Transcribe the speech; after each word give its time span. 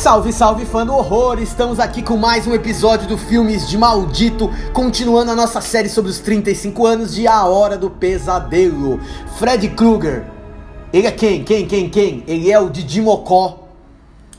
Salve, 0.00 0.32
salve 0.32 0.64
fã 0.64 0.86
do 0.86 0.94
horror! 0.94 1.38
Estamos 1.42 1.78
aqui 1.78 2.02
com 2.02 2.16
mais 2.16 2.46
um 2.46 2.54
episódio 2.54 3.06
do 3.06 3.18
Filmes 3.18 3.68
de 3.68 3.76
Maldito, 3.76 4.50
continuando 4.72 5.30
a 5.30 5.36
nossa 5.36 5.60
série 5.60 5.90
sobre 5.90 6.10
os 6.10 6.18
35 6.20 6.86
anos 6.86 7.14
de 7.14 7.26
A 7.26 7.44
Hora 7.44 7.76
do 7.76 7.90
Pesadelo. 7.90 8.98
Fred 9.38 9.68
Krueger. 9.68 10.24
Ele 10.90 11.06
é 11.06 11.12
quem? 11.12 11.44
Quem? 11.44 11.66
Quem? 11.66 11.90
Quem? 11.90 12.24
Ele 12.26 12.50
é 12.50 12.58
o 12.58 12.70
Didi 12.70 13.02
Mocó 13.02 13.59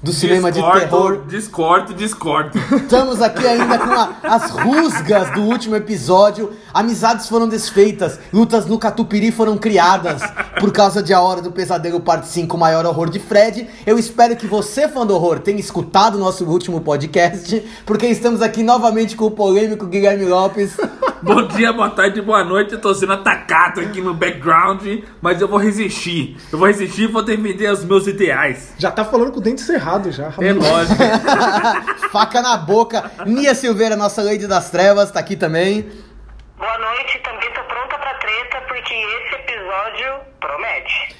do 0.03 0.11
cinema 0.11 0.51
de 0.51 0.59
terror. 0.61 1.21
Discordo, 1.27 1.93
discordo. 1.93 2.57
Estamos 2.75 3.21
aqui 3.21 3.45
ainda 3.47 3.77
com 3.77 3.91
a- 3.91 4.15
as 4.23 4.49
rusgas 4.49 5.31
do 5.33 5.41
último 5.41 5.75
episódio. 5.75 6.51
Amizades 6.73 7.27
foram 7.29 7.47
desfeitas, 7.47 8.17
lutas 8.33 8.65
no 8.65 8.79
Catupiri 8.79 9.31
foram 9.31 9.57
criadas 9.57 10.21
por 10.59 10.71
causa 10.71 11.03
de 11.03 11.13
A 11.13 11.21
Hora 11.21 11.41
do 11.41 11.51
Pesadelo 11.51 11.99
Parte 11.99 12.27
5, 12.29 12.55
o 12.55 12.59
maior 12.59 12.85
horror 12.85 13.09
de 13.09 13.19
Fred. 13.19 13.67
Eu 13.85 13.99
espero 13.99 14.35
que 14.35 14.47
você, 14.47 14.87
fã 14.87 15.05
do 15.05 15.13
horror, 15.13 15.39
tenha 15.39 15.59
escutado 15.59 16.15
o 16.15 16.19
nosso 16.19 16.45
último 16.45 16.81
podcast, 16.81 17.63
porque 17.85 18.07
estamos 18.07 18.41
aqui 18.41 18.63
novamente 18.63 19.15
com 19.15 19.25
o 19.25 19.31
polêmico 19.31 19.85
Guilherme 19.85 20.25
Lopes. 20.25 20.71
Bom 21.23 21.47
dia, 21.47 21.71
boa 21.71 21.89
tarde, 21.89 22.19
boa 22.21 22.43
noite. 22.43 22.73
Eu 22.73 22.81
tô 22.81 22.93
sendo 22.95 23.13
atacado 23.13 23.79
aqui 23.79 24.01
no 24.01 24.13
background, 24.13 24.81
mas 25.21 25.39
eu 25.39 25.47
vou 25.47 25.59
resistir. 25.59 26.35
Eu 26.51 26.57
vou 26.57 26.67
resistir 26.67 27.03
e 27.03 27.07
vou 27.07 27.21
defender 27.23 27.71
os 27.71 27.85
meus 27.85 28.07
ideais. 28.07 28.73
Já 28.77 28.89
tá 28.89 29.05
falando 29.05 29.31
com 29.31 29.37
o 29.39 29.41
dente 29.41 29.61
cerrado 29.61 30.11
já. 30.11 30.33
É 30.39 30.51
lógico. 30.51 31.01
Faca 32.11 32.41
na 32.41 32.57
boca. 32.57 33.11
Nia 33.25 33.53
Silveira, 33.53 33.95
nossa 33.95 34.23
Lady 34.23 34.47
das 34.47 34.71
Trevas, 34.71 35.11
tá 35.11 35.19
aqui 35.19 35.35
também. 35.35 35.91
Boa 36.57 36.77
noite, 36.79 37.19
também 37.23 37.49
tô 37.53 37.61
pronta 37.63 37.97
pra 37.99 38.13
treta 38.15 38.61
porque 38.67 38.93
esse 38.93 39.35
episódio 39.35 40.21
promete. 40.39 41.15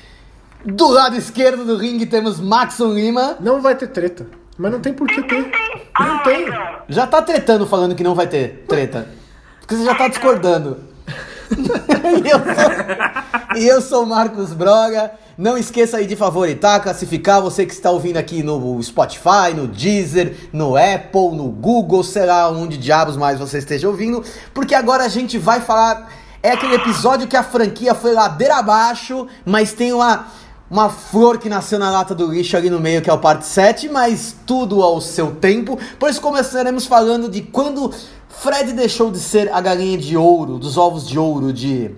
Do 0.66 0.88
lado 0.90 1.16
esquerdo 1.16 1.64
do 1.64 1.78
ringue 1.78 2.08
temos 2.08 2.40
Maxon 2.40 2.94
Lima. 2.94 3.38
Não 3.40 3.62
vai 3.62 3.76
ter 3.76 3.88
treta. 3.88 4.26
Mas 4.58 4.72
não 4.72 4.80
tem 4.80 4.94
por 4.94 5.08
que 5.08 5.22
ter. 5.24 5.52
Ah, 5.96 6.06
Não 6.06 6.18
tem. 6.20 6.44
então. 6.48 6.76
Já 6.90 7.06
tá 7.08 7.22
tretando 7.22 7.66
falando 7.68 7.96
que 7.96 8.04
não 8.04 8.14
vai 8.16 8.28
ter 8.28 8.66
treta. 8.68 9.08
Porque 9.72 9.78
você 9.78 9.86
já 9.86 9.96
tá 9.96 10.10
discordando. 10.10 10.80
e, 13.56 13.66
eu 13.66 13.82
sou, 13.82 14.04
o 14.04 14.06
Marcos 14.06 14.52
Broga. 14.52 15.14
Não 15.38 15.58
esqueça 15.58 15.96
aí 15.96 16.06
de 16.06 16.18
favoritar, 16.18 16.84
classificar 16.84 17.42
você 17.42 17.66
que 17.66 17.72
está 17.72 17.90
ouvindo 17.90 18.18
aqui 18.18 18.44
no 18.44 18.84
Spotify, 18.84 19.54
no 19.56 19.68
Deezer, 19.68 20.50
no 20.52 20.76
Apple, 20.76 21.38
no 21.38 21.48
Google, 21.48 22.04
sei 22.04 22.26
lá 22.26 22.50
onde 22.50 22.78
diabos 22.78 23.16
mais 23.16 23.40
você 23.40 23.60
esteja 23.60 23.88
ouvindo. 23.88 24.22
Porque 24.54 24.76
agora 24.76 25.06
a 25.06 25.08
gente 25.08 25.38
vai 25.38 25.62
falar. 25.62 26.12
É 26.44 26.52
aquele 26.52 26.76
episódio 26.76 27.26
que 27.26 27.38
a 27.38 27.44
franquia 27.44 27.96
foi 27.96 28.12
ladeira 28.12 28.58
abaixo, 28.58 29.26
mas 29.46 29.72
tem 29.72 29.94
uma 29.94 30.26
uma 30.72 30.90
flor 30.90 31.38
que 31.38 31.50
nasceu 31.50 31.78
na 31.78 31.92
lata 31.92 32.16
do 32.16 32.32
lixo 32.32 32.56
ali 32.56 32.70
no 32.70 32.80
meio, 32.80 33.02
que 33.02 33.10
é 33.10 33.14
o 33.14 33.18
parte 33.18 33.46
7, 33.46 33.90
mas 33.90 34.34
tudo 34.48 34.82
ao 34.82 35.02
seu 35.02 35.36
tempo. 35.36 35.78
Por 36.00 36.10
isso 36.10 36.22
começaremos 36.22 36.86
falando 36.86 37.30
de 37.30 37.42
quando 37.42 37.94
Fred 38.32 38.74
deixou 38.74 39.12
de 39.12 39.20
ser 39.20 39.52
a 39.54 39.62
galinha 39.62 39.98
de 39.98 40.18
ouro, 40.18 40.58
dos 40.58 40.78
ovos 40.78 41.08
de 41.08 41.20
ouro 41.20 41.54
de 41.54 41.92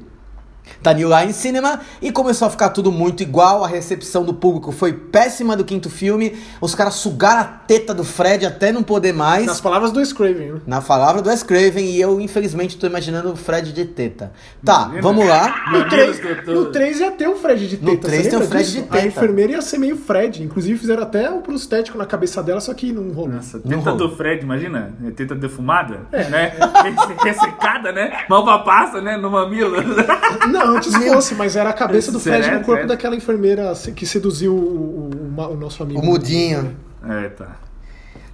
da 0.82 0.94
New 0.94 1.10
Line 1.10 1.34
Cinema 1.34 1.80
e 2.02 2.12
começou 2.12 2.48
a 2.48 2.52
ficar 2.52 2.70
tudo 2.70 2.92
muito 2.92 3.22
igual. 3.24 3.64
A 3.64 3.68
recepção 3.68 4.24
do 4.24 4.34
público 4.34 4.72
foi 4.72 4.94
péssima 4.94 5.56
do 5.56 5.64
quinto 5.64 5.90
filme. 5.90 6.38
Os 6.62 6.74
caras 6.76 6.96
sugaram 6.96 7.42
a 7.42 7.44
teta 7.46 7.94
do 7.94 8.04
Fred 8.04 8.46
até 8.46 8.72
não 8.72 8.84
poder 8.84 9.14
mais. 9.14 9.46
Nas 9.46 9.62
palavras 9.62 9.92
do 9.92 10.04
Scraven, 10.06 10.54
né? 10.54 10.62
Na 10.68 10.82
palavra 10.82 11.22
do 11.22 11.30
Wes 11.30 11.44
Craven, 11.44 11.86
e 11.86 12.00
eu 12.02 12.20
infelizmente 12.20 12.78
tô 12.78 12.86
imaginando 12.88 13.32
o 13.32 13.36
Fred 13.36 13.72
de 13.74 13.86
teta. 13.86 14.32
Tá, 14.64 14.82
Imagina. 14.84 15.02
vamos 15.02 15.28
lá. 15.28 15.64
No 15.68 15.72
Meu 15.80 15.90
3, 15.90 16.20
Deus, 16.20 16.38
eu 16.38 16.46
tô- 16.46 16.52
no 16.54 16.66
3 16.72 17.00
ia 17.00 17.12
ter 17.12 17.28
o 17.28 17.36
Fred 17.36 17.68
de 17.68 17.78
teta. 17.78 17.92
No 17.92 17.98
três 17.98 18.24
você 18.24 18.30
tem 18.30 18.40
o 18.40 18.48
Fred 18.48 18.64
disso? 18.66 18.76
de 18.78 18.84
teta. 18.84 18.98
A 19.04 19.08
enfermeira 19.08 19.52
ia 19.54 19.62
ser 19.62 19.78
meio 19.78 19.98
Fred. 19.98 20.44
Inclusive 20.44 20.78
fizeram 20.80 21.04
até 21.04 21.30
o 21.30 21.40
prostético 21.42 21.98
na 21.98 22.06
cabeça 22.06 22.42
dela, 22.44 22.60
só 22.62 22.74
que 22.74 22.92
não 22.92 23.12
rolou. 23.12 23.30
Nossa, 23.34 23.58
Não 23.64 23.80
teta 23.80 23.92
rolou. 23.92 24.10
do 24.10 24.16
Fred, 24.16 24.44
imagina? 24.44 24.94
É 25.06 25.12
Teta 25.12 25.36
defumada, 25.36 26.02
né? 26.12 26.54
Ressecada, 27.24 27.92
né? 27.92 28.26
Malva 28.30 28.60
passa, 28.60 29.02
né? 29.02 29.18
No 29.18 29.30
mamilo. 29.30 29.76
Não, 30.54 30.78
antes 30.78 30.94
fosse, 30.96 31.36
mas 31.36 31.56
era 31.56 31.70
a 31.70 31.74
cabeça 31.74 32.12
do 32.12 32.20
Fred 32.20 32.50
no 32.52 32.64
corpo 32.64 32.88
daquela 32.88 33.16
enfermeira 33.16 33.74
que 33.96 34.06
seduziu 34.06 34.54
o, 34.54 34.58
o- 34.58 35.42
o- 35.42 35.54
o 35.54 35.58
nosso 35.58 35.82
amigo. 35.84 36.00
O 36.00 36.06
mudinho. 36.06 36.76
É, 37.08 37.30
tá. 37.30 37.58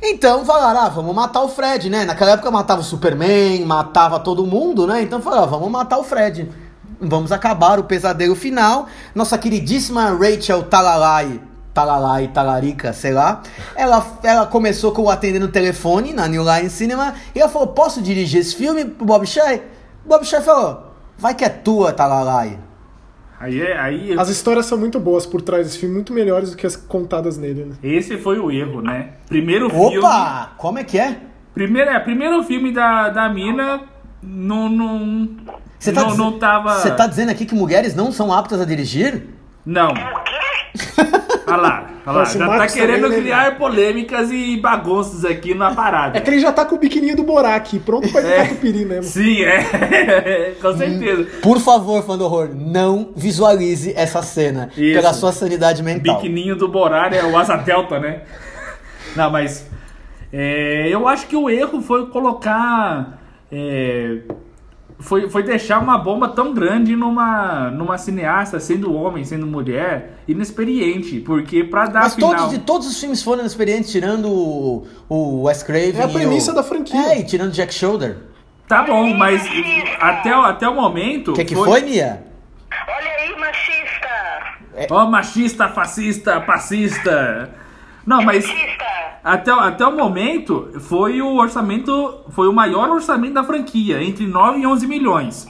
Então 0.01 0.45
falaram, 0.45 0.79
ah, 0.81 0.89
vamos 0.89 1.13
matar 1.13 1.41
o 1.41 1.49
Fred, 1.49 1.89
né? 1.89 2.05
Naquela 2.05 2.31
época 2.31 2.49
matava 2.49 2.81
o 2.81 2.83
Superman, 2.83 3.65
matava 3.65 4.19
todo 4.19 4.45
mundo, 4.45 4.87
né? 4.87 5.01
Então 5.01 5.21
falaram, 5.21 5.43
ah, 5.43 5.47
vamos 5.47 5.69
matar 5.69 5.97
o 5.97 6.03
Fred. 6.03 6.49
Vamos 7.01 7.31
acabar 7.31 7.79
o 7.79 7.83
pesadelo 7.83 8.35
final. 8.35 8.87
Nossa 9.15 9.37
queridíssima 9.37 10.11
Rachel 10.11 10.63
Talalai, 10.63 11.39
Talalai, 11.73 12.27
Talarica, 12.29 12.93
sei 12.93 13.11
lá. 13.13 13.41
Ela, 13.75 14.05
ela 14.23 14.45
começou 14.45 14.91
com 14.91 15.03
o 15.03 15.09
atendendo 15.09 15.45
o 15.45 15.51
telefone 15.51 16.13
na 16.13 16.27
New 16.27 16.43
Line 16.43 16.69
Cinema 16.69 17.13
e 17.35 17.39
ela 17.39 17.49
falou, 17.49 17.69
posso 17.69 18.01
dirigir 18.01 18.39
esse 18.41 18.55
filme 18.55 18.85
pro 18.85 19.05
Bob 19.05 19.25
Shea? 19.25 19.63
O 20.05 20.09
Bob 20.09 20.25
Shea 20.25 20.41
falou, 20.41 20.88
vai 21.19 21.35
que 21.35 21.43
é 21.45 21.49
tua, 21.49 21.91
Talalai. 21.93 22.57
Aí, 23.39 23.61
é- 23.61 23.77
aí 23.79 24.19
As 24.19 24.27
histórias 24.29 24.65
são 24.65 24.77
muito 24.77 24.99
boas 24.99 25.25
por 25.25 25.41
trás 25.41 25.65
desse 25.65 25.77
filme, 25.79 25.95
muito 25.95 26.11
melhores 26.13 26.51
do 26.51 26.57
que 26.57 26.65
as 26.67 26.75
contadas 26.75 27.37
nele, 27.37 27.65
né? 27.65 27.75
esse 27.81 28.17
foi 28.17 28.37
o 28.39 28.51
erro, 28.51 28.81
né? 28.81 29.11
Primeiro 29.27 29.69
filme. 29.69 29.97
Opa, 29.99 30.51
como 30.57 30.77
é 30.79 30.83
que 30.83 30.99
é? 30.99 31.17
Primeiro, 31.53 31.89
é, 31.89 31.99
primeiro 31.99 32.43
filme 32.43 32.71
da, 32.73 33.09
da 33.09 33.29
mina 33.29 33.81
não. 34.21 34.67
não 34.69 35.29
Você 35.79 35.91
tá, 35.93 36.01
não, 36.01 36.07
diz- 36.09 36.17
não 36.17 36.37
tava. 36.39 36.75
você 36.79 36.91
tá 36.91 37.07
dizendo 37.07 37.29
aqui 37.31 37.45
que 37.45 37.55
mulheres 37.55 37.95
não 37.95 38.11
são 38.11 38.33
aptas 38.33 38.59
a 38.59 38.65
dirigir? 38.65 39.27
Não. 39.65 39.89
Olha 41.51 41.61
lá, 41.61 41.89
olha 42.05 42.17
lá. 42.17 42.23
Já 42.25 42.47
tá 42.57 42.67
querendo 42.67 43.09
né? 43.09 43.17
criar 43.17 43.57
polêmicas 43.57 44.31
e 44.31 44.57
bagunças 44.57 45.25
aqui 45.25 45.53
na 45.53 45.73
parada. 45.73 46.17
É 46.17 46.21
que 46.21 46.29
ele 46.29 46.39
já 46.39 46.51
tá 46.51 46.65
com 46.65 46.75
o 46.75 46.79
biquininho 46.79 47.15
do 47.15 47.23
Borak, 47.23 47.77
pronto 47.79 48.09
pra 48.11 48.21
ir 48.21 48.25
É. 48.31 48.37
catupiry 48.43 48.85
mesmo. 48.85 49.03
Sim, 49.03 49.43
é. 49.43 50.53
Com 50.61 50.77
certeza. 50.77 51.27
Por 51.41 51.59
favor, 51.59 52.03
fã 52.03 52.17
do 52.17 52.25
horror, 52.25 52.49
não 52.53 53.09
visualize 53.15 53.93
essa 53.95 54.21
cena 54.21 54.69
Isso. 54.77 54.99
pela 54.99 55.13
sua 55.13 55.31
sanidade 55.31 55.81
mental. 55.83 56.15
Biquininho 56.15 56.55
do 56.55 56.67
Borar 56.67 57.13
é 57.13 57.23
o 57.23 57.37
Asa 57.37 57.55
Delta, 57.57 57.99
né? 57.99 58.21
Não, 59.15 59.29
mas. 59.31 59.67
é, 60.31 60.87
eu 60.89 61.07
acho 61.07 61.25
que 61.27 61.35
o 61.35 61.49
erro 61.49 61.81
foi 61.81 62.07
colocar. 62.07 63.19
é, 63.51 64.19
foi, 64.99 65.29
foi 65.29 65.43
deixar 65.43 65.79
uma 65.79 65.97
bomba 65.97 66.27
tão 66.29 66.53
grande 66.53 66.95
numa, 66.95 67.71
numa 67.71 67.97
cineasta, 67.97 68.59
sendo 68.59 68.93
homem, 68.93 69.23
sendo 69.23 69.47
mulher, 69.47 70.19
inexperiente. 70.27 71.19
Porque 71.21 71.63
pra 71.63 71.85
dar 71.85 72.01
Mas 72.01 72.15
final. 72.15 72.35
todos, 72.35 72.49
de 72.49 72.59
todos 72.59 72.87
os 72.87 72.99
filmes 72.99 73.23
foram 73.23 73.45
experientes, 73.45 73.91
tirando 73.91 74.29
o, 74.29 74.87
o 75.07 75.43
Wes 75.43 75.63
Craven. 75.63 75.99
É 75.99 76.03
a 76.03 76.07
premissa 76.07 76.51
o- 76.51 76.55
da 76.55 76.63
franquia. 76.63 76.99
É, 77.13 77.19
e 77.19 77.23
tirando 77.23 77.51
Jack 77.51 77.73
Shoulder. 77.73 78.17
Tá 78.67 78.83
bom, 78.83 79.13
mas 79.15 79.41
até, 79.99 80.35
o- 80.37 80.41
até 80.41 80.67
o 80.69 80.75
momento. 80.75 81.31
O 81.31 81.33
que, 81.33 81.45
que 81.45 81.55
foi, 81.55 81.81
Nia? 81.81 82.23
Olha 82.87 83.11
aí, 83.19 83.39
machista! 83.39 84.93
Ó, 84.93 85.05
machista, 85.09 85.69
fascista, 85.69 86.39
passista. 86.41 87.49
Não, 88.05 88.21
mas. 88.21 88.45
Machista! 88.45 88.85
Até, 89.23 89.51
até 89.51 89.85
o 89.85 89.95
momento, 89.95 90.69
foi 90.79 91.21
o 91.21 91.35
orçamento. 91.35 92.21
Foi 92.29 92.47
o 92.47 92.53
maior 92.53 92.89
orçamento 92.89 93.33
da 93.33 93.43
franquia, 93.43 94.01
entre 94.03 94.25
9 94.25 94.59
e 94.59 94.65
11 94.67 94.87
milhões. 94.87 95.47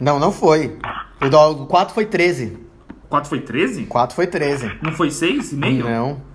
Não, 0.00 0.18
não 0.18 0.32
foi. 0.32 0.78
O 1.20 1.28
do 1.28 1.66
4 1.66 1.94
foi 1.94 2.06
13. 2.06 2.58
4 3.08 3.28
foi 3.28 3.40
13? 3.40 3.84
4 3.84 4.16
foi 4.16 4.26
13. 4.26 4.78
Não 4.82 4.92
foi 4.92 5.08
6,5? 5.08 5.84
Não. 5.84 6.31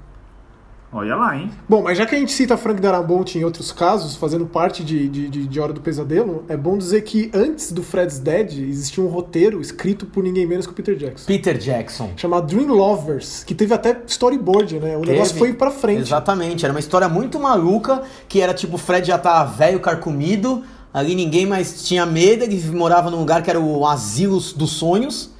Olha 0.92 1.16
lá, 1.18 1.38
hein? 1.38 1.52
Bom, 1.68 1.84
mas 1.84 1.98
já 1.98 2.06
que 2.06 2.16
a 2.16 2.18
gente 2.18 2.32
cita 2.32 2.56
Frank 2.56 2.80
Darabont 2.80 3.38
em 3.38 3.44
outros 3.44 3.74
casos, 3.74 4.16
fazendo 4.16 4.46
parte 4.46 4.86
de, 4.86 5.10
de, 5.10 5.30
de, 5.30 5.46
de 5.46 5.60
Hora 5.60 5.74
do 5.74 5.82
Pesadelo, 5.82 6.46
é 6.48 6.56
bom 6.56 6.78
dizer 6.78 7.02
que 7.02 7.30
antes 7.34 7.74
do 7.74 7.84
Fred's 7.84 8.20
Dead 8.20 8.54
existia 8.54 9.04
um 9.04 9.08
roteiro 9.08 9.60
escrito 9.60 10.06
por 10.06 10.24
ninguém 10.24 10.46
menos 10.46 10.66
que 10.66 10.72
o 10.72 10.76
Peter 10.76 10.96
Jackson. 10.96 11.26
Peter 11.26 11.58
Jackson. 11.58 12.12
Chamado 12.16 12.48
Dream 12.48 12.74
Lovers, 12.74 13.44
que 13.44 13.54
teve 13.54 13.74
até 13.74 14.02
storyboard, 14.08 14.80
né? 14.80 14.96
O 14.96 15.02
negócio 15.02 15.34
Teve. 15.34 15.40
foi 15.40 15.54
pra 15.54 15.72
frente. 15.72 16.04
Exatamente, 16.04 16.64
era 16.64 16.74
uma 16.74 16.80
história 16.80 17.10
muito 17.10 17.38
maluca, 17.38 18.04
que 18.30 18.40
era 18.40 18.54
tipo, 18.54 18.76
o 18.76 18.80
Fred 18.80 19.06
já 19.06 19.18
tava 19.18 19.52
velho, 19.52 19.82
carcomido, 19.82 20.64
ali 20.94 21.16
ninguém 21.16 21.46
mais 21.46 21.84
tinha 21.84 22.06
medo, 22.06 22.46
ele 22.46 22.60
morava 22.72 23.12
num 23.12 23.20
lugar 23.20 23.44
que 23.44 23.50
era 23.50 23.60
o 23.60 23.86
asilo 23.86 24.40
dos 24.56 24.72
sonhos. 24.72 25.36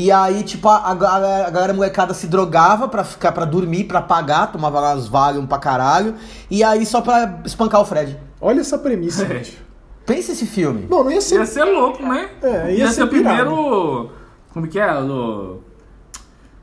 E 0.00 0.12
aí, 0.12 0.44
tipo, 0.44 0.68
a, 0.68 0.90
a, 0.90 0.94
galera- 0.94 1.46
a 1.48 1.50
galera 1.50 1.74
molecada 1.74 2.14
se 2.14 2.28
drogava 2.28 2.86
pra 2.86 3.02
ficar 3.02 3.32
para 3.32 3.44
dormir, 3.44 3.82
pra 3.82 4.00
pagar, 4.00 4.52
tomava 4.52 4.78
lá 4.78 4.94
os 4.94 5.08
Valium 5.08 5.44
pra 5.44 5.58
caralho, 5.58 6.14
e 6.48 6.62
aí 6.62 6.86
só 6.86 7.00
pra 7.00 7.40
espancar 7.44 7.80
o 7.80 7.84
Fred. 7.84 8.16
Olha 8.40 8.60
essa 8.60 8.78
premissa, 8.78 9.24
É. 9.24 9.26
gente. 9.26 9.58
Pensa 10.06 10.30
esse 10.30 10.46
filme. 10.46 10.82
Bom, 10.82 11.02
não 11.02 11.10
ia 11.10 11.20
ser. 11.20 11.40
Ia 11.40 11.46
ser 11.46 11.64
louco, 11.64 12.00
né? 12.02 12.30
É, 12.40 12.70
ia 12.70 12.78
ia 12.78 12.86
ser 12.88 12.94
ser 12.94 13.02
o 13.02 13.08
primeiro. 13.08 14.10
Como 14.54 14.68
que 14.68 14.78
é? 14.78 14.86
Do. 15.02 15.62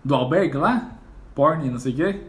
Do 0.03 0.15
albergue 0.15 0.55
lá? 0.57 0.91
Porn, 1.35 1.69
não 1.69 1.77
sei 1.77 1.91
o 1.91 1.95
quê. 1.97 2.21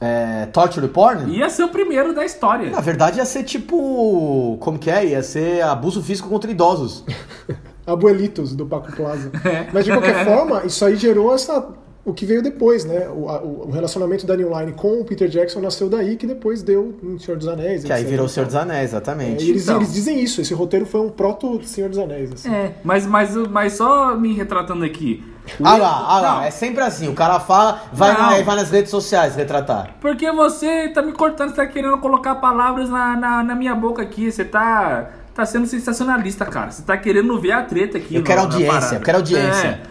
É, 0.00 0.46
torture 0.52 0.86
porn? 0.88 1.34
Ia 1.34 1.48
ser 1.48 1.64
o 1.64 1.68
primeiro 1.70 2.14
da 2.14 2.24
história. 2.26 2.70
Na 2.70 2.80
verdade 2.80 3.16
ia 3.18 3.24
ser 3.24 3.42
tipo. 3.42 4.58
Como 4.60 4.78
que 4.78 4.90
é? 4.90 5.06
Ia 5.06 5.22
ser 5.22 5.62
abuso 5.62 6.02
físico 6.02 6.28
contra 6.28 6.50
idosos. 6.50 7.04
Abuelitos 7.86 8.54
do 8.54 8.66
Paco 8.66 8.92
Plaza. 8.92 9.30
É. 9.44 9.66
Mas 9.72 9.84
de 9.84 9.90
qualquer 9.92 10.24
forma, 10.24 10.62
isso 10.64 10.84
aí 10.84 10.96
gerou 10.96 11.34
essa 11.34 11.66
o 12.04 12.12
que 12.12 12.26
veio 12.26 12.42
depois, 12.42 12.84
né? 12.84 13.08
O, 13.14 13.28
a- 13.28 13.40
o 13.40 13.70
relacionamento 13.70 14.26
da 14.26 14.36
New 14.36 14.50
Line 14.58 14.72
com 14.72 15.00
o 15.00 15.04
Peter 15.04 15.28
Jackson 15.28 15.60
nasceu 15.60 15.88
daí, 15.88 16.16
que 16.16 16.26
depois 16.26 16.60
deu 16.60 16.98
em 17.00 17.16
Senhor 17.16 17.36
dos 17.38 17.46
Anéis. 17.46 17.84
Que 17.84 17.92
aí 17.92 18.04
virou 18.04 18.26
o 18.26 18.28
Senhor 18.28 18.44
dos 18.46 18.56
Anéis, 18.56 18.80
É, 18.80 18.84
exatamente. 18.96 19.44
e 19.44 19.50
eles, 19.50 19.62
Então. 19.62 19.76
eles 19.76 19.92
dizem 19.92 20.18
isso, 20.20 20.40
esse 20.40 20.52
roteiro 20.52 20.84
foi 20.84 21.00
um 21.00 21.08
proto 21.10 21.62
Senhor 21.64 21.88
dos 21.88 22.00
Anéis. 22.00 22.32
Assim. 22.32 22.52
É, 22.52 22.72
mas, 22.82 23.06
mas, 23.06 23.36
mas 23.48 23.74
só 23.74 24.16
me 24.16 24.34
retratando 24.34 24.84
aqui. 24.84 25.24
Ah 25.62 25.76
lá, 25.76 26.04
ah 26.08 26.20
lá, 26.20 26.34
Não, 26.36 26.42
é 26.42 26.50
sempre 26.50 26.82
assim. 26.82 27.08
O 27.08 27.14
cara 27.14 27.38
fala, 27.38 27.82
vai, 27.92 28.12
na- 28.12 28.42
vai 28.42 28.56
nas 28.56 28.70
redes 28.70 28.90
sociais 28.90 29.36
retratar. 29.36 29.94
Porque 30.00 30.30
você 30.32 30.88
tá 30.88 31.02
me 31.02 31.12
cortando, 31.12 31.50
você 31.50 31.56
tá 31.56 31.66
querendo 31.68 31.98
colocar 31.98 32.34
palavras 32.36 32.88
na, 32.90 33.16
na, 33.16 33.44
na 33.44 33.54
minha 33.54 33.76
boca 33.76 34.02
aqui. 34.02 34.30
Você 34.30 34.44
tá, 34.44 35.08
tá 35.34 35.44
sendo 35.46 35.66
sensacionalista, 35.66 36.44
cara. 36.46 36.70
Você 36.70 36.82
tá 36.82 36.96
querendo 36.96 37.38
ver 37.40 37.52
a 37.52 37.62
treta 37.62 37.98
aqui. 37.98 38.14
Eu 38.16 38.22
quero 38.22 38.42
na 38.42 38.46
audiência, 38.54 38.96
eu 38.96 39.00
quero 39.00 39.18
audiência. 39.18 39.66
É. 39.68 39.82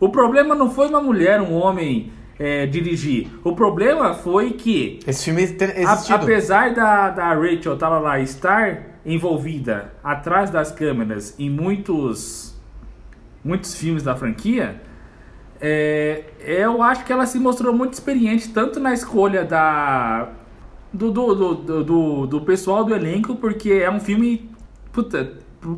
O 0.00 0.08
problema 0.08 0.54
não 0.54 0.70
foi 0.70 0.88
uma 0.88 1.00
mulher, 1.00 1.40
um 1.40 1.52
homem 1.54 2.12
é, 2.38 2.66
dirigir. 2.66 3.28
O 3.44 3.54
problema 3.54 4.12
foi 4.14 4.52
que 4.52 4.98
Esse 5.06 5.24
filme 5.24 5.42
A- 5.42 5.80
existido. 5.80 6.14
apesar 6.22 6.74
da, 6.74 7.10
da 7.10 7.32
Rachel 7.34 7.76
tava 7.78 7.98
lá 7.98 8.18
estar 8.20 8.98
envolvida 9.06 9.92
atrás 10.02 10.50
das 10.50 10.70
câmeras 10.72 11.34
em 11.38 11.48
muitos 11.50 12.52
muitos 13.44 13.74
filmes 13.74 14.02
da 14.02 14.16
franquia, 14.16 14.80
é, 15.60 16.24
eu 16.40 16.82
acho 16.82 17.04
que 17.04 17.12
ela 17.12 17.26
se 17.26 17.38
mostrou 17.38 17.72
muito 17.74 17.92
experiente 17.92 18.48
tanto 18.48 18.80
na 18.80 18.92
escolha 18.94 19.44
da 19.44 20.28
do, 20.92 21.10
do, 21.10 21.34
do, 21.34 21.84
do- 21.84 22.26
do 22.26 22.40
pessoal 22.42 22.84
do 22.84 22.94
elenco, 22.94 23.34
porque 23.36 23.72
é 23.72 23.90
um 23.90 24.00
filme 24.00 24.50
puta, 24.94 25.32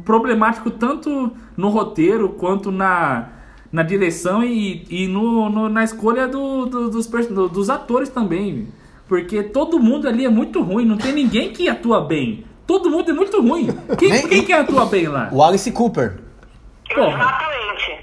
problemático 0.04 0.70
tanto 0.70 1.32
no 1.56 1.68
roteiro 1.70 2.28
quanto 2.28 2.70
na, 2.70 3.28
na 3.72 3.82
direção 3.82 4.44
e, 4.44 4.84
e 4.90 5.08
no, 5.08 5.48
no- 5.48 5.68
na 5.68 5.82
escolha 5.82 6.28
do- 6.28 6.66
do- 6.66 6.90
dos, 6.90 7.06
do- 7.08 7.48
dos 7.48 7.70
atores 7.70 8.08
também. 8.10 8.68
Porque 9.08 9.42
todo 9.42 9.78
mundo 9.78 10.06
ali 10.08 10.24
é 10.24 10.28
muito 10.28 10.60
ruim, 10.62 10.84
não 10.84 10.96
tem 10.98 11.12
ninguém 11.12 11.52
que 11.52 11.68
atua 11.68 12.00
bem. 12.00 12.44
Todo 12.66 12.90
mundo 12.90 13.08
é 13.10 13.14
muito 13.14 13.40
ruim. 13.40 13.68
Quem, 13.96 14.28
quem 14.28 14.44
que 14.44 14.52
atua 14.52 14.84
bem 14.86 15.06
lá? 15.06 15.28
O 15.32 15.42
Alice 15.42 15.70
Cooper. 15.70 16.18
Porra. 16.92 17.08
Exatamente. 17.14 17.95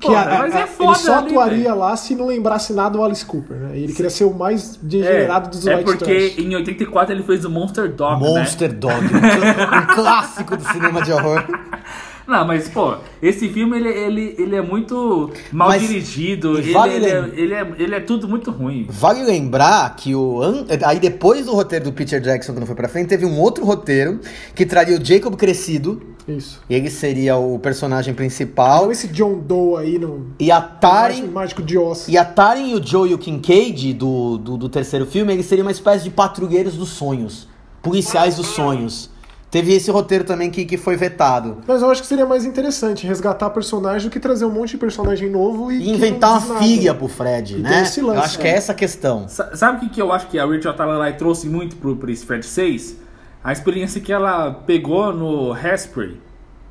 Que 0.00 0.06
Porra, 0.06 0.20
a- 0.20 0.34
a- 0.34 0.38
mas 0.38 0.54
é 0.54 0.58
ele 0.60 0.66
foda 0.68 0.94
só 0.98 1.18
ali, 1.18 1.26
atuaria 1.28 1.62
velho. 1.64 1.74
lá 1.76 1.94
se 1.96 2.14
não 2.14 2.26
lembrasse 2.26 2.72
nada 2.72 2.90
do 2.96 3.04
Alice 3.04 3.24
Cooper, 3.24 3.56
né? 3.56 3.70
Ele 3.78 3.92
queria 3.92 4.10
ser 4.10 4.24
o 4.24 4.32
mais 4.32 4.76
degenerado 4.82 5.50
dos 5.50 5.66
é, 5.66 5.72
é 5.72 5.76
white 5.76 5.84
porque 5.84 6.30
trash. 6.30 6.38
em 6.38 6.56
84 6.56 7.14
ele 7.14 7.22
fez 7.22 7.44
o 7.44 7.50
Monster 7.50 7.92
Dog, 7.92 8.22
né? 8.22 8.28
Monster 8.40 8.72
Dog. 8.72 8.94
Um, 9.04 9.08
cl- 9.08 9.78
um 9.82 9.94
clássico 9.94 10.56
do 10.56 10.64
cinema 10.72 11.02
de 11.02 11.12
horror. 11.12 11.44
Não, 12.30 12.46
mas, 12.46 12.68
pô, 12.68 12.94
esse 13.20 13.48
filme 13.48 13.76
ele, 13.76 13.88
ele, 13.88 14.34
ele 14.38 14.54
é 14.56 14.62
muito 14.62 15.30
mal 15.52 15.68
Mas- 15.68 15.82
dirigido, 15.82 16.56
ele, 16.58 16.72
vale 16.72 16.94
ele, 16.94 17.06
é, 17.06 17.20
lem- 17.20 17.32
ele, 17.34 17.54
é, 17.54 17.72
ele 17.78 17.94
é 17.96 18.00
tudo 18.00 18.28
muito 18.28 18.50
ruim. 18.52 18.86
Vale 18.88 19.22
lembrar 19.24 19.96
que 19.96 20.14
o. 20.14 20.40
an- 20.40 20.64
Aí 20.84 21.00
depois 21.00 21.46
do 21.46 21.52
roteiro 21.54 21.86
do 21.86 21.92
Peter 21.92 22.20
Jackson, 22.20 22.52
quando 22.52 22.66
foi 22.66 22.76
pra 22.76 22.88
frente, 22.88 23.08
teve 23.08 23.26
um 23.26 23.38
outro 23.40 23.64
roteiro 23.64 24.20
que 24.54 24.64
traria 24.64 24.96
o 24.96 25.04
Jacob 25.04 25.34
crescido. 25.36 26.00
Isso. 26.28 26.60
Ele 26.70 26.88
seria 26.88 27.36
o 27.36 27.58
personagem 27.58 28.14
principal. 28.14 28.80
Então 28.82 28.92
esse 28.92 29.08
John 29.08 29.38
Doe 29.40 29.82
aí 29.82 29.98
no 29.98 30.26
E 30.38 30.50
a 30.52 30.60
Mágico, 30.60 30.80
Taren. 30.80 31.22
Mágico 31.26 31.62
de 31.62 31.76
Oz. 31.76 32.06
E 32.06 32.16
a 32.16 32.24
Taren 32.24 32.70
e 32.70 32.74
o 32.76 32.86
Joe 32.86 33.10
e 33.10 33.14
o 33.14 33.18
Kincaid 33.18 33.92
do, 33.94 34.38
do, 34.38 34.56
do 34.56 34.68
terceiro 34.68 35.04
filme, 35.06 35.32
eles 35.32 35.46
seriam 35.46 35.64
uma 35.66 35.72
espécie 35.72 36.04
de 36.04 36.10
patrulheiros 36.10 36.74
dos 36.76 36.90
sonhos. 36.90 37.48
Policiais 37.82 38.36
dos 38.36 38.46
sonhos. 38.46 39.10
Teve 39.50 39.72
esse 39.74 39.90
roteiro 39.90 40.22
também 40.22 40.48
que, 40.48 40.64
que 40.64 40.76
foi 40.76 40.96
vetado. 40.96 41.58
Mas 41.66 41.82
eu 41.82 41.90
acho 41.90 42.00
que 42.02 42.06
seria 42.06 42.24
mais 42.24 42.44
interessante 42.44 43.04
resgatar 43.06 43.50
personagem 43.50 44.08
do 44.08 44.12
que 44.12 44.20
trazer 44.20 44.44
um 44.44 44.50
monte 44.50 44.70
de 44.70 44.76
personagem 44.78 45.28
novo 45.28 45.72
e. 45.72 45.78
E 45.82 45.90
inventar 45.90 46.38
uma 46.44 46.58
filha 46.60 46.94
pro 46.94 47.08
Fred, 47.08 47.56
E 47.56 47.58
né? 47.58 47.82
esse 47.82 48.00
lance, 48.00 48.16
eu 48.18 48.22
acho 48.24 48.38
que 48.38 48.46
é 48.46 48.50
é. 48.50 48.54
essa 48.54 48.70
a 48.72 48.74
questão. 48.76 49.26
Sa- 49.28 49.56
Sabe 49.56 49.78
o 49.78 49.80
que, 49.80 49.94
que 49.96 50.00
eu 50.02 50.12
acho 50.12 50.28
que 50.28 50.38
a 50.38 50.46
Rachel 50.46 50.72
Talalay 50.74 51.14
trouxe 51.14 51.48
muito 51.48 51.74
pro, 51.76 51.96
pro 51.96 52.10
esse 52.10 52.24
Fred 52.24 52.46
6? 52.46 52.96
A 53.42 53.52
experiência 53.52 54.00
que 54.00 54.12
ela 54.12 54.52
pegou 54.52 55.12
no 55.12 55.52
Hairspray 55.52 56.20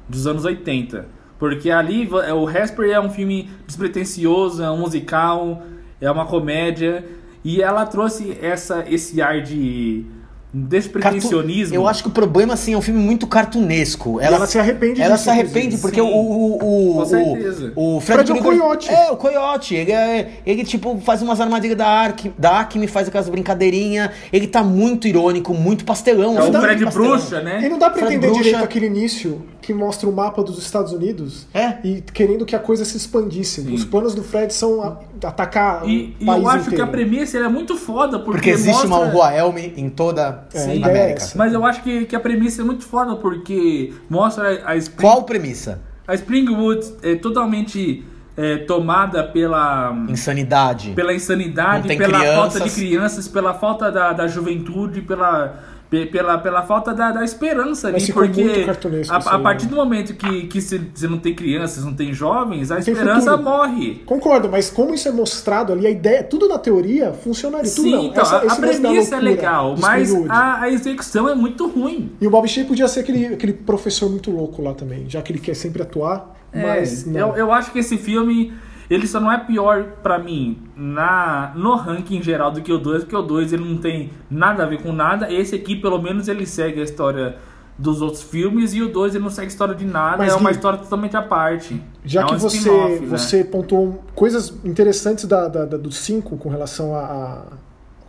dos 0.07 0.25
anos 0.25 0.45
80. 0.45 1.05
Porque 1.37 1.69
ali 1.71 2.09
é, 2.25 2.33
o 2.33 2.47
Hairspray 2.47 2.91
é 2.91 2.99
um 2.99 3.09
filme 3.09 3.49
despretensioso, 3.67 4.63
é 4.63 4.69
um 4.71 4.77
musical, 4.77 5.63
é 5.99 6.09
uma 6.09 6.25
comédia. 6.25 7.03
E 7.43 7.61
ela 7.61 7.85
trouxe 7.85 8.37
essa, 8.41 8.85
esse 8.87 9.21
ar 9.21 9.41
de 9.41 10.05
despretensionismo. 10.53 11.75
Eu 11.75 11.87
acho 11.87 12.01
que 12.03 12.09
o 12.09 12.11
problema, 12.11 12.53
assim, 12.55 12.73
é 12.73 12.77
um 12.77 12.81
filme 12.81 12.99
muito 12.99 13.27
cartunesco. 13.27 14.19
E 14.19 14.23
ela 14.23 14.45
se 14.47 14.57
arrepende 14.57 15.01
Ela 15.01 15.13
disso, 15.13 15.25
se 15.25 15.29
arrepende 15.29 15.77
porque 15.77 16.01
o, 16.01 16.07
Sim. 16.07 16.13
o, 16.13 16.55
o, 16.55 16.59
Com 16.59 17.01
o, 17.01 17.05
certeza. 17.05 17.73
o, 17.75 17.97
o 17.97 18.01
Fred 18.01 18.31
é 18.31 18.33
o 18.33 18.37
coiote. 18.41 18.89
É, 18.91 19.11
o 19.11 19.17
coiote. 19.17 19.75
Ele, 19.75 19.91
é, 19.91 20.29
ele, 20.45 20.63
tipo, 20.63 20.99
faz 21.01 21.21
umas 21.21 21.39
armadilhas 21.39 21.77
da, 21.77 21.87
Ark, 21.87 22.31
da 22.37 22.59
Acme, 22.61 22.87
faz 22.87 23.07
aquelas 23.07 23.29
brincadeirinhas. 23.29 24.09
Ele 24.33 24.47
tá 24.47 24.63
muito 24.63 25.07
irônico, 25.07 25.53
muito 25.53 25.85
pastelão. 25.85 26.37
É 26.37 26.41
um 26.41 26.41
o 26.41 26.43
filme 26.45 26.59
Fred 26.61 26.85
pastelão. 26.85 27.09
Bruxa, 27.09 27.41
né? 27.41 27.61
E 27.63 27.69
não 27.69 27.77
dá 27.77 27.89
pra 27.89 27.99
Fred 27.99 28.15
entender 28.15 28.27
Bruxa. 28.27 28.43
direito 28.43 28.63
aquele 28.63 28.85
início 28.87 29.43
que 29.61 29.73
mostra 29.73 30.07
o 30.07 30.11
mapa 30.13 30.41
dos 30.43 30.57
Estados 30.57 30.91
Unidos 30.93 31.47
É. 31.53 31.77
e 31.83 32.01
querendo 32.01 32.45
que 32.45 32.55
a 32.55 32.59
coisa 32.59 32.83
se 32.85 32.95
expandisse. 32.97 33.61
Os 33.61 33.83
planos 33.83 34.15
do 34.15 34.23
Fred 34.23 34.53
são 34.53 34.81
a- 34.81 34.99
atacar 35.27 35.87
E, 35.87 36.15
o 36.19 36.23
e 36.23 36.25
país 36.25 36.43
eu 36.43 36.49
acho 36.49 36.57
inteiro. 36.67 36.75
que 36.77 36.81
a 36.81 36.87
premissa 36.87 37.37
ela 37.37 37.47
é 37.47 37.49
muito 37.49 37.75
foda, 37.75 38.17
porque, 38.19 38.31
Porque 38.31 38.49
existe 38.51 38.87
mostra... 38.87 38.87
uma 38.87 39.05
rua 39.11 39.33
Elme 39.33 39.73
em 39.75 39.89
toda 39.89 40.47
É, 40.53 40.59
Sim. 40.59 40.83
a 40.83 40.87
é 40.87 40.91
América. 40.91 41.23
essa. 41.23 41.37
Mas 41.37 41.53
eu 41.53 41.65
acho 41.65 41.83
que, 41.83 42.05
que 42.05 42.15
a 42.15 42.19
premissa 42.19 42.61
é 42.61 42.65
muito 42.65 42.83
foda, 42.85 43.15
porque 43.15 43.93
mostra 44.09 44.61
a, 44.65 44.75
Spring, 44.77 45.01
Qual 45.07 45.23
premissa? 45.23 45.81
a 46.07 46.13
Springwood 46.15 46.93
é 47.03 47.15
totalmente 47.15 48.03
é, 48.37 48.59
tomada 48.59 49.21
pela, 49.21 49.93
Insanidade. 50.07 50.91
pela 50.95 51.13
insanidade, 51.13 51.87
pela 51.89 52.19
crianças. 52.19 52.35
falta 52.35 52.59
de 52.61 52.69
crianças, 52.73 53.27
pela 53.27 53.53
falta 53.53 53.91
da, 53.91 54.13
da 54.13 54.27
juventude, 54.27 55.01
pela, 55.01 55.47
pe- 55.49 55.55
pela, 55.89 56.37
pela 56.37 56.61
falta 56.61 56.93
da, 56.93 57.11
da 57.11 57.23
esperança 57.23 57.91
Mas 57.91 58.03
ali, 58.03 58.13
porque 58.13 58.65
a, 59.09 59.15
a 59.15 59.39
partir 59.39 59.65
né? 59.65 59.71
do 59.71 59.75
momento 59.75 60.13
que, 60.13 60.45
que 60.45 60.61
você 60.61 60.79
você 60.93 61.07
não 61.07 61.17
tem 61.17 61.33
crianças, 61.33 61.83
não 61.83 61.93
tem 61.95 62.13
jovens, 62.13 62.69
a 62.69 62.75
Não 62.75 62.79
esperança 62.81 63.35
morre. 63.37 63.95
Concordo, 64.05 64.47
mas 64.49 64.69
como 64.69 64.93
isso 64.93 65.07
é 65.07 65.11
mostrado 65.11 65.73
ali, 65.73 65.87
a 65.87 65.89
ideia, 65.89 66.23
tudo 66.23 66.47
na 66.47 66.59
teoria 66.59 67.11
funcionaria. 67.13 67.69
Tudo 67.71 67.81
Sim, 67.83 67.91
não. 67.91 68.03
então, 68.05 68.21
Essa- 68.21 68.37
a, 68.37 68.53
a 68.53 68.55
premissa 68.55 69.15
é 69.15 69.19
legal, 69.19 69.75
mas 69.79 70.13
a, 70.29 70.61
a 70.61 70.69
execução 70.69 71.27
é 71.27 71.33
muito 71.33 71.67
ruim. 71.67 72.11
E 72.21 72.27
o 72.27 72.29
Bob 72.29 72.47
Shea 72.47 72.65
podia 72.65 72.87
ser 72.87 72.99
aquele, 72.99 73.25
aquele 73.25 73.53
professor 73.53 74.09
muito 74.11 74.29
louco 74.29 74.61
lá 74.61 74.73
também, 74.75 75.05
já 75.09 75.21
que 75.23 75.31
ele 75.31 75.39
quer 75.39 75.55
sempre 75.55 75.81
atuar, 75.81 76.35
mas 76.53 77.07
É, 77.07 77.09
não. 77.09 77.29
eu, 77.29 77.35
eu 77.37 77.51
acho 77.51 77.71
que 77.71 77.79
esse 77.79 77.97
filme 77.97 78.53
ele 78.89 79.05
só 79.07 79.19
não 79.19 79.31
é 79.31 79.37
pior 79.37 79.83
pra 80.01 80.17
mim 80.17 80.57
na 80.75 81.51
no 81.55 81.75
ranking 81.75 82.21
geral 82.23 82.51
do 82.51 82.61
que 82.61 82.71
o 82.73 82.77
2, 82.77 83.03
porque 83.03 83.15
o 83.15 83.21
2 83.21 83.53
ele 83.53 83.63
não 83.63 83.77
tem 83.77 84.09
nada 84.29 84.63
a 84.63 84.65
ver 84.65 84.81
com 84.81 84.91
nada. 84.91 85.31
Esse 85.31 85.55
aqui, 85.55 85.75
pelo 85.75 86.01
menos, 86.01 86.27
ele 86.27 86.45
segue 86.45 86.79
a 86.79 86.83
história 86.83 87.37
dos 87.77 88.01
outros 88.01 88.23
filmes 88.23 88.73
e 88.73 88.81
o 88.81 88.89
2 88.91 89.15
ele 89.15 89.23
não 89.23 89.29
segue 89.31 89.45
a 89.45 89.49
história 89.49 89.73
de 89.75 89.85
nada, 89.85 90.17
Mas, 90.17 90.33
é 90.33 90.35
uma 90.35 90.49
Gui, 90.49 90.55
história 90.57 90.79
totalmente 90.79 91.15
à 91.15 91.21
parte. 91.21 91.81
Já 92.03 92.23
é 92.23 92.25
que 92.25 92.33
um 92.33 92.37
você, 92.37 92.69
né? 92.99 93.07
você 93.07 93.43
pontuou 93.43 94.03
coisas 94.15 94.53
interessantes 94.65 95.23
da, 95.25 95.47
da, 95.47 95.65
da- 95.65 95.77
do 95.77 95.91
5 95.91 96.35
com 96.37 96.49
relação 96.49 96.93
a, 96.95 96.99
a 96.99 97.41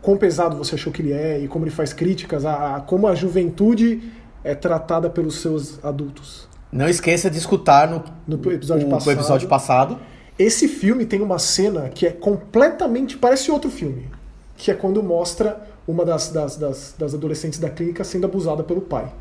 quão 0.02 0.16
pesado 0.16 0.56
você 0.56 0.74
achou 0.74 0.92
que 0.92 1.02
ele 1.02 1.12
é 1.12 1.38
e 1.40 1.46
como 1.46 1.64
ele 1.64 1.70
faz 1.70 1.92
críticas 1.92 2.44
a, 2.44 2.76
a 2.76 2.80
como 2.80 3.06
a 3.06 3.14
juventude 3.14 4.02
é 4.42 4.54
tratada 4.56 5.08
pelos 5.10 5.36
seus 5.36 5.78
adultos. 5.84 6.48
Não 6.72 6.88
esqueça 6.88 7.30
de 7.30 7.36
escutar 7.38 7.88
no, 7.88 8.02
No 8.26 8.52
episódio 8.52 8.86
o- 8.86 8.90
passado. 8.90 9.08
o 9.08 9.12
episódio 9.12 9.48
passado. 9.48 9.98
Esse 10.40 10.68
filme 10.68 11.04
tem 11.04 11.20
uma 11.20 11.38
cena 11.38 11.90
que 11.90 12.06
é 12.06 12.10
completamente. 12.10 13.18
parece 13.18 13.50
outro 13.50 13.70
filme. 13.70 14.08
Que 14.56 14.70
é 14.70 14.74
quando 14.74 15.02
mostra 15.02 15.68
uma 15.86 16.02
das, 16.02 16.30
das, 16.32 16.56
das, 16.56 16.94
das 16.98 17.12
adolescentes 17.12 17.58
da 17.58 17.68
clínica 17.68 18.02
sendo 18.04 18.24
abusada 18.24 18.64
pelo 18.64 18.80
pai. 18.80 19.12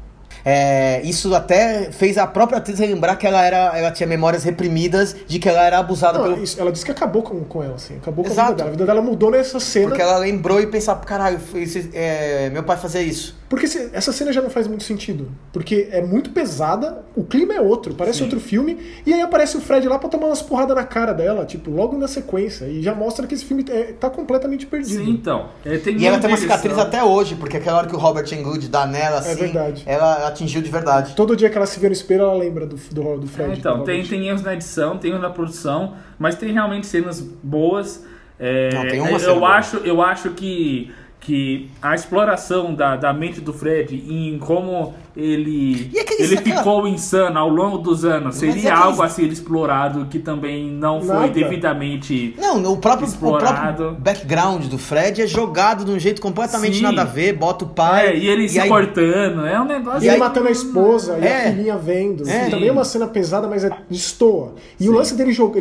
É, 0.45 1.01
isso 1.03 1.33
até 1.35 1.91
fez 1.91 2.17
a 2.17 2.25
própria 2.25 2.57
atriz 2.59 2.79
relembrar 2.79 3.17
que 3.17 3.27
ela, 3.27 3.43
era, 3.45 3.77
ela 3.77 3.91
tinha 3.91 4.07
memórias 4.07 4.43
reprimidas 4.43 5.15
de 5.27 5.37
que 5.39 5.49
ela 5.49 5.63
era 5.63 5.77
abusada 5.79 6.17
Não, 6.17 6.25
pelo. 6.33 6.43
isso- 6.43 6.59
ela 6.59 6.71
disse 6.71 6.85
que 6.85 6.91
acabou 6.91 7.21
com, 7.21 7.43
com 7.43 7.63
ela, 7.63 7.75
assim. 7.75 7.97
Acabou 7.97 8.23
com 8.23 8.29
a 8.29 8.33
Exato. 8.33 8.49
vida 8.51 8.57
dela. 8.57 8.69
A 8.69 8.71
vida 8.71 8.85
dela 8.85 9.01
mudou 9.01 9.31
nessa 9.31 9.59
cena. 9.59 9.87
Porque 9.87 10.01
ela 10.01 10.17
lembrou 10.17 10.59
e 10.61 10.67
pensava, 10.67 11.01
caralho, 11.05 11.39
foi 11.39 11.63
esse- 11.63 11.89
é, 11.93 12.49
meu 12.51 12.63
pai 12.63 12.77
fazia 12.77 13.01
isso. 13.01 13.37
Porque 13.49 13.67
se- 13.67 13.89
essa 13.93 14.11
cena 14.13 14.31
já 14.31 14.41
não 14.41 14.49
faz 14.49 14.67
muito 14.67 14.83
sentido. 14.83 15.31
Porque 15.51 15.89
é 15.91 16.01
muito 16.03 16.29
pesada, 16.29 16.99
o 17.15 17.23
clima 17.23 17.53
é 17.55 17.59
outro, 17.61 17.95
parece 17.95 18.19
Sim. 18.19 18.25
outro 18.25 18.39
filme, 18.39 18.77
e 19.05 19.13
aí 19.13 19.21
aparece 19.21 19.57
o 19.57 19.61
Fred 19.61 19.87
lá 19.87 19.97
pra 19.97 20.07
tomar 20.07 20.27
umas 20.27 20.41
porradas 20.41 20.75
na 20.75 20.83
cara 20.83 21.13
dela, 21.13 21.45
tipo, 21.45 21.71
logo 21.71 21.97
na 21.97 22.07
sequência. 22.07 22.65
E 22.65 22.81
já 22.83 22.93
mostra 22.93 23.25
que 23.25 23.33
esse 23.33 23.43
filme 23.45 23.65
é- 23.69 23.93
tá 23.99 24.07
completamente 24.09 24.67
perdido. 24.67 25.03
Sim, 25.03 25.09
então. 25.11 25.47
É, 25.65 25.77
tem 25.79 25.97
E 25.97 26.05
ela 26.05 26.19
tem 26.19 26.29
uma 26.29 26.37
cicatriz 26.37 26.77
até 26.77 27.03
hoje, 27.03 27.35
porque 27.35 27.57
aquela 27.57 27.79
hora 27.79 27.87
que 27.87 27.95
o 27.95 27.99
Robert 27.99 28.31
Englund 28.31 28.67
dá 28.69 28.85
nela, 28.85 29.17
assim, 29.17 29.33
verdade. 29.35 29.83
ela 29.87 30.18
atingiu 30.27 30.61
de 30.61 30.69
verdade. 30.69 31.15
Todo 31.15 31.35
dia 31.35 31.49
que 31.49 31.57
ela 31.57 31.65
se 31.65 31.79
vê 31.79 31.87
no 31.87 31.93
espelho, 31.93 32.21
ela 32.21 32.35
lembra 32.35 32.65
do, 32.65 32.75
do, 32.75 33.17
do 33.19 33.27
Fred. 33.27 33.51
É, 33.51 33.55
então, 33.55 33.79
do 33.79 33.83
tem, 33.83 34.03
tem 34.03 34.27
erros 34.27 34.41
na 34.41 34.53
edição, 34.53 34.97
tem 34.97 35.11
erros 35.11 35.21
na 35.21 35.29
produção, 35.29 35.95
mas 36.17 36.35
tem 36.35 36.51
realmente 36.51 36.87
cenas 36.87 37.21
boas. 37.21 38.05
É, 38.39 38.73
Não, 38.73 38.87
tem 38.87 39.01
uma 39.01 39.11
eu, 39.11 39.19
cena 39.19 39.33
boa. 39.33 39.49
acho, 39.49 39.77
eu 39.77 40.01
acho 40.01 40.29
que, 40.31 40.91
que 41.19 41.69
a 41.81 41.93
exploração 41.93 42.73
da, 42.73 42.95
da 42.95 43.11
mente 43.13 43.41
do 43.41 43.51
Fred 43.53 43.93
em 44.09 44.39
como 44.39 44.93
ele, 45.15 45.89
E 45.93 45.99
aqueles- 45.99 46.31
ele 46.31 46.39
aquela- 46.39 46.57
ficou 46.59 46.87
insano 46.87 47.37
ao 47.37 47.49
longo 47.49 47.77
dos 47.79 48.05
anos 48.05 48.35
seria 48.37 48.53
aqueles- 48.71 48.79
algo 48.79 49.01
a 49.01 49.09
ser 49.09 49.25
explorado 49.27 50.05
que 50.05 50.17
também 50.17 50.69
não 50.71 51.01
foi 51.01 51.13
Nada. 51.15 51.27
devidamente. 51.27 52.33
Não, 52.37 52.63
o 52.71 52.77
próprio, 52.77 53.05
o 53.05 53.09
Explorado. 53.09 53.77
próprio 53.83 53.91
background 54.01 54.65
do 54.67 54.77
Fred 54.77 55.21
é 55.21 55.27
jogado 55.27 55.83
de 55.83 55.91
um 55.91 55.99
jeito 55.99 56.21
completamente 56.21 56.77
Sim. 56.77 56.83
nada 56.83 57.01
a 57.01 57.05
ver, 57.05 57.33
bota 57.33 57.65
o 57.65 57.67
pai. 57.69 58.07
É, 58.07 58.17
e 58.17 58.27
ele 58.27 58.47
se 58.47 58.59
aí- 58.59 58.69
cortando, 58.69 59.45
é 59.45 59.59
um 59.59 59.65
negócio. 59.65 60.01
E 60.01 60.05
ele 60.05 60.11
aí- 60.15 60.19
matando 60.19 60.47
a 60.47 60.51
esposa 60.51 61.17
e 61.19 61.25
É. 61.27 61.47
a 61.47 61.51
filhinha 61.51 61.77
vendo. 61.77 62.27
É. 62.29 62.49
Também 62.49 62.69
é 62.69 62.71
uma 62.71 62.85
cena 62.85 63.07
pesada, 63.07 63.47
mas 63.47 63.63
é 63.65 63.69
destoa. 63.89 64.53
E 64.79 64.87
o 64.87 64.93
lance 64.93 65.15
dele 65.15 65.33
jogo. 65.33 65.59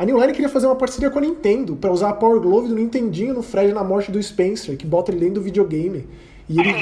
A 0.00 0.04
New 0.06 0.18
Line 0.18 0.32
queria 0.32 0.48
fazer 0.48 0.64
uma 0.64 0.76
parceria 0.76 1.10
com 1.10 1.18
a 1.18 1.20
Nintendo 1.20 1.76
pra 1.76 1.92
usar 1.92 2.08
a 2.08 2.14
Power 2.14 2.40
Glove 2.40 2.68
do 2.68 2.74
Nintendinho 2.74 3.34
no 3.34 3.42
Fred 3.42 3.70
na 3.74 3.84
morte 3.84 4.10
do 4.10 4.22
Spencer, 4.22 4.74
que 4.74 4.86
bota 4.86 5.10
ele 5.10 5.20
dentro 5.20 5.34
do 5.34 5.42
videogame. 5.42 6.08
E 6.48 6.58
ele. 6.58 6.72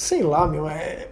Sei 0.00 0.22
lá, 0.22 0.48
meu, 0.48 0.66
é. 0.66 1.08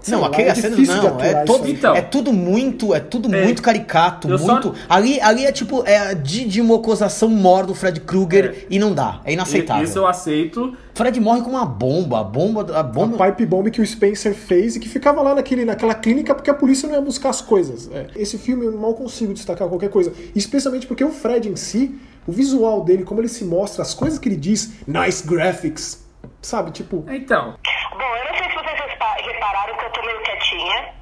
sei 0.00 0.14
Não, 0.14 0.20
lá, 0.20 0.28
aquele 0.28 0.48
é 0.50 0.52
de 0.52 0.86
não, 0.86 1.20
é, 1.20 1.42
todo. 1.44 1.68
Então. 1.68 1.96
é 1.96 2.00
tudo 2.00 2.32
muito, 2.32 2.94
é 2.94 3.00
tudo 3.00 3.34
É. 3.34 3.42
muito 3.42 3.60
caricato, 3.60 4.28
Eu 4.30 4.38
só- 4.38 4.52
muito. 4.52 4.72
Ali, 4.88 5.20
ali 5.20 5.44
é 5.44 5.50
tipo, 5.50 5.82
é 5.84 5.98
a 5.98 6.14
de 6.14 6.62
mocosação 6.62 7.28
mor 7.28 7.66
do 7.66 7.74
Fred 7.74 7.98
Krueger 8.00 8.64
e 8.70 8.78
não 8.78 8.94
dá, 8.94 9.20
é 9.24 9.32
inaceitável. 9.32 9.82
Isso 9.82 9.98
eu 9.98 10.06
aceito. 10.06 10.72
Fred 10.94 11.18
morre 11.18 11.40
com 11.42 11.50
uma 11.50 11.66
bomba, 11.66 12.20
a 12.20 12.22
bomba, 12.22 12.64
a 12.76 12.78
A 12.78 12.82
bomba. 12.84 13.26
pipe 13.32 13.44
bomb 13.44 13.68
que 13.72 13.80
o 13.80 13.86
Spencer 13.86 14.32
fez 14.32 14.76
e 14.76 14.78
que 14.78 14.88
ficava 14.88 15.20
lá 15.20 15.34
naquele, 15.34 15.64
naquela 15.64 15.94
clínica 15.94 16.32
porque 16.32 16.48
a 16.48 16.54
polícia 16.54 16.88
não 16.88 16.94
ia 16.94 17.00
buscar 17.02 17.30
as 17.30 17.40
coisas. 17.40 17.90
É. 17.92 18.06
Esse 18.14 18.38
filme 18.38 18.66
eu 18.66 18.78
mal 18.78 18.94
consigo 18.94 19.34
destacar 19.34 19.66
qualquer 19.66 19.90
coisa. 19.90 20.12
Especialmente 20.36 20.86
porque 20.86 21.02
o 21.02 21.10
Fred 21.10 21.48
em 21.48 21.56
si, 21.56 21.92
o 22.24 22.30
visual 22.30 22.84
dele, 22.84 23.02
como 23.02 23.20
ele 23.20 23.26
se 23.28 23.42
mostra, 23.44 23.82
as 23.82 23.94
coisas 23.94 24.16
que 24.16 24.28
ele 24.28 24.36
diz, 24.36 24.70
nice 24.86 25.26
graphics, 25.26 26.06
sabe? 26.42 26.70
Tipo, 26.70 27.04
Então, 27.08 27.58
Bom, 27.92 28.16
eu 28.16 28.24
não 28.26 28.34
sei 28.38 28.48
se 28.48 28.54
vocês 28.54 28.80
repararam 29.26 29.76
que 29.76 29.84
eu 29.84 29.90
tô 29.90 30.02
meio 30.02 30.20
quietinha. 30.22 30.94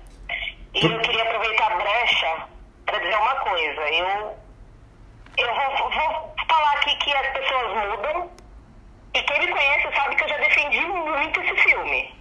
E 0.74 0.84
eu 0.84 1.00
queria 1.00 1.22
aproveitar 1.22 1.72
a 1.72 1.76
brecha 1.76 2.36
pra 2.84 2.98
dizer 2.98 3.16
uma 3.16 3.34
coisa. 3.36 3.80
Eu, 3.80 4.36
eu 5.38 5.54
vou, 5.54 5.90
vou 5.90 6.34
falar 6.48 6.72
aqui 6.72 6.94
que 6.96 7.14
as 7.14 7.26
pessoas 7.32 7.88
mudam. 7.88 8.30
E 9.14 9.22
quem 9.22 9.40
me 9.40 9.52
conhece 9.52 9.96
sabe 9.96 10.16
que 10.16 10.24
eu 10.24 10.28
já 10.28 10.36
defendi 10.36 10.80
muito 10.80 11.40
esse 11.40 11.54
filme. 11.62 12.14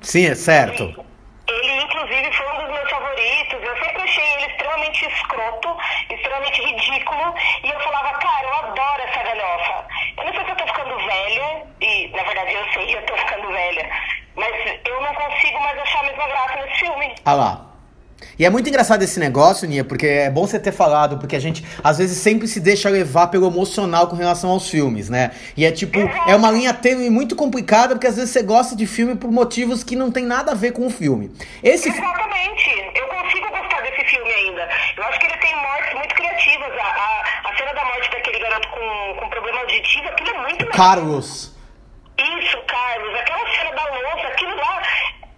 Sim, 0.00 0.26
é 0.26 0.34
certo. 0.34 1.04
Ele, 1.50 1.82
inclusive, 1.82 2.32
foi 2.32 2.46
um 2.52 2.56
dos 2.58 2.70
meus 2.70 2.90
favoritos. 2.90 3.62
Eu 3.62 3.84
sempre 3.84 4.02
achei 4.02 4.24
ele 4.34 4.46
extremamente 4.46 5.06
escroto, 5.06 5.76
extremamente 6.10 6.62
ridículo. 6.62 7.34
E 7.64 7.70
eu 7.70 7.80
falava, 7.80 8.12
cara, 8.18 8.46
eu 8.46 8.54
adoro 8.54 9.02
essa 9.02 9.22
galhofa. 9.22 9.86
Eu 10.16 10.24
não 10.24 10.32
sei 10.32 10.44
se 10.44 10.50
eu 10.50 10.56
tô 10.56 10.66
ficando 10.66 10.96
velha, 10.96 11.66
e 11.80 12.08
na 12.08 12.22
verdade 12.22 12.54
eu 12.54 12.72
sei 12.72 12.86
que 12.86 12.94
eu 12.94 13.06
tô 13.06 13.16
ficando 13.16 13.48
velha. 13.48 13.90
Mas 14.36 14.80
eu 14.84 15.00
não 15.00 15.14
consigo 15.14 15.60
mais 15.60 15.78
achar 15.78 16.00
a 16.00 16.04
mesma 16.04 16.26
graça 16.28 16.56
nesse 16.56 16.78
filme. 16.78 17.14
Ah 17.24 17.34
lá. 17.34 17.69
E 18.40 18.44
é 18.46 18.48
muito 18.48 18.66
engraçado 18.70 19.02
esse 19.02 19.20
negócio, 19.20 19.68
Nia, 19.68 19.84
porque 19.84 20.06
é 20.06 20.30
bom 20.30 20.46
você 20.46 20.58
ter 20.58 20.72
falado, 20.72 21.18
porque 21.18 21.36
a 21.36 21.38
gente 21.38 21.62
às 21.84 21.98
vezes 21.98 22.16
sempre 22.16 22.48
se 22.48 22.58
deixa 22.58 22.88
levar 22.88 23.26
pelo 23.26 23.46
emocional 23.46 24.06
com 24.06 24.16
relação 24.16 24.48
aos 24.48 24.66
filmes, 24.66 25.10
né? 25.10 25.32
E 25.54 25.66
é 25.66 25.70
tipo, 25.70 25.98
é 26.26 26.34
uma 26.34 26.50
linha 26.50 26.72
tênue 26.72 27.10
muito 27.10 27.36
complicada, 27.36 27.94
porque 27.94 28.06
às 28.06 28.16
vezes 28.16 28.30
você 28.30 28.42
gosta 28.42 28.74
de 28.74 28.86
filme 28.86 29.14
por 29.14 29.30
motivos 29.30 29.84
que 29.84 29.94
não 29.94 30.10
tem 30.10 30.24
nada 30.24 30.52
a 30.52 30.54
ver 30.54 30.72
com 30.72 30.86
o 30.86 30.90
filme. 30.90 31.30
Esse 31.62 31.90
Exatamente. 31.90 32.70
Eu 32.94 33.08
consigo 33.08 33.46
gostar 33.50 33.82
desse 33.82 34.04
filme 34.08 34.32
ainda. 34.32 34.66
Eu 34.96 35.04
acho 35.04 35.20
que 35.20 35.26
ele 35.26 35.36
tem 35.36 35.54
mortes 35.56 35.94
muito 35.94 36.14
criativas. 36.14 36.72
A, 36.80 36.86
a, 36.86 37.50
a 37.50 37.56
cena 37.58 37.74
da 37.74 37.84
morte 37.84 38.10
daquele 38.10 38.38
garoto 38.38 38.68
com, 38.68 39.20
com 39.20 39.28
problema 39.28 39.60
auditivo, 39.60 40.08
aquilo 40.08 40.30
é 40.30 40.38
muito. 40.48 40.66
Carlos. 40.68 41.54
Isso, 42.16 42.56
Carlos, 42.66 43.20
aquela 43.20 43.50
cena 43.50 43.72
da 43.72 43.84
louça, 43.84 44.28
aquilo 44.28 44.56
lá 44.56 44.82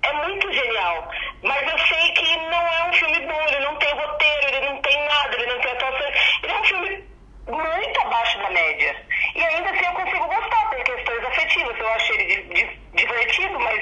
é 0.03 0.13
muito 0.25 0.53
genial. 0.53 1.11
Mas 1.43 1.63
eu 1.71 1.79
sei 1.87 2.13
que 2.13 2.37
não 2.37 2.61
é 2.67 2.89
um 2.89 2.93
filme 2.93 3.21
bom, 3.27 3.41
ele 3.49 3.65
não 3.65 3.77
tem 3.77 3.93
roteiro, 3.95 4.47
ele 4.49 4.69
não 4.71 4.81
tem 4.83 4.97
nada, 5.09 5.35
ele 5.37 5.47
não 5.53 5.61
tem 5.61 5.73
atuação. 5.73 6.07
Ele 6.43 6.53
é 6.53 6.61
um 6.61 6.65
filme 6.65 7.05
muito 7.49 8.01
abaixo 8.01 8.39
da 8.39 8.51
média. 8.51 8.97
E 9.35 9.41
ainda 9.45 9.71
assim 9.71 9.85
eu 9.85 9.93
consigo 9.93 10.27
gostar 10.27 10.71
por 10.71 10.85
questões 10.85 11.25
afetivas. 11.25 11.77
Eu 11.79 11.89
achei 11.89 12.17
ele 12.17 12.43
di- 12.43 12.55
di- 12.55 12.79
divertido, 12.95 13.59
mas 13.61 13.81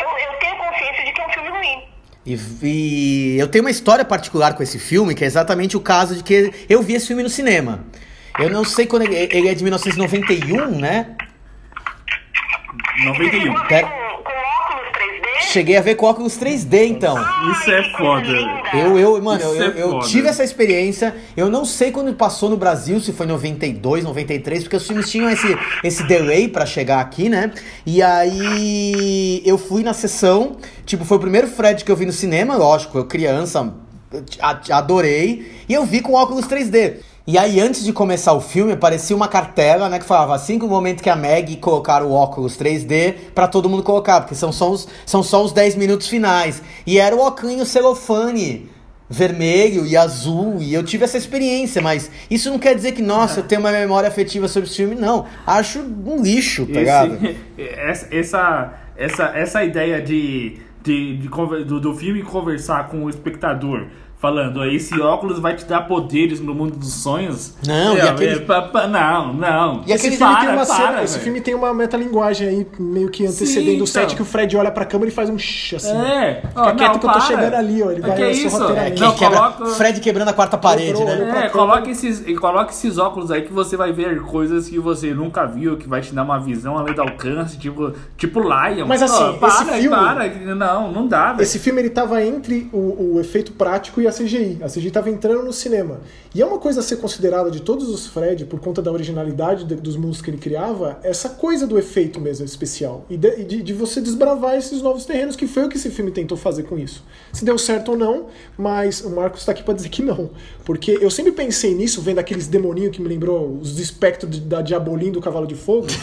eu, 0.00 0.08
eu 0.18 0.32
tenho 0.40 0.56
consciência 0.56 1.04
de 1.04 1.12
que 1.12 1.20
é 1.20 1.26
um 1.26 1.32
filme 1.32 1.48
ruim. 1.50 1.88
E, 2.26 2.36
e 2.64 3.38
eu 3.38 3.46
tenho 3.48 3.62
uma 3.62 3.70
história 3.70 4.04
particular 4.04 4.54
com 4.54 4.62
esse 4.62 4.80
filme, 4.80 5.14
que 5.14 5.22
é 5.22 5.26
exatamente 5.28 5.76
o 5.76 5.80
caso 5.80 6.16
de 6.16 6.24
que 6.24 6.66
eu 6.68 6.82
vi 6.82 6.94
esse 6.94 7.06
filme 7.06 7.22
no 7.22 7.28
cinema. 7.28 7.84
Eu 8.36 8.50
não 8.50 8.64
sei 8.64 8.84
quando 8.86 9.02
ele, 9.02 9.14
ele 9.14 9.48
é 9.48 9.54
de 9.54 9.62
1991, 9.62 10.78
né? 10.80 11.16
Você 12.98 13.04
91. 13.04 13.30
chegou 13.40 13.56
a 13.56 13.62
ver 13.62 13.68
Pera- 13.68 13.86
com, 13.88 14.22
com 14.24 14.30
óculos 15.36 15.48
3D? 15.48 15.52
Cheguei 15.52 15.76
a 15.76 15.80
ver 15.80 15.94
com 15.94 16.06
óculos 16.06 16.36
3D, 16.38 16.86
então. 16.88 17.16
Isso 17.52 17.70
é 17.70 17.76
Ai, 17.76 17.82
que 17.82 17.90
coisa 17.96 17.98
foda. 17.98 18.76
Eu, 18.76 18.98
eu, 18.98 19.22
mano, 19.22 19.42
eu, 19.42 19.52
Isso 19.54 19.62
é 19.62 19.82
eu- 19.82 19.98
tive 20.00 20.28
essa 20.28 20.42
experiência. 20.44 21.14
Eu 21.36 21.48
não 21.50 21.64
sei 21.64 21.90
quando 21.90 22.12
passou 22.14 22.48
no 22.50 22.56
Brasil, 22.56 23.00
se 23.00 23.12
foi 23.12 23.26
92, 23.26 24.04
93, 24.04 24.62
porque 24.64 24.76
os 24.76 24.86
filmes 24.86 25.10
tinham 25.10 25.28
esse, 25.30 25.56
esse 25.84 26.02
delay 26.04 26.48
pra 26.48 26.64
chegar 26.66 27.00
aqui, 27.00 27.28
né? 27.28 27.52
E 27.84 28.02
aí 28.02 29.42
eu 29.44 29.58
fui 29.58 29.82
na 29.82 29.92
sessão, 29.92 30.56
tipo, 30.84 31.04
foi 31.04 31.16
o 31.16 31.20
primeiro 31.20 31.46
Fred 31.48 31.84
que 31.84 31.90
eu 31.90 31.96
vi 31.96 32.06
no 32.06 32.12
cinema, 32.12 32.56
lógico, 32.56 32.98
eu 32.98 33.04
criança, 33.04 33.72
adorei, 34.70 35.52
e 35.68 35.74
eu 35.74 35.84
vi 35.84 36.00
com 36.00 36.14
óculos 36.14 36.46
3D. 36.46 36.96
E 37.26 37.36
aí, 37.36 37.60
antes 37.60 37.82
de 37.84 37.92
começar 37.92 38.34
o 38.34 38.40
filme, 38.40 38.72
aparecia 38.72 39.16
uma 39.16 39.26
cartela, 39.26 39.88
né, 39.88 39.98
que 39.98 40.04
falava 40.04 40.32
assim 40.32 40.60
que 40.60 40.64
o 40.64 40.68
momento 40.68 41.02
que 41.02 41.10
a 41.10 41.16
Meg 41.16 41.56
colocar 41.56 42.02
o 42.04 42.12
óculos 42.12 42.56
3D 42.56 43.14
pra 43.34 43.48
todo 43.48 43.68
mundo 43.68 43.82
colocar, 43.82 44.20
porque 44.20 44.36
são 44.36 44.52
só 44.52 44.70
os, 44.70 44.86
são 45.04 45.24
só 45.24 45.42
os 45.42 45.52
10 45.52 45.74
minutos 45.74 46.06
finais. 46.06 46.62
E 46.86 47.00
era 47.00 47.16
o 47.16 47.18
óculos 47.18 47.66
celofane 47.66 48.70
vermelho 49.08 49.86
e 49.86 49.96
azul, 49.96 50.58
e 50.60 50.74
eu 50.74 50.82
tive 50.82 51.04
essa 51.04 51.16
experiência, 51.16 51.80
mas 51.80 52.10
isso 52.30 52.50
não 52.50 52.58
quer 52.58 52.74
dizer 52.74 52.92
que, 52.92 53.02
nossa, 53.02 53.40
eu 53.40 53.44
tenho 53.44 53.60
uma 53.60 53.70
memória 53.70 54.08
afetiva 54.08 54.48
sobre 54.48 54.68
esse 54.68 54.76
filme, 54.76 54.94
não. 54.94 55.26
Acho 55.46 55.80
um 55.80 56.22
lixo, 56.22 56.66
tá 56.66 56.78
ligado? 56.78 57.18
Essa, 57.58 58.74
essa, 58.96 59.32
essa, 59.34 59.64
ideia 59.64 60.00
de, 60.00 60.58
de, 60.82 61.16
de 61.18 61.28
do, 61.28 61.80
do 61.80 61.94
filme 61.94 62.22
conversar 62.22 62.88
com 62.88 63.04
o 63.04 63.10
espectador, 63.10 63.86
falando, 64.18 64.60
"Ó, 64.60 64.64
esse 64.64 64.98
óculos 65.00 65.38
vai 65.38 65.54
te 65.54 65.64
dar 65.66 65.82
poderes 65.82 66.40
no 66.40 66.54
mundo 66.54 66.76
dos 66.76 66.92
sonhos. 66.94 67.52
Não, 67.66 67.94
e 67.96 68.00
É, 68.00 68.08
aquele- 68.08 68.36
é, 68.36 68.38
pa- 68.40 68.62
pa- 68.62 68.86
não, 68.86 69.32
não. 69.34 69.82
E 69.86 69.92
esse 69.92 70.06
aquele 70.06 70.16
filme, 70.16 70.34
tem 70.36 70.44
para, 70.46 70.52
uma 70.56 70.66
para, 70.66 70.74
cena- 70.76 71.02
esse 71.04 71.12
velho. 71.14 71.24
filme 71.24 71.40
tem 71.42 71.54
uma 71.54 71.74
metalinguagem 71.74 72.48
aí, 72.48 72.66
meio 72.78 73.10
que 73.10 73.26
antecedendo 73.26 73.76
Sim, 73.76 73.82
o 73.82 73.86
set, 73.86 74.04
então. 74.04 74.16
que 74.16 74.22
o 74.22 74.24
Fred 74.24 74.56
olha 74.56 74.70
pra 74.70 74.84
câmera 74.86 75.10
e 75.10 75.14
faz 75.14 75.28
um 75.28 75.38
shh, 75.38 75.74
assim. 75.76 75.92
É, 75.96 76.42
ó, 76.54 76.64
Fica 76.64 76.74
quieto 76.76 76.92
não, 76.94 76.98
que 76.98 77.06
eu 77.06 77.10
tô 77.12 77.18
para. 77.18 77.20
chegando 77.20 77.54
ali, 77.54 77.82
ó. 77.82 77.90
Ele 77.90 78.00
vai 78.00 78.10
que 78.16 78.34
ser 78.34 78.46
isso? 78.46 78.58
Não, 78.58 78.68
Que 78.74 79.18
quebra- 79.18 79.38
coloca- 79.38 79.66
Fred 79.66 80.00
quebrando 80.00 80.28
a 80.28 80.32
quarta 80.32 80.56
parede, 80.56 80.94
Quebrou, 80.94 81.06
né? 81.16 81.30
pra 81.30 81.44
É, 81.44 81.48
coloque 81.50 81.90
esses, 81.90 82.26
e 82.26 82.34
coloque 82.34 82.72
esses 82.72 82.96
óculos 82.98 83.30
aí 83.30 83.42
que 83.42 83.52
você 83.52 83.76
vai 83.76 83.92
ver 83.92 84.22
coisas 84.22 84.68
que 84.68 84.78
você 84.78 85.12
nunca 85.12 85.44
viu, 85.44 85.76
que 85.76 85.86
vai 85.86 86.00
te 86.00 86.14
dar 86.14 86.22
uma 86.22 86.38
visão 86.38 86.78
além 86.78 86.94
do 86.94 87.02
alcance, 87.02 87.58
tipo, 87.58 87.92
tipo 88.16 88.40
Lion. 88.40 88.86
Mas, 88.86 89.02
assim, 89.02 89.28
esse 89.30 89.38
para, 89.38 89.50
filme- 89.74 89.88
para, 89.96 90.28
não, 90.54 90.90
não 90.90 91.06
dá, 91.06 91.32
velho. 91.32 91.42
Esse 91.42 91.58
filme 91.58 91.80
ele 91.82 91.90
tava 91.90 92.22
entre 92.24 92.68
o, 92.72 93.14
o 93.16 93.20
efeito 93.20 93.52
prático 93.52 94.00
e 94.00 94.05
a 94.08 94.12
CGI. 94.12 94.58
A 94.62 94.66
CGI 94.68 94.90
tava 94.90 95.10
entrando 95.10 95.42
no 95.44 95.52
cinema. 95.52 96.00
E 96.34 96.42
é 96.42 96.46
uma 96.46 96.58
coisa 96.58 96.80
a 96.80 96.82
ser 96.82 96.96
considerada 96.96 97.50
de 97.50 97.60
todos 97.60 97.88
os 97.88 98.06
Fred, 98.06 98.44
por 98.44 98.60
conta 98.60 98.80
da 98.82 98.90
originalidade 98.92 99.64
de- 99.64 99.74
dos 99.76 99.96
mundos 99.96 100.20
que 100.22 100.30
ele 100.30 100.38
criava, 100.38 100.98
essa 101.02 101.28
coisa 101.30 101.66
do 101.66 101.78
efeito 101.78 102.20
mesmo 102.20 102.44
especial. 102.44 103.04
E 103.10 103.16
de, 103.16 103.44
de- 103.44 103.62
de 103.62 103.72
você 103.72 104.00
desbravar 104.00 104.56
esses 104.56 104.82
novos 104.82 105.04
terrenos, 105.04 105.36
que 105.36 105.46
foi 105.46 105.64
o 105.64 105.68
que 105.68 105.76
esse 105.76 105.90
filme 105.90 106.10
tentou 106.10 106.36
fazer 106.36 106.64
com 106.64 106.78
isso. 106.78 107.02
Se 107.32 107.44
deu 107.44 107.58
certo 107.58 107.92
ou 107.92 107.96
não, 107.98 108.26
mas 108.56 109.00
o 109.02 109.10
Marcos 109.10 109.44
tá 109.44 109.52
aqui 109.52 109.62
pra 109.62 109.74
dizer 109.74 109.88
que 109.88 110.02
não. 110.02 110.30
Porque 110.64 110.98
eu 111.00 111.10
sempre 111.10 111.32
pensei 111.32 111.74
nisso, 111.74 112.00
vendo 112.00 112.18
aqueles 112.18 112.46
demoninhos 112.46 112.94
que 112.94 113.00
me 113.02 113.08
lembrou 113.08 113.58
os 113.60 113.78
espectros 113.78 114.30
de- 114.30 114.40
da 114.40 114.60
Diabolim 114.62 115.10
do 115.12 115.20
Cavalo 115.20 115.46
de 115.46 115.54
Fogo, 115.54 115.86
que 115.86 115.94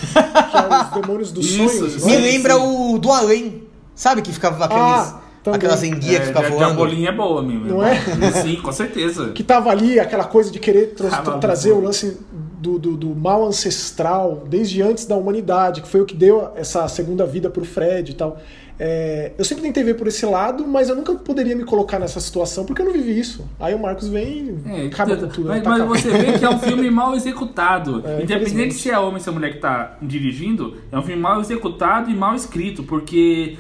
é 0.57 0.81
os 0.83 1.01
demônios 1.01 1.31
dos 1.31 1.45
Isso, 1.45 1.77
sonhos. 1.79 2.03
Me 2.05 2.13
é? 2.15 2.19
lembra 2.19 2.57
o 2.57 2.97
do 2.97 3.11
além. 3.11 3.63
Sabe 3.95 4.21
que 4.23 4.31
ficava 4.31 4.65
aqueles, 4.65 4.81
Ah, 4.81 5.21
também. 5.43 5.57
aquelas 5.57 5.83
enguias 5.83 6.23
que 6.23 6.23
É, 6.23 6.25
ficavam 6.27 6.47
a 6.57 6.63
voando? 6.65 6.75
bolinha 6.75 7.09
é 7.09 7.11
boa, 7.11 7.43
meu. 7.43 7.59
Não 7.59 7.83
é? 7.83 7.95
Sim, 8.41 8.55
com 8.57 8.71
certeza. 8.71 9.29
que 9.31 9.43
tava 9.43 9.69
ali 9.69 9.99
aquela 9.99 10.23
coisa 10.25 10.49
de 10.51 10.59
querer 10.59 10.93
tra- 10.95 11.37
trazer 11.37 11.71
o 11.73 11.81
lance 11.81 12.17
do, 12.59 12.79
do, 12.79 12.95
do 12.95 13.09
mal 13.15 13.45
ancestral 13.45 14.43
desde 14.49 14.81
antes 14.81 15.05
da 15.05 15.15
humanidade, 15.15 15.81
que 15.81 15.87
foi 15.87 16.01
o 16.01 16.05
que 16.05 16.15
deu 16.15 16.49
essa 16.55 16.87
segunda 16.87 17.25
vida 17.25 17.49
pro 17.49 17.65
Fred 17.65 18.11
e 18.11 18.15
tal. 18.15 18.39
É, 18.79 19.33
eu 19.37 19.45
sempre 19.45 19.63
tentei 19.63 19.83
ver 19.83 19.93
por 19.93 20.07
esse 20.07 20.25
lado, 20.25 20.65
mas 20.67 20.89
eu 20.89 20.95
nunca 20.95 21.13
poderia 21.13 21.55
me 21.55 21.63
colocar 21.63 21.99
nessa 21.99 22.19
situação 22.19 22.65
porque 22.65 22.81
eu 22.81 22.85
não 22.85 22.91
vivi 22.93 23.19
isso. 23.19 23.47
Aí 23.59 23.73
o 23.75 23.79
Marcos 23.79 24.07
vem 24.07 24.59
e 24.65 24.83
É, 24.83 24.85
acaba 24.87 25.15
tá- 25.15 25.21
com 25.21 25.27
tudo. 25.27 25.47
mas, 25.49 25.61
né? 25.61 25.69
mas 25.69 25.77
Taca- 25.79 25.89
você 25.89 26.09
vê 26.09 26.39
que 26.39 26.43
é 26.45 26.49
um 26.49 26.57
filme 26.57 26.89
mal 26.89 27.15
executado. 27.15 28.01
É, 28.07 28.23
Independente 28.23 28.73
se 28.73 28.89
é 28.89 28.97
homem 28.97 29.15
ou 29.15 29.19
se 29.19 29.29
é 29.29 29.31
mulher 29.31 29.53
que 29.53 29.59
tá 29.59 29.97
dirigindo, 30.01 30.75
é 30.91 30.97
um 30.97 31.03
filme 31.03 31.21
mal 31.21 31.39
executado 31.39 32.09
e 32.09 32.15
mal 32.15 32.33
escrito, 32.33 32.83
porque 32.83 33.57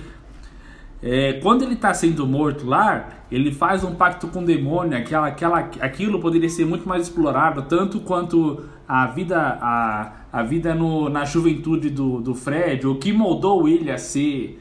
é, 1.03 1.33
quando 1.33 1.63
ele 1.63 1.75
tá 1.75 1.93
sendo 1.93 2.25
morto 2.25 2.65
lá, 2.65 3.09
ele 3.29 3.51
faz 3.51 3.83
um 3.83 3.93
pacto 3.93 4.27
com 4.27 4.39
o 4.41 4.45
demônio, 4.45 4.97
aquela, 4.97 5.27
aquela, 5.27 5.59
aquilo 5.81 6.19
poderia 6.19 6.47
ser 6.49 6.65
muito 6.65 6.87
mais 6.87 7.03
explorado, 7.03 7.63
tanto 7.63 7.99
quanto 7.99 8.61
a 8.87 9.07
vida, 9.07 9.37
a, 9.61 10.11
a 10.31 10.43
vida 10.43 10.73
no, 10.73 11.09
na 11.09 11.25
juventude 11.25 11.89
do, 11.89 12.21
do 12.21 12.33
Fred, 12.33 12.87
o 12.87 12.95
que 12.95 13.11
moldou 13.11 13.67
ele 13.67 13.91
a 13.91 13.97
ser 13.97 14.59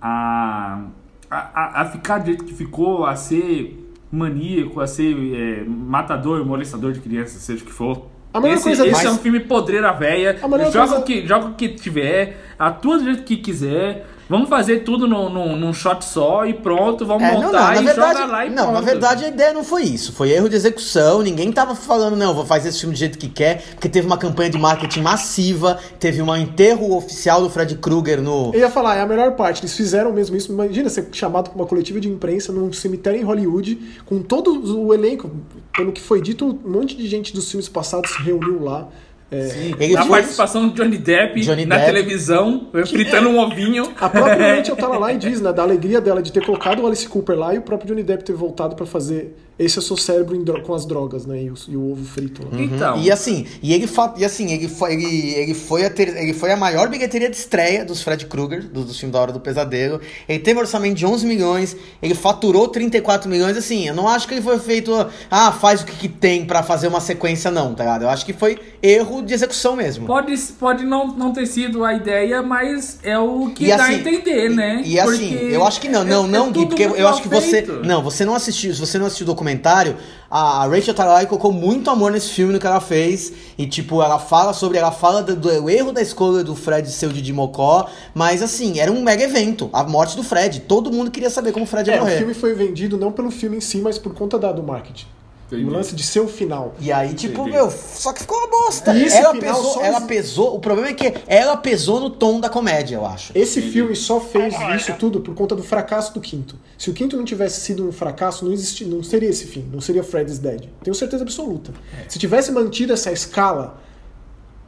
a, 0.00 0.84
a, 1.30 1.82
a 1.82 1.84
ficar 1.86 2.18
do 2.18 2.26
jeito 2.26 2.44
que 2.44 2.54
ficou, 2.54 3.04
a 3.06 3.16
ser 3.16 3.78
maníaco, 4.10 4.80
a 4.80 4.86
ser 4.86 5.16
é, 5.34 5.64
matador, 5.64 6.44
molestador 6.44 6.92
de 6.92 7.00
crianças, 7.00 7.42
seja 7.42 7.62
o 7.62 7.66
que 7.66 7.72
for. 7.72 8.06
A 8.34 8.40
esse 8.48 8.62
coisa 8.64 8.82
esse 8.86 8.92
desse- 8.94 9.06
é 9.06 9.10
um 9.10 9.18
filme 9.18 9.40
podreira 9.40 9.92
véia. 9.92 10.38
A 10.42 10.48
melhor 10.48 10.72
Joga, 10.72 10.86
coisa- 10.88 10.98
o 11.00 11.02
que, 11.04 11.26
joga 11.26 11.46
o 11.48 11.54
que 11.54 11.68
tiver, 11.70 12.38
atua 12.58 12.98
do 12.98 13.04
jeito 13.04 13.22
que 13.24 13.36
quiser. 13.36 14.06
Vamos 14.32 14.48
fazer 14.48 14.78
tudo 14.78 15.06
num, 15.06 15.28
num, 15.28 15.56
num 15.58 15.74
shot 15.74 16.02
só 16.02 16.46
e 16.46 16.54
pronto, 16.54 17.04
vamos 17.04 17.22
É, 17.22 17.32
não, 17.34 17.40
não, 17.40 17.46
montar 17.48 17.74
na 17.74 17.82
e 17.82 17.84
verdade, 17.84 18.18
joga 18.18 18.32
lá 18.32 18.46
e 18.46 18.48
não, 18.48 18.56
pronto. 18.62 18.72
na 18.72 18.80
verdade 18.80 19.24
a 19.26 19.28
ideia 19.28 19.52
não 19.52 19.62
foi 19.62 19.82
isso, 19.82 20.10
foi 20.10 20.30
erro 20.30 20.48
de 20.48 20.56
execução, 20.56 21.20
ninguém 21.20 21.52
tava 21.52 21.74
falando, 21.74 22.16
não, 22.16 22.32
vou 22.32 22.46
fazer 22.46 22.70
esse 22.70 22.80
filme 22.80 22.94
do 22.94 22.98
jeito 22.98 23.18
que 23.18 23.28
quer, 23.28 23.62
porque 23.72 23.90
teve 23.90 24.06
uma 24.06 24.16
campanha 24.16 24.48
de 24.48 24.56
marketing 24.56 25.02
massiva, 25.02 25.78
teve 26.00 26.22
um 26.22 26.34
enterro 26.34 26.96
oficial 26.96 27.42
do 27.42 27.50
Fred 27.50 27.76
Krueger 27.76 28.22
no... 28.22 28.52
Eu 28.54 28.60
ia 28.60 28.70
falar, 28.70 28.96
é 28.96 29.02
a 29.02 29.06
melhor 29.06 29.32
parte. 29.32 29.60
Eles 29.60 29.76
fizeram 29.76 30.10
mesmo 30.14 30.34
isso. 30.34 30.50
Imagina 30.50 30.88
ser 30.88 31.08
chamado 31.12 31.50
para 31.50 31.58
uma 31.58 31.66
coletiva 31.66 32.00
de 32.00 32.08
imprensa 32.08 32.52
num 32.54 32.72
cemitério 32.72 33.20
em 33.20 33.24
Hollywood, 33.24 33.78
com 34.06 34.22
todo 34.22 34.80
o 34.80 34.94
elenco. 34.94 35.30
Pelo 35.76 35.92
que 35.92 36.00
foi 36.00 36.22
dito, 36.22 36.58
um 36.64 36.70
monte 36.70 36.96
de 36.96 37.06
gente 37.06 37.34
dos 37.34 37.50
filmes 37.50 37.68
passados 37.68 38.10
se 38.10 38.22
reuniu 38.22 38.64
lá. 38.64 38.88
É, 39.32 39.72
Ele 39.80 39.96
a 39.96 40.02
foi- 40.02 40.10
participação 40.20 40.68
de 40.68 40.74
Johnny 40.74 40.98
Depp 40.98 41.40
Johnny 41.40 41.64
na 41.64 41.76
Depp. 41.78 41.86
televisão, 41.92 42.68
fritando 42.86 43.30
um 43.30 43.38
ovinho. 43.38 43.88
A 43.98 44.08
própria 44.08 44.36
Rachel 44.56 44.76
tá 44.76 44.88
lá 44.88 45.12
e 45.12 45.16
diz, 45.16 45.40
né, 45.40 45.52
da 45.52 45.62
alegria 45.62 46.00
dela 46.02 46.22
de 46.22 46.30
ter 46.30 46.44
colocado 46.44 46.80
o 46.82 46.86
Alice 46.86 47.08
Cooper 47.08 47.38
lá 47.38 47.54
e 47.54 47.58
o 47.58 47.62
próprio 47.62 47.88
Johnny 47.88 48.02
Depp 48.02 48.24
ter 48.24 48.34
voltado 48.34 48.76
pra 48.76 48.84
fazer 48.84 49.34
esse 49.64 49.78
é 49.78 49.80
o 49.80 49.82
seu 49.82 49.96
cérebro 49.96 50.32
com 50.62 50.74
as 50.74 50.84
drogas, 50.86 51.24
né, 51.26 51.42
e 51.42 51.50
o, 51.50 51.54
e 51.68 51.76
o 51.76 51.92
ovo 51.92 52.04
frito 52.04 52.42
lá. 52.44 52.60
Então, 52.60 52.98
E 53.00 53.10
assim, 53.10 53.46
e 53.62 53.72
ele, 53.72 53.88
e 54.16 54.24
assim 54.24 54.52
ele, 54.52 54.68
foi, 54.68 54.94
ele, 54.94 55.34
ele, 55.34 55.54
foi 55.54 55.84
a 55.84 55.90
ter- 55.90 56.16
ele 56.16 56.32
foi 56.34 56.50
a 56.52 56.56
maior 56.56 56.88
bilheteria 56.88 57.28
de 57.30 57.36
estreia 57.36 57.84
dos 57.84 58.02
Fred 58.02 58.26
Krueger, 58.26 58.64
dos, 58.68 58.84
dos 58.86 58.98
filmes 58.98 59.12
da 59.12 59.20
Hora 59.20 59.32
do 59.32 59.40
Pesadelo. 59.40 60.00
Ele 60.28 60.38
teve 60.38 60.58
um 60.58 60.62
orçamento 60.62 60.94
de 60.96 61.06
11 61.06 61.26
milhões, 61.26 61.76
ele 62.02 62.14
faturou 62.14 62.68
34 62.68 63.28
milhões. 63.30 63.56
Assim, 63.56 63.86
eu 63.88 63.94
não 63.94 64.08
acho 64.08 64.26
que 64.28 64.34
ele 64.34 64.42
foi 64.42 64.58
feito, 64.58 64.92
ah, 65.30 65.52
faz 65.52 65.82
o 65.82 65.86
que, 65.86 65.92
que 65.96 66.08
tem 66.08 66.44
pra 66.44 66.62
fazer 66.62 66.88
uma 66.88 67.00
sequência, 67.00 67.50
não, 67.50 67.74
tá 67.74 67.84
ligado? 67.84 68.02
Eu 68.02 68.10
acho 68.10 68.24
que 68.26 68.32
foi 68.32 68.58
erro 68.82 69.22
de 69.22 69.32
execução 69.34 69.76
mesmo. 69.76 70.06
pode, 70.06 70.36
pode 70.58 70.84
não, 70.84 71.08
não 71.08 71.32
ter 71.32 71.46
sido 71.46 71.84
a 71.84 71.94
ideia, 71.94 72.42
mas 72.42 72.98
é 73.02 73.18
o 73.18 73.50
que 73.54 73.64
E 73.64 73.68
dá 73.68 73.76
assim- 73.84 73.94
a 73.94 73.96
entender, 73.98 74.48
né? 74.50 74.82
E 74.84 74.98
assim, 74.98 75.28
Porque 75.36 75.44
eu 75.54 75.64
acho 75.66 75.80
que 75.80 75.88
não, 75.88 76.04
não, 76.04 76.24
é- 76.24 76.28
não, 76.28 76.48
é 76.48 76.50
Gui, 76.52 76.66
porque 76.66 76.82
eu 76.84 77.08
acho 77.08 77.22
que 77.22 77.28
você. 77.28 77.62
Não, 77.84 78.02
você 78.02 78.24
não 78.24 78.34
assistiu. 78.34 78.72
Se 78.74 78.80
você 78.80 78.98
não 78.98 79.06
assistiu 79.06 79.24
o 79.24 79.28
documentário, 79.56 79.96
a 80.30 80.66
Rachel 80.66 80.94
Talalay 80.94 81.26
colocou 81.26 81.52
muito 81.52 81.90
amor 81.90 82.10
nesse 82.12 82.30
filme 82.30 82.52
no 82.52 82.58
que 82.58 82.66
ela 82.66 82.80
fez. 82.80 83.32
E, 83.58 83.66
tipo, 83.66 84.02
ela 84.02 84.18
fala 84.18 84.52
sobre. 84.52 84.78
Ela 84.78 84.90
fala 84.90 85.22
do, 85.22 85.36
do 85.36 85.70
erro 85.70 85.92
da 85.92 86.00
escolha 86.00 86.42
do 86.42 86.56
Fred 86.56 86.90
ser 86.90 87.06
o 87.06 87.12
Didi 87.12 87.32
Mocó. 87.32 87.88
Mas 88.14 88.42
assim, 88.42 88.78
era 88.80 88.90
um 88.90 89.02
mega 89.02 89.22
evento. 89.24 89.68
A 89.72 89.84
morte 89.84 90.16
do 90.16 90.22
Fred. 90.22 90.60
Todo 90.60 90.90
mundo 90.90 91.10
queria 91.10 91.30
saber 91.30 91.52
como 91.52 91.64
o 91.64 91.68
Fred 91.68 91.88
ia 91.90 91.96
É, 91.96 91.98
o 91.98 92.04
morrer. 92.04 92.18
filme 92.18 92.34
foi 92.34 92.54
vendido 92.54 92.96
não 92.96 93.12
pelo 93.12 93.30
filme 93.30 93.58
em 93.58 93.60
si, 93.60 93.78
mas 93.78 93.98
por 93.98 94.14
conta 94.14 94.38
da, 94.38 94.50
do 94.52 94.62
marketing. 94.62 95.06
Entendi. 95.52 95.70
O 95.70 95.72
lance 95.72 95.94
de 95.94 96.02
ser 96.02 96.20
o 96.20 96.28
final. 96.28 96.74
E 96.80 96.90
aí, 96.90 97.14
tipo, 97.14 97.42
Entendi. 97.42 97.56
meu, 97.56 97.70
só 97.70 98.12
que 98.12 98.20
ficou 98.20 98.38
uma 98.38 98.48
bosta. 98.48 98.94
E 98.94 99.04
esse 99.04 99.16
ela 99.16 99.32
final 99.34 99.56
pesou, 99.56 99.72
só 99.74 99.84
ela 99.84 100.00
pesou. 100.02 100.56
O 100.56 100.60
problema 100.60 100.88
é 100.88 100.94
que 100.94 101.12
ela 101.26 101.56
pesou 101.56 102.00
no 102.00 102.10
tom 102.10 102.40
da 102.40 102.48
comédia, 102.48 102.96
eu 102.96 103.06
acho. 103.06 103.32
Esse 103.34 103.60
filme 103.60 103.94
só 103.94 104.20
fez 104.20 104.54
isso 104.76 104.94
tudo 104.94 105.20
por 105.20 105.34
conta 105.34 105.54
do 105.54 105.62
fracasso 105.62 106.14
do 106.14 106.20
quinto. 106.20 106.56
Se 106.78 106.90
o 106.90 106.94
quinto 106.94 107.16
não 107.16 107.24
tivesse 107.24 107.60
sido 107.60 107.86
um 107.86 107.92
fracasso, 107.92 108.44
não, 108.44 108.52
existi, 108.52 108.84
não 108.84 109.02
seria 109.02 109.28
esse 109.28 109.46
fim, 109.46 109.68
não 109.72 109.80
seria 109.80 110.02
Freddy's 110.02 110.38
Dead. 110.38 110.68
Tenho 110.82 110.94
certeza 110.94 111.22
absoluta. 111.22 111.72
Se 112.08 112.18
tivesse 112.18 112.50
mantido 112.50 112.92
essa 112.92 113.12
escala 113.12 113.80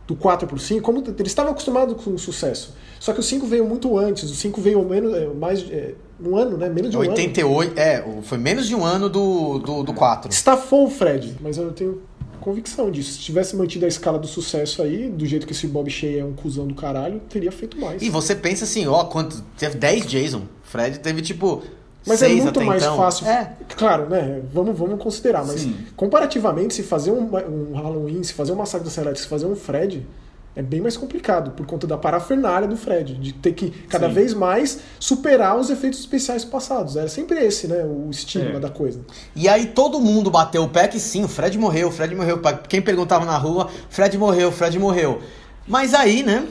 do 0.07 0.15
4 0.15 0.47
por 0.47 0.61
5, 0.61 0.83
como 0.83 1.03
eles 1.03 1.33
estavam 1.33 1.53
acostumados 1.53 2.03
com 2.03 2.11
o 2.11 2.19
sucesso. 2.19 2.75
Só 3.01 3.13
que 3.13 3.21
o 3.21 3.23
5 3.23 3.47
veio 3.47 3.67
muito 3.67 3.99
antes, 3.99 4.31
o 4.31 4.35
5 4.35 4.61
veio 4.61 4.85
menos, 4.85 5.15
é, 5.15 5.27
mais 5.29 5.61
é, 5.71 5.95
um 6.21 6.37
ano, 6.37 6.57
né? 6.57 6.69
Menos 6.69 6.91
de 6.91 6.97
um 6.97 7.01
ano. 7.01 7.11
88, 7.11 7.79
é, 7.79 8.05
o- 8.07 8.23
foi 8.23 8.39
menos 8.39 8.67
de 8.67 8.75
um 8.75 8.85
ano 8.85 9.09
do, 9.09 9.59
do, 9.59 9.83
do 9.83 9.93
4. 9.95 10.31
Estafou 10.31 10.87
o 10.87 10.91
Fred, 10.91 11.37
mas 11.41 11.57
eu 11.57 11.73
tenho 11.73 12.03
convicção 12.41 12.91
disso. 12.91 13.13
Se 13.15 13.19
tivesse 13.21 13.57
mantido 13.57 13.85
a 13.85 13.89
escala 13.89 14.19
do 14.19 14.27
sucesso 14.27 14.83
aí, 14.83 15.09
do 15.09 15.25
jeito 15.27 15.47
que 15.47 15.53
esse 15.53 15.67
Bob 15.67 15.89
Shea 15.91 16.21
é 16.21 16.25
um 16.25 16.33
cuzão 16.35 16.67
do 16.67 16.75
caralho, 16.75 17.21
teria 17.29 17.51
feito 17.51 17.79
mais. 17.79 18.03
E 18.03 18.11
você 18.11 18.35
pensa 18.35 18.65
assim, 18.65 18.87
ó, 18.87 19.05
quanto. 19.05 19.43
Teve 19.59 19.77
10 19.79 20.07
Jason. 20.07 20.43
Fred 20.63 20.99
teve 21.01 21.23
tipo. 21.23 21.63
Mas 22.07 22.21
é 22.21 22.27
seis 22.27 22.43
muito 22.43 22.59
até 22.59 22.67
mais 22.67 22.83
então. 22.83 22.97
fácil. 22.99 23.27
É. 23.27 23.53
Claro, 23.77 24.11
né? 24.11 24.43
Vamos, 24.53 24.77
vamos 24.79 25.03
considerar, 25.03 25.43
mas 25.47 25.63
Sim. 25.63 25.75
comparativamente, 25.97 26.75
se 26.75 26.83
fazer 26.83 27.11
um, 27.13 27.31
um 27.35 27.73
Halloween, 27.75 28.23
se 28.23 28.35
fazer 28.35 28.53
um 28.53 28.57
Massacre 28.57 28.85
da 28.85 28.91
Serra 28.91 29.15
se 29.15 29.27
fazer 29.27 29.47
um 29.47 29.57
Fred, 29.57 30.07
é 30.57 30.63
bem 30.63 30.81
mais 30.81 30.97
complicado, 30.97 31.51
por 31.53 31.67
conta 31.67 31.87
da 31.87 31.97
parafernália 31.99 32.69
do 32.69 32.77
Fred, 32.77 33.15
de 33.15 33.33
ter 33.33 33.53
que 33.53 33.71
cada 33.89 34.09
Sim. 34.09 34.15
vez 34.15 34.35
mais 34.35 34.79
superar 35.01 35.59
os 35.59 35.69
efeitos 35.71 35.99
especiais 36.01 36.45
passados. 36.45 36.97
Era 36.97 37.09
sempre 37.09 37.39
esse, 37.45 37.67
né? 37.67 37.85
O 37.85 38.09
estigma 38.11 38.57
É. 38.57 38.61
da 38.61 38.69
coisa. 38.71 39.01
E 39.35 39.49
aí 39.49 39.67
todo 39.67 39.99
mundo 40.01 40.31
bateu 40.31 40.63
o 40.63 40.69
pé 40.69 40.87
que 40.87 41.01
sim, 41.01 41.25
o 41.25 41.29
Fred 41.29 41.59
morreu, 41.59 41.89
o 41.89 41.91
Fred 41.91 42.15
morreu. 42.15 42.41
Quem 42.69 42.81
perguntava 42.81 43.25
na 43.25 43.37
rua, 43.37 43.69
Fred 43.91 44.17
morreu, 44.17 44.53
Fred 44.53 44.79
morreu. 44.79 45.21
Mas 45.67 45.93
aí, 45.95 46.23
né? 46.23 46.47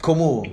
Como 0.00 0.44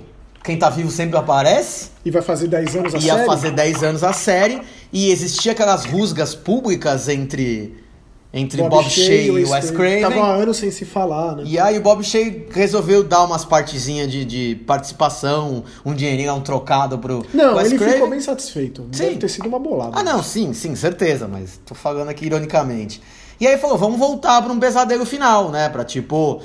quem 0.43 0.57
tá 0.57 0.69
vivo 0.69 0.89
sempre 0.89 1.17
aparece, 1.17 1.89
E 2.03 2.09
vai 2.09 2.21
fazer 2.23 2.47
10 2.47 2.75
anos 2.77 2.95
a 2.95 2.97
ia 2.97 3.13
série? 3.13 3.25
fazer 3.27 3.51
10 3.51 3.83
anos 3.83 4.03
a 4.03 4.11
série, 4.13 4.61
e 4.91 5.11
existia 5.11 5.51
aquelas 5.51 5.85
rusgas 5.85 6.33
públicas 6.33 7.07
entre, 7.07 7.75
entre 8.33 8.61
Bob, 8.63 8.89
Shea 8.89 9.23
e 9.25 9.31
Wes 9.45 9.71
Craven. 9.71 10.01
Tava 10.01 10.21
há 10.21 10.35
anos 10.35 10.57
sem 10.57 10.71
se 10.71 10.85
falar, 10.85 11.35
né? 11.35 11.43
E 11.45 11.59
aí 11.59 11.77
o 11.77 11.81
Bob 11.81 12.03
Shea 12.03 12.45
resolveu 12.51 13.03
dar 13.03 13.23
umas 13.23 13.43
partezinhas 13.43 14.09
de, 14.09 14.23
de 14.23 14.55
participação, 14.65 15.63
um 15.85 15.93
dinheirinho, 15.93 16.33
um 16.33 16.41
trocado 16.41 16.97
pro 16.97 17.25
Não, 17.33 17.55
Wes 17.55 17.67
ele 17.67 17.77
Craven. 17.77 17.93
ficou 17.95 18.09
bem 18.09 18.21
satisfeito. 18.21 18.83
Sim. 18.91 19.03
Deve 19.03 19.15
ter 19.17 19.29
sido 19.29 19.47
uma 19.47 19.59
bolada. 19.59 19.91
Ah, 19.99 20.03
não, 20.03 20.23
sim, 20.23 20.53
sim, 20.53 20.75
certeza, 20.75 21.27
mas 21.27 21.59
tô 21.65 21.75
falando 21.75 22.09
aqui 22.09 22.25
ironicamente. 22.25 23.01
E 23.39 23.47
aí 23.47 23.57
falou, 23.57 23.77
vamos 23.77 23.99
voltar 23.99 24.41
pra 24.41 24.53
um 24.53 24.59
pesadelo 24.59 25.05
final, 25.05 25.49
né? 25.49 25.67
Pra 25.69 25.83
tipo. 25.83 26.41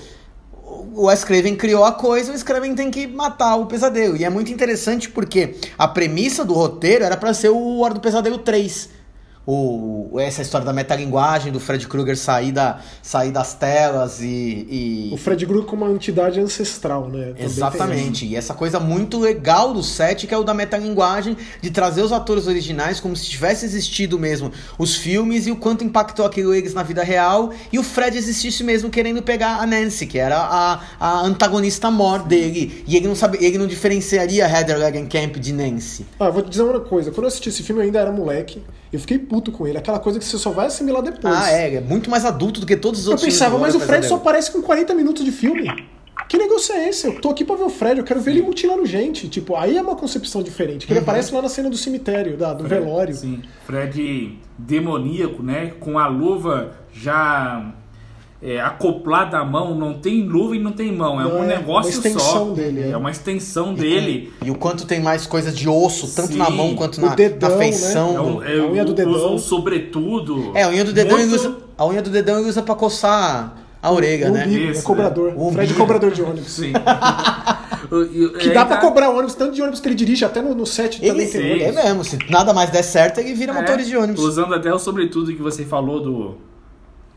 O 0.94 1.06
Wes 1.06 1.22
Craven 1.22 1.54
criou 1.54 1.84
a 1.84 1.92
coisa, 1.92 2.30
o 2.30 2.32
Wes 2.32 2.42
Craven 2.42 2.74
tem 2.74 2.90
que 2.90 3.06
matar 3.06 3.54
o 3.56 3.66
pesadelo. 3.66 4.16
E 4.16 4.24
é 4.24 4.30
muito 4.30 4.50
interessante 4.50 5.08
porque 5.08 5.54
a 5.78 5.86
premissa 5.86 6.44
do 6.44 6.54
roteiro 6.54 7.04
era 7.04 7.16
pra 7.16 7.32
ser 7.32 7.50
o 7.50 7.78
Hora 7.80 7.94
do 7.94 8.00
Pesadelo 8.00 8.38
3. 8.38 8.88
O, 9.46 10.18
essa 10.18 10.42
história 10.42 10.64
da 10.64 10.72
metalinguagem, 10.72 11.52
do 11.52 11.60
Fred 11.60 11.86
Krueger 11.86 12.16
sair, 12.16 12.50
da, 12.50 12.80
sair 13.00 13.30
das 13.30 13.54
telas 13.54 14.20
e. 14.20 14.26
e- 14.68 15.10
O 15.12 15.16
Fred 15.16 15.46
Krueger 15.46 15.66
como 15.66 15.84
uma 15.84 15.94
entidade 15.94 16.40
ancestral, 16.40 17.08
né? 17.08 17.26
Também 17.26 17.44
Exatamente. 17.44 18.26
E 18.26 18.34
essa 18.34 18.54
coisa 18.54 18.80
muito 18.80 19.20
legal 19.20 19.72
do 19.72 19.84
set, 19.84 20.26
que 20.26 20.34
é 20.34 20.36
o 20.38 20.42
da 20.42 20.52
metalinguagem, 20.52 21.36
de 21.62 21.70
trazer 21.70 22.02
os 22.02 22.10
atores 22.12 22.48
originais 22.48 22.98
como 22.98 23.14
se 23.14 23.24
tivesse 23.26 23.64
existido 23.64 24.18
mesmo 24.18 24.50
os 24.78 24.96
filmes 24.96 25.46
e 25.46 25.52
o 25.52 25.56
quanto 25.56 25.84
impactou 25.84 26.26
aquilo 26.26 26.52
eles 26.52 26.74
na 26.74 26.82
vida 26.82 27.04
real. 27.04 27.52
E 27.72 27.78
o 27.78 27.84
Fred 27.84 28.18
existisse 28.18 28.64
mesmo 28.64 28.90
querendo 28.90 29.22
pegar 29.22 29.60
a 29.60 29.66
Nancy, 29.66 30.06
que 30.06 30.18
era 30.18 30.38
a, 30.38 30.80
a 30.98 31.20
antagonista 31.20 31.88
mor 31.90 32.24
dele. 32.24 32.82
E 32.86 32.96
ele 32.96 33.06
não 33.06 33.14
sabe, 33.14 33.38
ele 33.40 33.58
não 33.58 33.66
diferenciaria 33.68 34.44
Heather 34.48 34.76
Langenkamp 34.78 35.36
de 35.36 35.52
Nancy. 35.52 36.04
Ah, 36.18 36.30
vou 36.30 36.42
te 36.42 36.50
dizer 36.50 36.62
uma 36.62 36.80
coisa. 36.80 37.10
Quando 37.12 37.24
eu 37.24 37.28
assisti 37.28 37.48
esse 37.48 37.62
filme, 37.62 37.80
eu 37.82 37.84
ainda 37.86 38.00
era 38.00 38.10
moleque. 38.10 38.62
Eu 38.96 39.00
fiquei 39.00 39.18
puto 39.18 39.52
com 39.52 39.66
ele. 39.66 39.78
Aquela 39.78 39.98
coisa 39.98 40.18
que 40.18 40.24
você 40.24 40.38
só 40.38 40.50
vai 40.50 40.66
assimilar 40.66 41.02
depois. 41.02 41.34
Ah, 41.34 41.50
é, 41.52 41.74
é 41.76 41.80
muito 41.80 42.10
mais 42.10 42.24
adulto 42.24 42.60
do 42.60 42.66
que 42.66 42.76
todos 42.76 43.00
os 43.00 43.06
Eu 43.06 43.12
outros 43.12 43.26
pensava, 43.28 43.56
filmes 43.56 43.74
mas 43.74 43.82
o 43.82 43.86
Fred 43.86 44.06
só 44.06 44.16
aparece 44.16 44.50
com 44.50 44.62
40 44.62 44.94
minutos 44.94 45.24
de 45.24 45.30
filme. 45.32 45.70
Que 46.28 46.38
negócio 46.38 46.74
é 46.74 46.88
esse? 46.88 47.06
Eu 47.06 47.20
tô 47.20 47.28
aqui 47.30 47.44
pra 47.44 47.54
ver 47.54 47.62
o 47.64 47.68
Fred, 47.68 47.98
eu 48.00 48.04
quero 48.04 48.20
ver 48.20 48.32
ele 48.32 48.42
mutilando 48.42 48.84
gente. 48.84 49.28
Tipo, 49.28 49.54
aí 49.54 49.76
é 49.76 49.82
uma 49.82 49.94
concepção 49.94 50.42
diferente. 50.42 50.84
Que 50.86 50.92
Uhum. 50.92 50.98
ele 50.98 51.04
aparece 51.04 51.32
lá 51.32 51.40
na 51.42 51.48
cena 51.48 51.70
do 51.70 51.76
cemitério, 51.76 52.36
da, 52.36 52.52
do 52.52 52.64
velório. 52.66 53.14
Sim, 53.14 53.42
Fred 53.64 54.38
demoníaco, 54.58 55.42
né? 55.42 55.72
Com 55.78 55.98
a 55.98 56.06
luva 56.08 56.72
já 56.92 57.72
é, 58.42 58.60
acoplada 58.60 59.38
à 59.38 59.44
mão, 59.44 59.74
não 59.74 59.94
tem 59.94 60.22
luva 60.22 60.54
e 60.54 60.58
não 60.58 60.72
tem 60.72 60.92
mão, 60.92 61.18
é 61.20 61.24
Não, 61.24 61.40
um 61.40 61.44
é 61.44 61.46
negócio 61.46 61.90
uma 61.90 61.96
extensão 62.06 62.48
só. 62.48 62.52
dele, 62.52 62.82
é. 62.82 62.90
é 62.90 62.96
uma 62.96 63.10
extensão 63.10 63.72
dele. 63.74 64.32
E 64.44 64.50
o 64.50 64.54
quanto 64.54 64.86
tem 64.86 65.00
mais 65.00 65.26
coisa 65.26 65.50
de 65.50 65.68
osso, 65.68 66.14
tanto 66.14 66.32
Sim. 66.32 66.38
na 66.38 66.50
mão 66.50 66.74
quanto 66.74 66.98
O 66.98 67.00
na, 67.06 67.14
dedão, 67.14 67.48
na 67.50 67.56
né? 67.56 67.62
feição. 67.64 68.10
É, 68.10 68.14
do- 68.14 68.22
um, 68.22 68.42
é, 68.42 68.58
a 68.58 68.66
unha 68.70 68.84
do 68.84 68.92
o- 68.92 68.94
dedão. 68.94 69.34
o 69.34 69.38
sobretudo. 69.38 70.52
É, 70.54 70.62
a 70.64 70.68
unha 70.68 70.84
do 70.84 70.92
dedão 70.92 71.18
ele 71.18 71.28
Muito- 71.28 71.40
usa. 71.40 71.56
A 71.78 71.86
unha 71.86 72.02
do 72.02 72.10
dedão 72.10 72.38
ele 72.40 72.48
usa 72.48 72.62
pra 72.62 72.74
coçar 72.74 73.56
a 73.82 73.92
orelha, 73.92 74.28
o 74.30 74.32
né? 74.32 74.44
umbigo, 74.46 74.70
Isso, 74.72 74.80
é 74.80 74.82
cobrador. 74.84 75.28
né? 75.30 75.34
O 75.36 75.50
Fred 75.52 75.64
umbigo. 75.72 75.78
cobrador 75.78 76.10
de 76.10 76.22
ônibus. 76.22 76.52
Sim. 76.52 76.72
O- 77.90 78.02
e- 78.02 78.30
Que 78.40 78.50
dá 78.50 78.64
pra 78.66 78.76
tá- 78.78 78.82
cobrar 78.82 79.10
ônibus, 79.10 79.34
tanto 79.36 79.54
de 79.54 79.62
ônibus 79.62 79.78
que 79.78 79.86
ele 79.86 79.94
dirige, 79.94 80.24
até 80.24 80.42
no, 80.42 80.54
no 80.56 80.66
set 80.66 80.98
Ele, 81.00 81.10
também 81.10 81.28
tem 81.28 81.62
é 81.62 81.70
mesmo, 81.70 82.02
se 82.02 82.18
nada 82.28 82.52
mais 82.52 82.68
der 82.70 82.82
certo, 82.82 83.18
ele 83.18 83.32
vira 83.32 83.52
É, 83.52 83.54
motores 83.54 83.86
de 83.86 83.96
ônibus. 83.96 84.24
Usando 84.24 84.54
até 84.54 84.74
o 84.74 84.78
sobretudo 84.78 85.32
que 85.32 85.40
você 85.40 85.64
falou 85.64 86.00
do. 86.00 86.34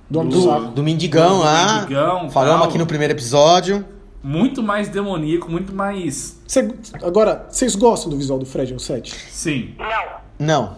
Do 0.09 0.23
Do- 0.23 0.41
saco. 0.43 0.67
Do 0.71 0.83
Mendigão 0.83 1.37
Do 1.37 1.43
lá. 1.43 1.75
Mendigão, 1.81 2.29
Falamos 2.29 2.59
tal. 2.61 2.69
aqui 2.69 2.77
no 2.77 2.85
primeiro 2.87 3.13
episódio. 3.13 3.85
muito 4.23 4.61
mais 4.63 4.87
demoníaco, 4.89 5.49
muito 5.51 5.73
mais. 5.73 6.39
Cê- 6.47 6.73
agora, 7.03 7.45
vocês 7.49 7.75
gostam 7.75 8.09
do 8.09 8.17
visual 8.17 8.39
do 8.39 8.45
Fred 8.45 8.73
no 8.73 8.79
set? 8.79 9.13
Sim, 9.31 9.75
Não. 9.77 10.45
Não. 10.47 10.75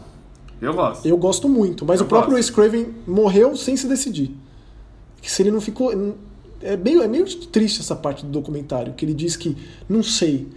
eu 0.61 0.73
gosto. 0.73 1.07
Eu 1.07 1.17
gosto 1.17 1.47
muito, 1.49 1.85
mas 1.85 1.99
Eu 1.99 2.05
o 2.05 2.09
próprio 2.09 2.31
gosto. 2.35 2.45
Wes 2.45 2.49
Craven 2.49 2.93
morreu 3.07 3.55
sem 3.55 3.75
se 3.77 3.87
decidir. 3.87 4.35
Que 5.21 5.31
se 5.31 5.41
ele 5.41 5.51
não 5.51 5.61
ficou. 5.61 5.91
É 6.63 6.77
meio, 6.77 7.01
é 7.01 7.07
meio 7.07 7.25
triste 7.47 7.79
essa 7.79 7.95
parte 7.95 8.23
do 8.25 8.31
documentário, 8.31 8.93
que 8.93 9.03
ele 9.05 9.13
diz 9.13 9.35
que 9.35 9.55
não 9.89 10.03
sei. 10.03 10.47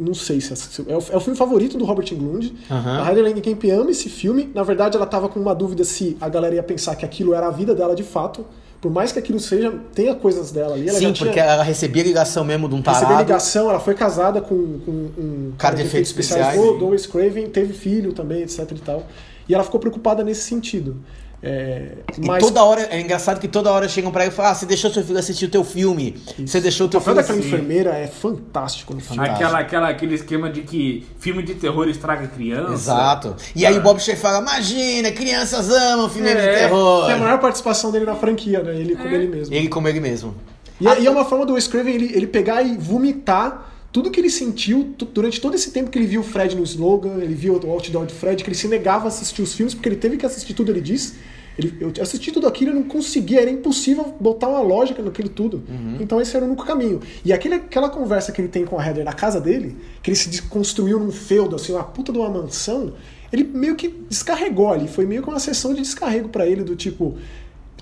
Não 0.00 0.14
sei 0.14 0.40
se 0.40 0.52
essa- 0.52 0.82
é 0.88 0.96
o, 0.96 1.02
é 1.12 1.16
o 1.16 1.20
filme 1.20 1.36
favorito 1.36 1.76
do 1.78 1.84
Robert 1.84 2.06
Englund. 2.12 2.54
Aham. 2.70 3.02
A 3.02 3.08
Heather 3.10 3.22
Langenkamp 3.24 3.62
ama 3.72 3.90
esse 3.90 4.08
filme. 4.08 4.50
Na 4.54 4.62
verdade, 4.62 4.96
ela 4.96 5.06
tava 5.06 5.28
com 5.28 5.38
uma 5.38 5.54
dúvida 5.54 5.84
se 5.84 6.16
a 6.20 6.28
galera 6.28 6.54
ia 6.54 6.62
pensar 6.62 6.96
que 6.96 7.04
aquilo 7.04 7.34
era 7.34 7.46
a 7.46 7.50
vida 7.50 7.74
dela 7.74 7.94
de 7.94 8.02
fato. 8.02 8.44
Por 8.80 8.90
mais 8.90 9.12
que 9.12 9.18
aquilo 9.18 9.38
seja, 9.38 9.70
tenha 9.94 10.14
coisas 10.14 10.50
dela 10.50 10.74
ali. 10.74 10.88
Sim, 10.88 11.00
já 11.00 11.12
tinha, 11.12 11.26
porque 11.26 11.38
ela 11.38 11.62
recebia 11.62 12.02
ligação 12.02 12.42
mesmo 12.44 12.66
de 12.66 12.74
um 12.74 12.80
tarado. 12.80 13.18
ligação, 13.18 13.68
ela 13.68 13.78
foi 13.78 13.92
casada 13.94 14.40
com, 14.40 14.56
com 14.86 14.90
um 14.90 15.52
Cara 15.58 15.76
de 15.76 15.82
efeitos 15.82 16.08
especiais. 16.10 16.58
do, 16.58 16.78
do 16.78 16.86
Wes 16.88 17.04
Craven, 17.06 17.46
teve 17.50 17.74
filho 17.74 18.14
também, 18.14 18.40
etc 18.42 18.60
e 18.72 18.74
tal. 18.80 19.06
E 19.46 19.54
ela 19.54 19.62
ficou 19.64 19.78
preocupada 19.78 20.24
nesse 20.24 20.42
sentido. 20.44 20.96
É, 21.42 21.92
E 22.18 22.26
mas 22.26 22.44
toda 22.44 22.62
hora, 22.62 22.82
é 22.90 23.00
engraçado 23.00 23.40
que 23.40 23.48
toda 23.48 23.72
hora 23.72 23.88
chegam 23.88 24.10
pra 24.10 24.24
ele 24.24 24.32
e 24.32 24.36
falam: 24.36 24.50
Ah, 24.52 24.54
você 24.54 24.66
deixou 24.66 24.90
seu 24.90 25.02
filho 25.02 25.18
assistir 25.18 25.46
o 25.46 25.48
teu 25.48 25.64
filme. 25.64 26.16
Você 26.38 26.60
deixou 26.60 26.84
o 26.84 26.88
o 26.88 26.90
teu 26.90 27.00
daquela 27.00 27.20
assistir. 27.20 27.46
enfermeira 27.46 27.90
é 27.96 28.06
fantástico 28.06 28.92
no 28.92 29.00
filme. 29.00 29.26
Aquela, 29.26 29.58
aquela, 29.58 29.88
aquele 29.88 30.14
esquema 30.16 30.50
de 30.50 30.60
que 30.62 31.06
filme 31.18 31.42
de 31.42 31.54
terror 31.54 31.88
estraga 31.88 32.26
criança. 32.26 32.74
Exato. 32.74 33.36
E 33.56 33.64
aí 33.64 33.78
o 33.78 33.80
Bob 33.80 33.98
Shay 34.00 34.16
fala: 34.16 34.40
Imagina, 34.40 35.10
crianças 35.12 35.70
amam 35.70 36.10
filme 36.10 36.28
de 36.28 36.36
É, 36.36 36.58
terror. 36.58 37.08
É 37.10 37.14
a 37.14 37.18
maior 37.18 37.38
participação 37.40 37.90
dele 37.90 38.04
na 38.04 38.14
franquia, 38.16 38.62
né? 38.62 38.74
Ele 38.78 38.94
como 38.94 39.08
ele 39.14 39.26
mesmo. 39.26 39.54
Ele 39.54 39.68
como 39.68 39.88
ele 39.88 40.00
mesmo. 40.00 40.34
E, 40.78 40.86
é- 40.88 41.00
e 41.00 41.06
é 41.06 41.10
uma 41.10 41.24
forma 41.24 41.46
do 41.46 41.54
Wes 41.54 41.66
Craven 41.66 41.94
ele, 41.94 42.12
ele 42.14 42.26
pegar 42.26 42.62
e 42.62 42.76
vomitar 42.76 43.70
tudo 43.92 44.08
que 44.10 44.20
ele 44.20 44.30
sentiu 44.30 44.94
durante 45.12 45.40
todo 45.40 45.54
esse 45.54 45.72
tempo 45.72 45.90
que 45.90 45.98
ele 45.98 46.06
viu 46.06 46.20
o 46.20 46.24
Fred 46.24 46.54
no 46.54 46.62
slogan, 46.62 47.16
ele 47.20 47.34
viu 47.34 47.54
o 47.54 47.70
outdoor 47.70 48.06
de 48.06 48.14
Fred, 48.14 48.44
que 48.44 48.48
ele 48.48 48.56
se 48.56 48.68
negava 48.68 49.06
a 49.06 49.08
assistir 49.08 49.42
os 49.42 49.52
filmes, 49.52 49.74
porque 49.74 49.88
ele 49.88 49.96
teve 49.96 50.16
que 50.16 50.24
assistir 50.24 50.54
tudo, 50.54 50.70
ele 50.70 50.80
diz. 50.80 51.14
Ele, 51.60 51.76
eu 51.80 52.02
assisti 52.02 52.32
tudo 52.32 52.46
aquilo 52.46 52.72
e 52.72 52.74
não 52.74 52.82
conseguia, 52.82 53.42
era 53.42 53.50
impossível 53.50 54.14
botar 54.18 54.48
uma 54.48 54.60
lógica 54.60 55.02
naquilo 55.02 55.28
tudo. 55.28 55.62
Então 56.00 56.20
esse 56.20 56.34
era 56.34 56.44
o 56.44 56.48
único 56.48 56.64
caminho. 56.64 57.00
E 57.24 57.32
aquele, 57.32 57.56
aquela 57.56 57.88
conversa 57.88 58.32
que 58.32 58.40
ele 58.40 58.48
tem 58.48 58.64
com 58.64 58.78
a 58.78 58.86
Heather 58.86 59.04
na 59.04 59.12
casa 59.12 59.40
dele, 59.40 59.76
que 60.02 60.10
ele 60.10 60.16
se 60.16 60.42
construiu 60.42 60.98
num 60.98 61.12
feudo, 61.12 61.56
assim, 61.56 61.72
uma 61.72 61.84
puta 61.84 62.12
de 62.12 62.18
uma 62.18 62.30
mansão, 62.30 62.94
ele 63.32 63.44
meio 63.44 63.76
que 63.76 63.88
descarregou 64.08 64.72
ali. 64.72 64.88
Foi 64.88 65.06
meio 65.06 65.22
que 65.22 65.28
uma 65.28 65.38
sessão 65.38 65.72
de 65.74 65.82
descarrego 65.82 66.28
pra 66.28 66.46
ele, 66.46 66.64
do 66.64 66.74
tipo, 66.74 67.16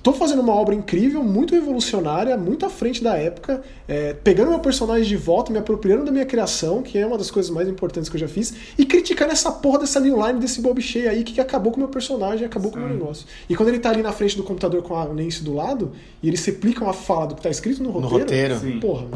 Tô 0.02 0.12
fazendo 0.12 0.40
uma 0.40 0.54
obra 0.54 0.74
incrível, 0.74 1.22
muito 1.22 1.54
revolucionária, 1.54 2.36
muito 2.36 2.64
à 2.64 2.70
frente 2.70 3.02
da 3.02 3.16
época, 3.16 3.62
é, 3.86 4.14
pegando 4.14 4.50
meu 4.50 4.60
personagem 4.60 5.04
de 5.06 5.16
volta, 5.16 5.52
me 5.52 5.58
apropriando 5.58 6.04
da 6.04 6.12
minha 6.12 6.24
criação, 6.24 6.82
que 6.82 6.96
é 6.98 7.04
uma 7.04 7.18
das 7.18 7.30
coisas 7.30 7.50
mais 7.50 7.68
importantes 7.68 8.08
que 8.08 8.16
eu 8.16 8.20
já 8.20 8.28
fiz, 8.28 8.54
e 8.78 8.86
criticando 8.86 9.32
essa 9.32 9.50
porra 9.50 9.80
dessa 9.80 9.98
new 10.00 10.24
line 10.26 10.38
desse 10.38 10.60
Bob 10.62 10.80
Shea 10.80 11.10
aí, 11.10 11.24
que, 11.24 11.40
acabou 11.40 11.72
com 11.72 11.78
o 11.78 11.80
meu 11.80 11.88
personagem, 11.88 12.46
acabou 12.46 12.70
com 12.70 12.78
o 12.78 12.80
meu 12.80 12.90
negócio. 12.90 13.26
E 13.48 13.56
quando 13.56 13.70
ele 13.70 13.78
tá 13.80 13.90
ali 13.90 14.02
na 14.02 14.12
frente 14.12 14.36
do 14.36 14.42
computador 14.44 14.82
com 14.82 14.96
a 14.96 15.04
Nancy 15.06 15.42
do 15.42 15.54
lado, 15.54 15.92
e 16.22 16.28
eles 16.28 16.44
replicam 16.44 16.88
a 16.88 16.92
fala 16.92 17.26
do 17.26 17.34
que 17.34 17.42
tá 17.42 17.50
escrito 17.50 17.82
no 17.82 17.90
roteiro, 17.90 18.18
roteiro. 18.54 18.58
Sim. 18.58 18.80
porra. 18.80 19.06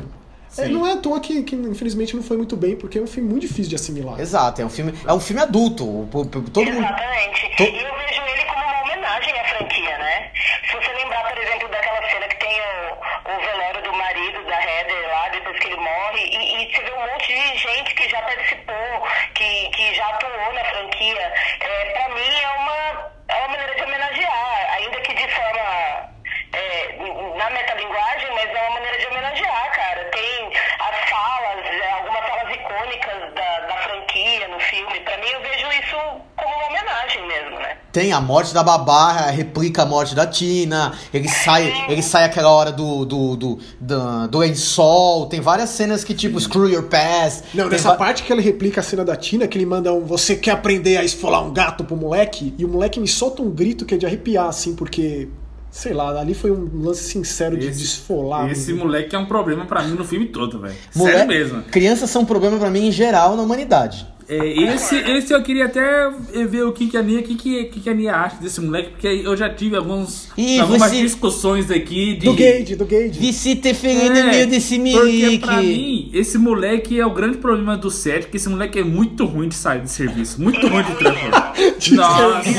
É, 0.59 0.67
Sim. 0.67 0.73
não 0.73 0.87
é 0.87 0.93
à 0.93 0.97
toa 0.99 1.19
que, 1.19 1.43
que, 1.45 1.57
infelizmente 1.57 2.15
não 2.15 2.23
foi 2.23 2.37
muito 2.37 2.57
bem, 2.57 2.77
porque 2.77 2.99
é 2.99 3.01
um 3.01 3.07
filme 3.07 3.27
muito 3.31 3.43
difícil 3.47 3.71
de 3.71 3.77
assimilar. 3.77 4.21
Exato, 4.21 4.61
é 4.61 4.65
um 4.67 4.69
filme, 4.69 4.93
é 5.07 5.13
um 5.13 5.21
filme 5.21 5.41
adulto. 5.41 6.07
Todo 6.53 6.67
mundo. 6.67 6.85
Exatamente. 6.85 7.57
To- 7.57 7.63
E 7.63 7.79
eu 7.83 7.95
vejo 7.97 8.21
ele 8.29 8.45
como 8.53 8.63
uma 8.63 8.83
homenagem 8.83 9.33
à 9.41 9.45
franquia, 9.49 9.97
né? 9.97 10.31
Se 10.69 10.77
você 10.77 10.93
lembrar, 10.93 11.27
por 11.27 11.39
exemplo, 11.39 11.69
daquela 11.71 12.03
cena 12.11 12.29
que 12.29 12.37
tem 12.39 12.53
o, 12.53 13.33
o 13.33 13.41
velório 13.41 13.83
do 13.83 13.97
marido 13.97 14.45
da 14.45 14.61
Heather 14.61 15.09
lá, 15.09 15.29
depois 15.31 15.59
que 15.59 15.67
ele 15.69 15.77
morre, 15.77 16.21
e, 16.21 16.37
e 16.37 16.75
você 16.75 16.83
vê 16.83 16.93
um 16.93 17.01
monte 17.01 17.29
de 17.29 17.59
gente 17.59 17.95
que 17.95 18.09
já 18.11 18.21
participou, 18.21 19.09
que, 19.35 19.71
que 20.03 20.09
já 20.09 20.09
atuou 20.09 20.53
na 20.53 20.65
franquia. 20.65 21.33
É, 21.61 21.85
pra 21.93 22.09
mim 22.15 22.41
é 22.43 22.49
uma, 22.49 23.13
é 23.29 23.39
uma 23.39 23.49
maneira 23.49 23.75
de 23.75 23.83
homenagear, 23.83 24.75
ainda 24.75 25.01
que 25.01 25.15
de 25.15 25.29
forma. 25.29 26.13
é, 26.55 26.93
na 27.37 27.51
metalinguagem, 27.51 28.31
mas 28.35 28.55
é 28.55 28.61
uma 28.63 28.71
maneira 28.71 28.99
de 28.99 29.07
homenagear, 29.07 29.73
cara. 29.73 30.05
Tem 30.07 30.53
as 30.79 31.11
falas, 31.11 31.67
é, 31.67 31.91
algumas 31.93 32.29
falas 32.29 32.55
icônicas 32.55 33.35
da, 33.35 33.61
da 33.61 33.77
franquia 33.79 34.49
no 34.49 34.61
filme. 34.61 35.01
Pra 35.01 35.17
mim, 35.19 35.29
eu 35.31 35.41
vejo 35.41 35.69
isso 35.73 35.97
como 36.37 36.55
uma 36.57 36.67
homenagem 36.67 37.23
mesmo, 37.23 37.59
né? 37.61 37.77
Tem 37.93 38.11
a 38.11 38.21
morte 38.23 38.55
da 38.55 38.63
babá, 38.63 39.27
replica 39.31 39.83
a 39.83 39.87
morte 39.87 40.15
da 40.15 40.27
Tina, 40.27 40.95
ele 41.13 41.29
sai, 41.29 41.71
ele 41.91 42.03
sai 42.03 42.25
aquela 42.25 42.49
hora 42.51 42.73
do, 42.73 43.05
do, 43.05 43.37
do, 43.37 43.59
do, 43.79 44.29
do 44.29 44.39
lençol, 44.39 45.27
tem 45.27 45.41
várias 45.43 45.69
cenas 45.71 46.03
que 46.03 46.15
tipo, 46.15 46.41
screw 46.41 46.71
your 46.71 46.85
past. 46.85 47.45
Não, 47.53 47.69
nessa 47.69 47.91
va- 47.91 47.97
parte 47.97 48.23
que 48.23 48.33
ele 48.33 48.41
replica 48.41 48.81
a 48.81 48.83
cena 48.85 49.05
da 49.05 49.15
Tina, 49.15 49.47
que 49.47 49.59
ele 49.59 49.67
manda 49.67 49.93
um 49.93 50.07
Você 50.07 50.37
quer 50.37 50.53
aprender 50.53 50.97
a 50.97 51.05
esfolar 51.05 51.45
um 51.45 51.53
gato 51.53 51.85
pro 51.85 51.95
moleque? 51.95 52.55
E 52.57 52.65
o 52.65 52.69
moleque 52.69 52.99
me 52.99 53.07
solta 53.09 53.43
um 53.43 53.51
grito 53.51 53.85
que 53.85 53.95
é 53.95 53.99
de 53.99 54.07
arrepiar, 54.07 54.47
assim, 54.47 54.75
porque. 54.75 55.29
Sei 55.75 55.95
lá, 55.95 56.11
ali 56.21 56.35
foi 56.35 56.51
um 56.53 56.69
lance 56.83 57.03
sincero 57.05 57.57
de 57.57 57.71
desfolar. 57.71 58.51
Esse 58.51 58.73
mesmo. 58.73 58.85
moleque 58.85 59.17
é 59.17 59.19
um 59.19 59.25
problema 59.25 59.65
pra 59.65 59.83
mim 59.83 59.95
no 59.95 60.05
filme 60.05 60.27
todo, 60.27 60.59
velho. 60.59 60.75
Sério 60.91 61.27
mesmo. 61.27 61.63
Crianças 61.63 62.11
são 62.11 62.21
um 62.21 62.25
problema 62.27 62.59
pra 62.59 62.69
mim 62.69 62.89
em 62.89 62.93
geral 62.93 63.37
na 63.37 63.43
humanidade. 63.43 64.07
É, 64.29 64.47
esse, 64.47 64.97
esse 64.97 65.33
eu 65.33 65.43
queria 65.43 65.67
até 65.67 66.09
ver 66.49 66.63
o 66.65 66.73
que, 66.73 66.87
que 66.89 66.97
a 66.97 67.03
Nia, 67.03 67.21
o 67.21 67.23
que, 67.23 67.35
que, 67.35 67.65
que 67.81 67.91
a 67.91 67.95
Nia 67.95 68.15
acha 68.15 68.37
desse 68.37 68.61
moleque, 68.61 68.91
porque 68.91 69.07
eu 69.07 69.37
já 69.37 69.49
tive 69.51 69.77
alguns, 69.77 70.29
Ih, 70.37 70.61
algumas 70.61 70.91
você- 70.91 71.03
discussões 71.03 71.71
aqui 71.71 72.15
de. 72.15 72.27
Do 72.27 72.35
Gage, 72.35 72.77
do 72.77 72.85
Gage. 72.87 73.19
Visite 73.19 73.75
ferido 73.75 74.17
É, 74.19 74.23
no 74.23 74.31
meio 74.31 74.47
desse 74.47 74.79
Porque 74.79 74.99
milique. 75.03 75.47
pra 75.47 75.57
mim, 75.57 76.11
esse 76.15 76.39
moleque 76.39 76.99
é 77.01 77.05
o 77.07 77.11
grande 77.11 77.39
problema 77.39 77.77
do 77.77 77.91
set, 77.91 78.27
que 78.29 78.37
esse 78.37 78.49
moleque 78.49 78.79
é 78.79 78.85
muito 78.85 79.25
ruim 79.27 79.49
de 79.49 79.55
sair 79.55 79.81
de 79.81 79.91
serviço. 79.91 80.41
Muito 80.41 80.67
ruim 80.67 80.85
de 80.85 80.95
trampo. 80.95 81.19
Nossa, 81.93 82.51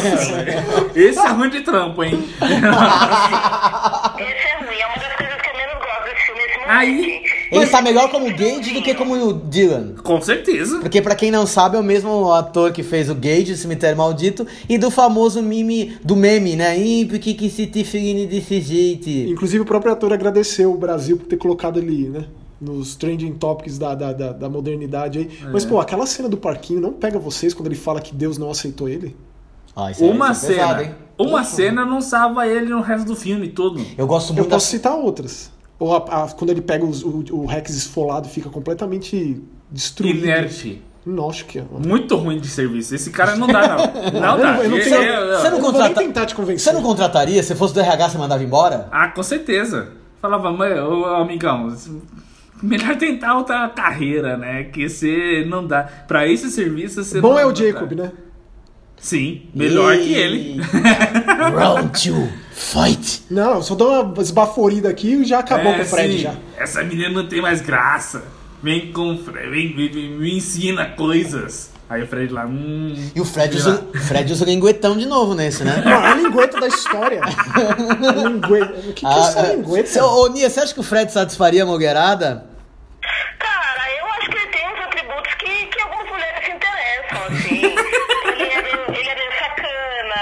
esse 0.96 1.20
é 1.20 1.30
ruim 1.30 1.50
de 1.50 1.62
trampo, 1.62 2.04
hein? 2.04 2.24
Esse 2.42 2.54
é 4.48 4.58
ruim, 4.60 4.78
é 4.80 4.86
uma 4.88 4.96
das 4.96 5.16
coisas 5.16 5.42
que 5.42 5.50
eu 5.50 5.58
menos 5.58 5.76
gosto 5.80 6.04
desse 6.06 6.26
filme, 6.26 6.42
esse 6.44 6.60
moleque. 6.60 6.70
Aí- 6.70 7.33
Ele 7.54 7.68
tá 7.68 7.82
melhor 7.82 8.10
como 8.10 8.26
Gage 8.36 8.74
do 8.74 8.82
que 8.82 8.94
como 8.96 9.14
o 9.16 9.34
Dylan. 9.34 9.96
Com 10.04 10.22
certeza. 10.22 10.80
Porque 10.80 11.02
pra 11.02 11.16
quem 11.16 11.30
não 11.32 11.46
sabe, 11.46 11.78
é 11.78 11.80
o 11.80 11.84
mesmo 11.84 12.32
ator 12.34 12.72
que 12.72 12.84
fez 12.84 13.10
o 13.10 13.16
Gage, 13.16 13.54
o 13.54 13.58
Cemitério 13.58 13.98
Maldito, 13.98 14.46
e 14.68 14.78
do 14.78 14.90
famoso 14.92 15.42
meme, 15.42 15.98
do 16.04 16.16
meme, 16.16 16.56
né? 16.56 16.78
Ih, 16.80 17.06
por 17.06 17.20
que 17.20 17.34
que 17.34 17.50
se 17.50 17.68
te 17.68 17.84
ferine 17.84 18.26
desse 18.28 18.60
jeito? 18.62 19.10
Inclusive 19.10 19.62
o 19.62 19.66
próprio 19.66 19.92
ator 19.94 20.12
agradeceu 20.14 20.72
o 20.74 20.78
Brasil 20.78 21.18
por 21.18 21.28
ter 21.28 21.38
colocado 21.38 21.80
ele, 21.80 22.10
né? 22.10 22.26
Nos 22.62 22.96
trending 22.96 23.34
topics 23.34 23.78
da, 23.78 23.94
da, 23.94 24.14
da, 24.14 24.32
da 24.32 24.50
modernidade 24.50 25.20
aí. 25.20 25.30
É. 25.46 25.52
Mas, 25.52 25.66
pô, 25.66 25.80
aquela 25.80 26.06
cena 26.06 26.30
do 26.30 26.38
parquinho 26.38 26.80
não 26.80 26.94
pega 26.94 27.20
vocês 27.20 27.54
quando 27.54 27.68
ele 27.68 27.76
fala 27.76 28.00
que 28.00 28.16
Deus 28.16 28.38
não 28.38 28.50
aceitou 28.50 28.88
ele? 28.88 29.16
Ah, 29.76 29.92
isso 29.92 30.04
é- 30.04 30.08
Uma 30.08 30.28
é 30.28 30.30
pesado, 30.30 30.48
cena. 30.48 30.84
hein? 30.84 30.92
Uma 31.18 31.44
cena 31.44 31.86
não 31.86 32.00
salva 32.00 32.48
ele 32.48 32.68
no 32.70 32.80
resto 32.82 33.06
do 33.06 33.16
filme 33.16 33.50
todo. 33.50 33.86
Eu 33.98 34.08
gosto 34.08 34.30
Eu 34.32 34.36
muito 34.36 34.50
da 34.50 34.56
posso 34.56 34.68
citar 34.68 34.94
outras. 34.96 35.52
Ou 35.80 35.96
a- 35.96 36.24
a- 36.24 36.28
quando 36.30 36.50
ele 36.52 36.62
pega 36.62 36.86
os- 36.86 37.04
o, 37.04 37.24
o 37.32 37.46
Rex 37.46 37.72
esfolado 37.72 38.28
e 38.28 38.32
fica 38.32 38.50
completamente 38.50 39.42
destruído. 39.72 40.20
Inerte. 40.24 40.82
Nossa, 41.06 41.44
que. 41.44 41.62
Muito 41.86 42.16
ruim 42.16 42.40
de 42.40 42.48
serviço. 42.48 42.96
Esse 42.96 43.10
cara 43.12 43.36
não 43.36 43.48
dá, 43.48 43.68
não. 43.68 43.78
Não 44.22 44.38
dá. 44.40 44.58
Eu 44.64 44.70
não 44.70 44.80
tenho- 44.80 44.96
é- 44.96 45.38
Você 45.38 45.44
não 45.44 45.44
Eu 45.46 45.52
não 45.52 45.62
vou 45.62 45.72
contrata- 45.72 46.00
nem 46.00 46.08
tentar 46.08 46.26
te 46.26 46.36
convencer. 46.36 46.60
Você 46.60 46.72
não 46.72 46.82
contrataria? 46.82 47.44
Se 47.44 47.54
fosse 47.56 47.74
do 47.74 47.80
RH, 47.82 48.10
você 48.10 48.18
mandava 48.18 48.42
embora? 48.44 48.88
Ah, 48.92 49.10
com 49.10 49.22
certeza. 49.24 49.90
Falava, 50.22 50.50
mãe, 50.54 50.80
ô 50.80 51.04
amigão, 51.16 51.76
melhor 52.62 52.96
tentar 52.96 53.36
outra 53.36 53.68
carreira, 53.68 54.38
né? 54.38 54.64
Que 54.64 54.88
você 54.88 55.46
não 55.50 55.68
dá. 55.68 55.84
Pra 56.08 56.26
esse 56.26 56.50
serviço 56.50 57.04
você 57.04 57.20
Bom 57.20 57.32
não 57.32 57.40
é 57.40 57.46
o 57.46 57.52
dá. 57.52 57.56
Jacob, 57.66 57.92
né? 57.92 58.12
Sim, 58.96 59.42
melhor 59.54 59.96
E- 59.96 60.00
que 60.00 60.14
ele. 60.14 60.62
Round 60.62 61.90
two, 62.02 62.30
fight. 62.54 63.24
Não, 63.30 63.62
só 63.62 63.76
dou 63.76 64.04
uma 64.04 64.22
esbaforida 64.22 64.90
aqui 64.90 65.14
e 65.16 65.26
já 65.26 65.40
acabou 65.40 65.72
É, 65.74 65.76
com 65.78 65.82
o 65.82 65.86
Fred 65.86 66.14
sim. 66.14 66.20
já. 66.20 66.34
Essa 66.58 66.84
menina 66.84 67.10
não 67.10 67.28
tem 67.28 67.42
mais 67.42 67.62
graça. 67.62 68.24
Vem 68.62 68.94
com 68.94 69.16
o 69.16 69.18
Fred, 69.18 69.50
vem, 69.50 69.76
vem- 69.76 69.92
vem- 69.92 70.10
me 70.12 70.38
ensina 70.38 70.86
coisas. 70.92 71.72
Aí 71.90 72.02
o 72.02 72.08
Fred 72.08 72.32
lá, 72.32 72.46
hum. 72.46 72.96
E 73.14 73.20
o 73.20 73.26
Fred 73.26 73.56
usa, 73.58 73.86
Fred 74.08 74.32
usa 74.32 74.46
linguetão 74.46 74.98
de 74.98 75.06
novo 75.06 75.36
nesse, 75.36 75.64
né? 75.66 75.82
Mano, 75.84 76.06
a 76.06 76.16
lingueta 76.16 76.60
da 76.60 76.68
história. 76.68 77.20
Lingueta. 78.24 78.74
O 78.80 78.94
que, 78.94 78.94
que 78.94 79.06
é 79.06 79.10
essa 79.10 79.40
Ah, 79.42 79.54
lingueta? 79.54 79.88
Seu- 79.90 80.06
Ô, 80.06 80.28
Nia, 80.30 80.50
você 80.50 80.60
acha 80.62 80.74
que 80.74 80.80
o 80.80 80.84
Fred 80.84 81.12
satisfaria 81.12 81.64
a 81.64 81.66
Mulherada? 81.66 82.46
Cara, 83.38 83.84
eu 84.00 84.06
acho 84.14 84.30
que 84.30 84.38
ele 84.38 84.48
tem 84.48 84.66
uns 84.74 84.80
atributos 84.86 85.34
que, 85.36 85.66
que 85.68 85.82
algumas 85.82 86.08
mulheres 86.10 86.46
se 86.46 86.52
interessam, 86.52 87.24
assim. 87.28 87.62
ele, 87.66 88.54
é 88.54 88.62
meio, 88.64 89.00
ele 89.00 89.10
é 89.10 89.16
meio 89.16 89.32
sacana, 89.38 90.22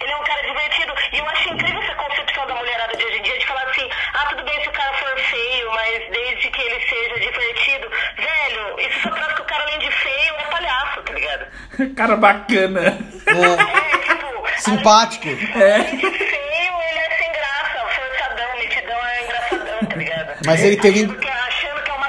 ele 0.00 0.12
é 0.12 0.16
um 0.16 0.24
cara 0.24 0.42
divertido. 0.46 0.92
E 1.12 1.18
eu 1.18 1.26
acho 1.28 1.48
incrível 1.52 1.82
essa 1.82 1.94
concepção 1.96 2.46
da 2.46 2.54
mulherada 2.54 2.96
de 2.96 3.04
hoje 3.04 3.18
em 3.18 3.22
dia 3.22 3.38
de 3.38 3.46
falar 3.46 3.64
assim, 3.68 3.88
ah, 4.14 4.26
tudo 4.30 4.44
bem 4.44 4.62
se 4.62 4.68
o 4.68 4.72
cara 4.72 4.92
for 4.94 5.18
feio, 5.18 5.70
mas 5.74 6.10
desde 6.12 6.50
que 6.50 6.60
ele 6.62 6.80
seja 6.86 7.14
divertido. 7.20 7.86
Velho, 8.16 8.80
isso 8.88 9.00
só 9.02 9.10
traz 9.10 9.34
que 9.34 9.42
o 9.42 9.44
cara, 9.44 9.64
além 9.64 9.78
de 9.80 9.90
feio, 9.90 10.34
é 10.38 10.44
palhaço, 10.50 11.02
tá 11.02 11.12
ligado? 11.12 11.46
Cara 11.96 12.16
bacana. 12.16 12.98
É, 13.26 13.32
tipo... 13.32 14.48
Simpático. 14.58 15.28
Além 15.28 15.36
de 15.36 15.46
feio, 15.46 16.74
ele 16.90 16.98
é 16.98 17.18
sem 17.18 17.32
graça, 17.32 17.86
forçadão, 17.94 18.58
metidão, 18.58 18.98
é 19.06 19.22
engraçadão, 19.24 19.78
tá 19.88 19.96
ligado? 19.96 20.32
Mas 20.46 20.62
ele 20.64 20.76
tem 20.76 20.90
Achando 20.92 21.12
lin- 21.12 21.18
que, 21.18 21.28
achando 21.28 21.82
que 21.82 21.90
é 21.90 21.94
uma 21.94 22.08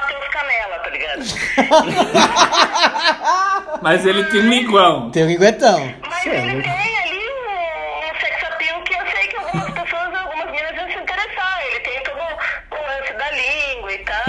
Mas 3.82 4.04
ele 4.06 4.24
tem 4.24 4.40
linguão. 4.40 5.10
Tem 5.10 5.24
o 5.24 5.26
linguetão. 5.26 5.94
Mas 6.08 6.22
Sério? 6.22 6.50
ele 6.50 6.62
tem 6.62 6.98
ali 6.98 7.18
um, 7.18 8.16
um 8.16 8.20
sex 8.20 8.42
appeal 8.44 8.80
que 8.82 8.94
eu 8.94 9.06
sei 9.10 9.26
que 9.28 9.36
algumas 9.36 9.70
pessoas, 9.70 10.14
algumas 10.14 10.46
meninas 10.46 10.74
vão 10.76 10.86
se 10.88 10.94
interessar. 10.98 11.62
Ele 11.66 11.80
tem 11.80 12.02
todo 12.02 12.18
o 12.18 12.76
lance 12.76 13.12
da 13.14 13.30
língua 13.30 13.92
e 13.92 13.98
tal. 13.98 14.22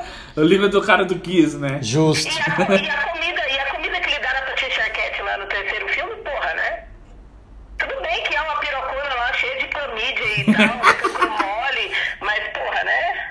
O 0.36 0.42
língua 0.42 0.68
do 0.68 0.80
cara 0.80 1.04
do 1.04 1.18
Kiss, 1.18 1.56
né? 1.58 1.80
Justo. 1.82 2.32
E 2.32 2.40
a, 2.40 2.44
e 2.76 2.88
a 2.88 3.04
comida 3.72 4.00
que 4.00 4.10
ele 4.10 4.18
dá 4.20 4.32
na 4.32 4.42
Patricia 4.42 4.84
Arquette 4.84 5.20
lá 5.22 5.36
no 5.36 5.46
terceiro 5.46 5.88
filme, 5.88 6.14
porra, 6.22 6.54
né? 6.54 6.84
Tudo 7.78 8.00
bem 8.00 8.22
que 8.22 8.36
é 8.36 8.40
uma 8.40 8.54
pirocona 8.60 9.12
lá 9.16 9.32
cheia 9.34 9.58
de 9.58 9.66
clamídia 9.66 10.24
e 10.40 10.44
tal, 10.52 10.76
mole, 11.28 11.90
mas 12.20 12.40
porra, 12.52 12.84
né? 12.84 13.30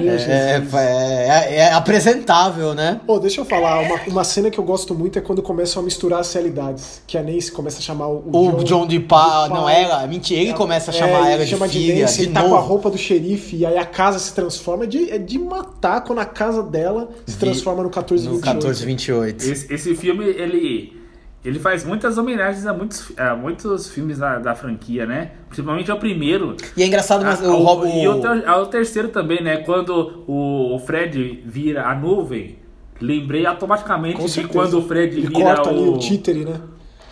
Meu 0.00 0.18
Jesus. 0.18 0.28
É, 0.28 0.62
é, 0.74 1.56
é 1.56 1.72
apresentável, 1.72 2.74
né? 2.74 3.00
Pô, 3.06 3.18
deixa 3.18 3.40
eu 3.40 3.44
falar, 3.44 3.80
uma, 3.80 4.00
uma 4.06 4.24
cena 4.24 4.50
que 4.50 4.58
eu 4.58 4.64
gosto 4.64 4.94
muito 4.94 5.18
é 5.18 5.22
quando 5.22 5.42
começam 5.42 5.82
a 5.82 5.84
misturar 5.84 6.20
as 6.20 6.32
realidades. 6.32 7.02
Que 7.06 7.18
a 7.18 7.22
Nancy 7.22 7.50
começa 7.50 7.78
a 7.78 7.82
chamar 7.82 8.08
o, 8.08 8.30
O 8.32 8.64
John 8.64 8.86
de 8.86 9.00
Pau, 9.00 9.48
de 9.48 9.54
não, 9.54 9.68
ela, 9.68 10.06
mentira, 10.06 10.40
ele 10.40 10.54
começa 10.54 10.90
a 10.90 10.94
chamar 10.94 11.28
é, 11.28 11.32
ela 11.32 11.34
ele 11.34 11.44
de 11.44 11.50
chama 11.50 11.68
filha, 11.68 12.02
Nancy, 12.02 12.18
de 12.18 12.22
ele 12.24 12.32
tá 12.32 12.42
com 12.42 12.54
a 12.54 12.60
roupa 12.60 12.90
do 12.90 12.98
xerife 12.98 13.56
e 13.56 13.66
aí 13.66 13.76
a 13.76 13.86
casa 13.86 14.18
se 14.18 14.32
transforma. 14.32 14.84
É 14.84 14.86
de, 14.86 15.10
é 15.10 15.18
de 15.18 15.38
matar 15.38 16.02
quando 16.02 16.20
a 16.20 16.24
casa 16.26 16.62
dela 16.62 17.08
se 17.26 17.36
transforma 17.36 17.82
no 17.82 17.90
No 17.90 17.94
1428. 17.94 18.44
1428. 18.44 19.44
Esse, 19.44 19.74
esse 19.74 19.94
filme, 19.94 20.24
ele, 20.24 21.01
ele 21.44 21.58
faz 21.58 21.84
muitas 21.84 22.18
homenagens 22.18 22.64
a 22.66 22.72
muitos, 22.72 23.12
a 23.16 23.34
muitos 23.34 23.88
filmes 23.90 24.18
da, 24.18 24.38
da 24.38 24.54
franquia, 24.54 25.04
né? 25.06 25.32
Principalmente 25.48 25.90
ao 25.90 25.98
primeiro. 25.98 26.56
E 26.76 26.82
é 26.82 26.86
engraçado, 26.86 27.24
mas 27.24 27.42
Ah, 27.42 27.48
o, 27.48 27.62
Rob- 27.62 27.86
e 27.88 28.06
o, 28.06 28.12
o- 28.18 28.20
ter- 28.20 28.46
ao 28.48 28.66
terceiro 28.66 29.08
também, 29.08 29.42
né? 29.42 29.56
Quando 29.58 30.24
o, 30.26 30.74
o 30.74 30.78
Fred 30.78 31.42
vira 31.44 31.84
a 31.86 31.94
nuvem, 31.94 32.58
lembrei 33.00 33.44
automaticamente 33.44 34.16
Com 34.18 34.26
de 34.26 34.30
certeza. 34.30 34.52
quando 34.54 34.78
o 34.78 34.82
Fred 34.82 35.16
Ele 35.16 35.26
vira 35.26 35.54
corta 35.56 35.70
ali 35.70 35.80
o, 35.80 35.94
o 35.94 35.98
títere, 35.98 36.44
né? 36.44 36.60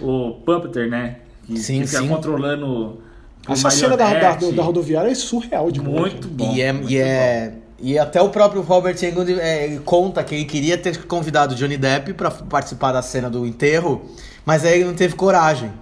o 0.01 0.33
Pumpeter, 0.47 0.88
né? 0.88 1.16
Que, 1.47 1.57
Sim, 1.59 1.85
fica 1.85 1.99
sim. 2.01 2.09
controlando 2.09 3.01
Essa 3.49 3.69
cena 3.71 3.97
da, 3.97 4.12
da, 4.14 4.33
da 4.35 4.62
rodoviária 4.62 5.11
é 5.11 5.14
surreal 5.14 5.71
de 5.73 5.81
Muito 5.81 6.29
bom. 6.29 6.55
E 6.55 6.61
é, 6.62 6.73
muito 6.73 6.90
e 6.90 6.99
é 6.99 7.55
e 7.81 7.99
até 7.99 8.21
o 8.21 8.29
próprio 8.29 8.62
Robert 8.62 8.97
Englund 9.03 9.40
é, 9.40 9.64
ele 9.64 9.79
conta 9.81 10.23
que 10.23 10.35
ele 10.35 10.45
queria 10.45 10.77
ter 10.77 11.05
convidado 11.07 11.55
o 11.55 11.57
Johnny 11.57 11.77
Depp 11.77 12.12
pra 12.12 12.31
participar 12.31 12.93
da 12.93 13.03
cena 13.03 13.31
do 13.31 13.47
enterro, 13.47 14.03
mas 14.45 14.64
aí 14.64 14.75
ele 14.75 14.85
não 14.85 14.95
teve 14.95 15.14
coragem. 15.14 15.73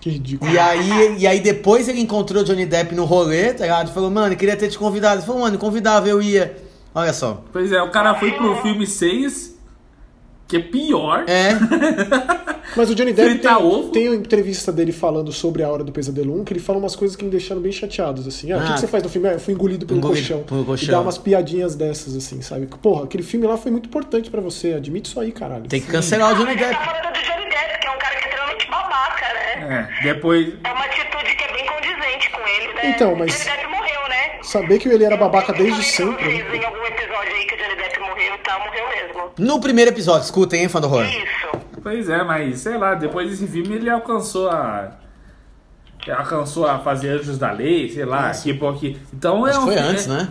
Que 0.00 0.10
ridículo. 0.10 0.50
E 0.50 0.58
aí, 0.58 1.18
e 1.18 1.26
aí 1.26 1.40
depois 1.40 1.88
ele 1.88 2.00
encontrou 2.00 2.42
o 2.42 2.44
Johnny 2.44 2.64
Depp 2.64 2.94
no 2.94 3.04
rolê, 3.04 3.52
tá 3.52 3.64
ligado? 3.64 3.92
Falou, 3.92 4.10
mano, 4.10 4.36
queria 4.36 4.56
ter 4.56 4.68
te 4.68 4.78
convidado. 4.78 5.16
Ele 5.16 5.26
falou, 5.26 5.42
mano, 5.42 5.58
convidava, 5.58 6.08
eu 6.08 6.22
ia. 6.22 6.56
Olha 6.94 7.12
só. 7.12 7.42
Pois 7.52 7.72
é, 7.72 7.82
o 7.82 7.90
cara 7.90 8.14
foi 8.14 8.32
pro 8.32 8.56
filme 8.62 8.86
6, 8.86 9.58
que 10.48 10.56
é 10.56 10.60
pior. 10.60 11.24
É, 11.26 11.50
Mas 12.76 12.90
o 12.90 12.94
Johnny 12.94 13.12
Depp 13.12 13.38
tem, 13.38 13.50
ovo? 13.52 13.88
tem 13.90 14.08
uma 14.08 14.16
entrevista 14.16 14.70
dele 14.70 14.92
falando 14.92 15.32
sobre 15.32 15.62
a 15.62 15.68
Hora 15.70 15.82
do 15.82 15.90
Pesadelo 15.92 16.38
1, 16.40 16.44
que 16.44 16.52
ele 16.52 16.60
fala 16.60 16.78
umas 16.78 16.94
coisas 16.94 17.16
que 17.16 17.24
me 17.24 17.30
deixaram 17.30 17.60
bem 17.60 17.72
chateados, 17.72 18.26
assim. 18.26 18.52
Ah, 18.52 18.56
o 18.58 18.60
que, 18.60 18.68
Ah. 18.70 18.74
que 18.74 18.80
você 18.80 18.86
faz 18.86 19.02
no 19.02 19.08
filme? 19.08 19.28
Ah, 19.28 19.32
eu 19.32 19.40
fui 19.40 19.54
engolido 19.54 19.86
pelo 19.86 19.98
Engolido 19.98 20.20
colchão. 20.28 20.42
pelo 20.44 20.64
colchão. 20.64 20.88
E 20.88 20.90
dá 20.90 21.00
umas 21.00 21.16
piadinhas 21.18 21.74
dessas, 21.74 22.14
assim, 22.14 22.42
sabe? 22.42 22.66
Porra, 22.66 23.04
aquele 23.04 23.22
filme 23.22 23.46
lá 23.46 23.56
foi 23.56 23.70
muito 23.72 23.86
importante 23.86 24.30
pra 24.30 24.40
você. 24.40 24.74
Admite 24.74 25.08
isso 25.08 25.18
aí, 25.18 25.32
caralho. 25.32 25.64
tem 25.68 25.80
que 25.80 25.86
cancelar 25.86 26.32
o 26.32 26.34
Johnny 26.36 26.50
ele 26.52 26.60
Depp. 26.60 26.74
tá 26.74 26.84
falando 26.84 27.12
do 27.14 27.20
Johnny 27.22 27.48
Depp, 27.48 27.80
que 27.80 27.86
é 27.86 27.90
um 27.90 27.98
cara 27.98 28.16
que 28.16 28.24
é 28.24 28.28
extremamente 28.28 28.70
babaca, 28.70 29.26
né? 29.34 29.88
É, 30.00 30.02
depois. 30.02 30.54
É 30.64 30.72
uma 30.72 30.84
atitude 30.84 31.36
que 31.36 31.44
é 31.44 31.52
bem 31.52 31.66
condizente 31.66 32.30
com 32.30 32.40
ele, 32.40 32.74
né? 32.74 32.90
Então, 32.94 33.16
mas- 33.16 33.34
O 33.34 33.38
Johnny 33.44 33.56
Depp 33.56 33.66
morreu, 33.70 34.08
né? 34.10 34.38
Saber 34.42 34.78
que 34.78 34.88
ele 34.88 35.04
era 35.04 35.16
babaca 35.16 35.52
Eu 35.52 35.58
desde 35.58 35.82
sempre. 35.82 36.24
Vocês, 36.24 36.54
em 36.54 36.64
algum 36.64 36.84
episódio 36.84 37.34
aí 37.34 37.46
que 37.46 37.54
o 37.54 37.58
Johnny 37.58 37.76
Depp 37.76 38.00
morreu 38.00 38.34
e 38.34 38.38
tal, 38.44 38.60
morreu 38.60 38.84
mesmo. 38.88 39.30
No 39.38 39.60
primeiro 39.60 39.90
episódio, 39.90 40.24
escutem, 40.24 40.62
hein, 40.62 40.68
fã 40.68 40.80
do 40.80 40.86
horror. 40.86 41.04
Isso. 41.04 41.56
Pois 41.86 42.08
é, 42.08 42.24
mas 42.24 42.58
sei 42.58 42.76
lá, 42.76 42.96
depois 42.96 43.30
desse 43.30 43.46
filme 43.46 43.76
ele 43.76 43.88
alcançou 43.88 44.50
a. 44.50 44.90
Alcançou 46.18 46.66
a 46.66 46.80
fazer 46.80 47.10
Anjos 47.10 47.38
da 47.38 47.52
Lei, 47.52 47.88
sei 47.88 48.04
lá, 48.04 48.26
Nossa. 48.26 48.42
que 48.42 48.52
pouco. 48.54 48.84
Então 49.14 49.46
é 49.46 49.50
Acho 49.50 49.60
um 49.60 49.62
que 49.62 49.66
foi 49.68 49.74
filme- 49.76 49.90
antes, 49.92 50.06
né? 50.08 50.28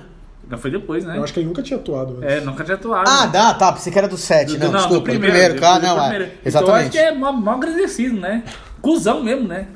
Não, 0.50 0.58
foi 0.58 0.70
depois, 0.70 1.06
né? 1.06 1.18
Eu 1.18 1.24
acho 1.24 1.34
que 1.34 1.40
ele 1.40 1.48
nunca 1.48 1.62
tinha 1.64 1.80
atuado 1.80 2.18
antes. 2.18 2.30
É, 2.30 2.42
nunca 2.42 2.62
tinha 2.66 2.76
atuado. 2.76 3.10
Ah, 3.10 3.26
dá, 3.28 3.54
tá, 3.54 3.72
pensei 3.72 3.90
que 3.94 3.98
era 3.98 4.08
do 4.10 4.18
7. 4.18 4.58
Não, 4.58 4.70
do 4.70 4.76
desculpa, 4.76 4.98
do 4.98 5.04
primeiro, 5.04 5.54
depois 5.54 5.60
claro, 5.62 5.80
do 5.80 5.88
não, 5.88 5.98
é. 5.98 6.10
primeiro. 6.10 6.24
Então 6.26 6.42
eu 6.44 6.48
Exatamente. 6.50 6.82
acho 6.82 6.92
que 6.92 6.98
é 6.98 7.12
mó, 7.14 7.32
mó 7.32 7.52
agradecido, 7.54 8.20
né? 8.20 8.44
Cusão 8.82 9.24
mesmo, 9.24 9.48
né? 9.48 9.68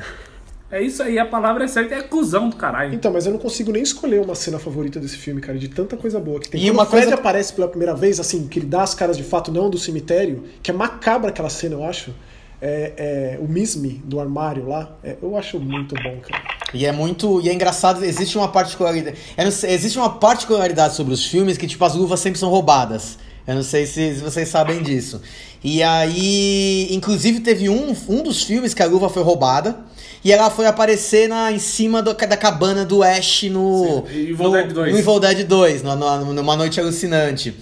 É 0.72 0.82
isso 0.82 1.02
aí, 1.02 1.18
a 1.18 1.26
palavra 1.26 1.64
é 1.64 1.68
certa, 1.68 1.96
é 1.96 2.02
cuzão 2.04 2.48
do 2.50 2.56
caralho. 2.56 2.94
Então, 2.94 3.12
mas 3.12 3.26
eu 3.26 3.32
não 3.32 3.40
consigo 3.40 3.72
nem 3.72 3.82
escolher 3.82 4.22
uma 4.22 4.36
cena 4.36 4.60
favorita 4.60 5.00
desse 5.00 5.18
filme, 5.18 5.42
cara, 5.42 5.58
de 5.58 5.68
tanta 5.68 5.98
coisa 5.98 6.20
boa 6.20 6.40
que 6.40 6.48
tem. 6.50 6.62
E 6.62 6.66
Quando 6.66 6.74
uma 6.76 6.84
o 6.84 6.86
Fred 6.86 7.06
coisa- 7.06 7.20
aparece 7.20 7.54
pela 7.54 7.68
primeira 7.68 7.96
vez, 7.96 8.20
assim, 8.20 8.48
que 8.48 8.60
ele 8.60 8.68
dá 8.68 8.84
as 8.84 8.94
caras 8.94 9.18
de 9.18 9.24
fato 9.24 9.52
não 9.52 9.68
do 9.70 9.80
cemitério, 9.80 10.44
que 10.62 10.70
é 10.70 10.74
macabra 10.74 11.30
aquela 11.30 11.50
cena, 11.50 11.76
eu 11.76 11.84
acho. 11.84 12.14
É, 12.62 13.38
é, 13.38 13.40
o 13.42 13.48
Misme 13.48 14.02
do 14.04 14.20
armário 14.20 14.68
lá, 14.68 14.92
é, 15.04 15.16
eu 15.22 15.36
acho 15.38 15.58
muito 15.60 15.96
bom, 15.96 16.18
cara. 16.20 16.44
E 16.74 16.86
é 16.86 16.92
muito. 16.92 17.40
E 17.42 17.50
é 17.50 17.54
engraçado, 17.54 18.04
existe 18.04 18.38
uma 18.38 18.50
particularidade. 18.50 19.18
eu 19.38 19.46
não 19.46 19.52
sei, 19.52 19.72
existe 19.74 19.98
uma 19.98 20.10
particularidade 20.20 20.94
sobre 20.94 21.14
os 21.14 21.26
filmes 21.26 21.58
que, 21.58 21.66
tipo, 21.66 21.84
as 21.86 21.96
luvas 21.96 22.20
sempre 22.20 22.38
são 22.38 22.50
roubadas. 22.50 23.18
Eu 23.48 23.56
não 23.56 23.64
sei 23.64 23.88
se, 23.88 24.14
se 24.16 24.22
vocês 24.22 24.48
sabem 24.50 24.84
disso. 24.84 25.20
E 25.64 25.82
aí. 25.82 26.88
Inclusive, 26.92 27.40
teve 27.40 27.70
um, 27.70 27.96
um 28.08 28.22
dos 28.22 28.44
filmes 28.44 28.74
que 28.74 28.84
a 28.84 28.86
luva 28.86 29.10
foi 29.10 29.24
roubada. 29.24 29.76
E 30.24 30.32
ela 30.34 30.50
foi 30.50 30.66
aparecer 30.66 31.30
na, 31.30 31.52
em 31.52 31.60
cima 31.60 32.02
do- 32.02 32.14
da 32.14 32.36
cabana 32.38 32.84
do 32.84 33.02
Ash 33.04 33.44
no. 33.44 34.06
Sim, 34.10 34.20
Evil 34.32 34.38
no, 34.44 34.52
Dead 34.52 34.74
2. 34.74 34.92
no 34.94 35.00
Evil 35.00 35.20
Dead 35.20 35.44
2, 35.48 35.84
no- 35.84 35.96
no- 35.96 36.34
numa 36.34 36.56
noite 36.56 36.80
alucinante. 36.80 37.54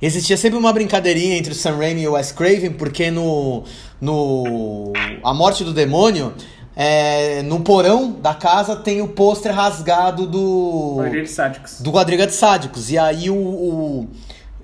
Existia 0.00 0.36
sempre 0.36 0.58
uma 0.58 0.72
brincadeirinha 0.72 1.36
entre 1.36 1.52
o 1.52 1.54
Sam 1.54 1.76
Raimi 1.78 2.02
e 2.02 2.08
o 2.08 2.12
Wes 2.12 2.32
Craven, 2.32 2.72
porque 2.72 3.10
no. 3.10 3.64
no 4.00 4.92
A 5.22 5.32
Morte 5.34 5.64
do 5.64 5.72
Demônio. 5.72 6.32
é, 6.78 7.42
no 7.42 7.60
porão 7.60 8.12
da 8.20 8.34
casa 8.34 8.76
tem 8.76 9.00
o 9.00 9.08
pôster 9.08 9.50
rasgado 9.54 10.26
do. 10.26 10.96
Quadrilha 10.96 11.22
de 11.24 11.30
sádicos. 11.30 11.80
do 11.80 11.90
Quadriga 11.90 12.26
de 12.26 12.34
Sádicos. 12.34 12.90
E 12.90 12.98
aí 12.98 13.30
o. 13.30 13.34
o- 13.34 14.08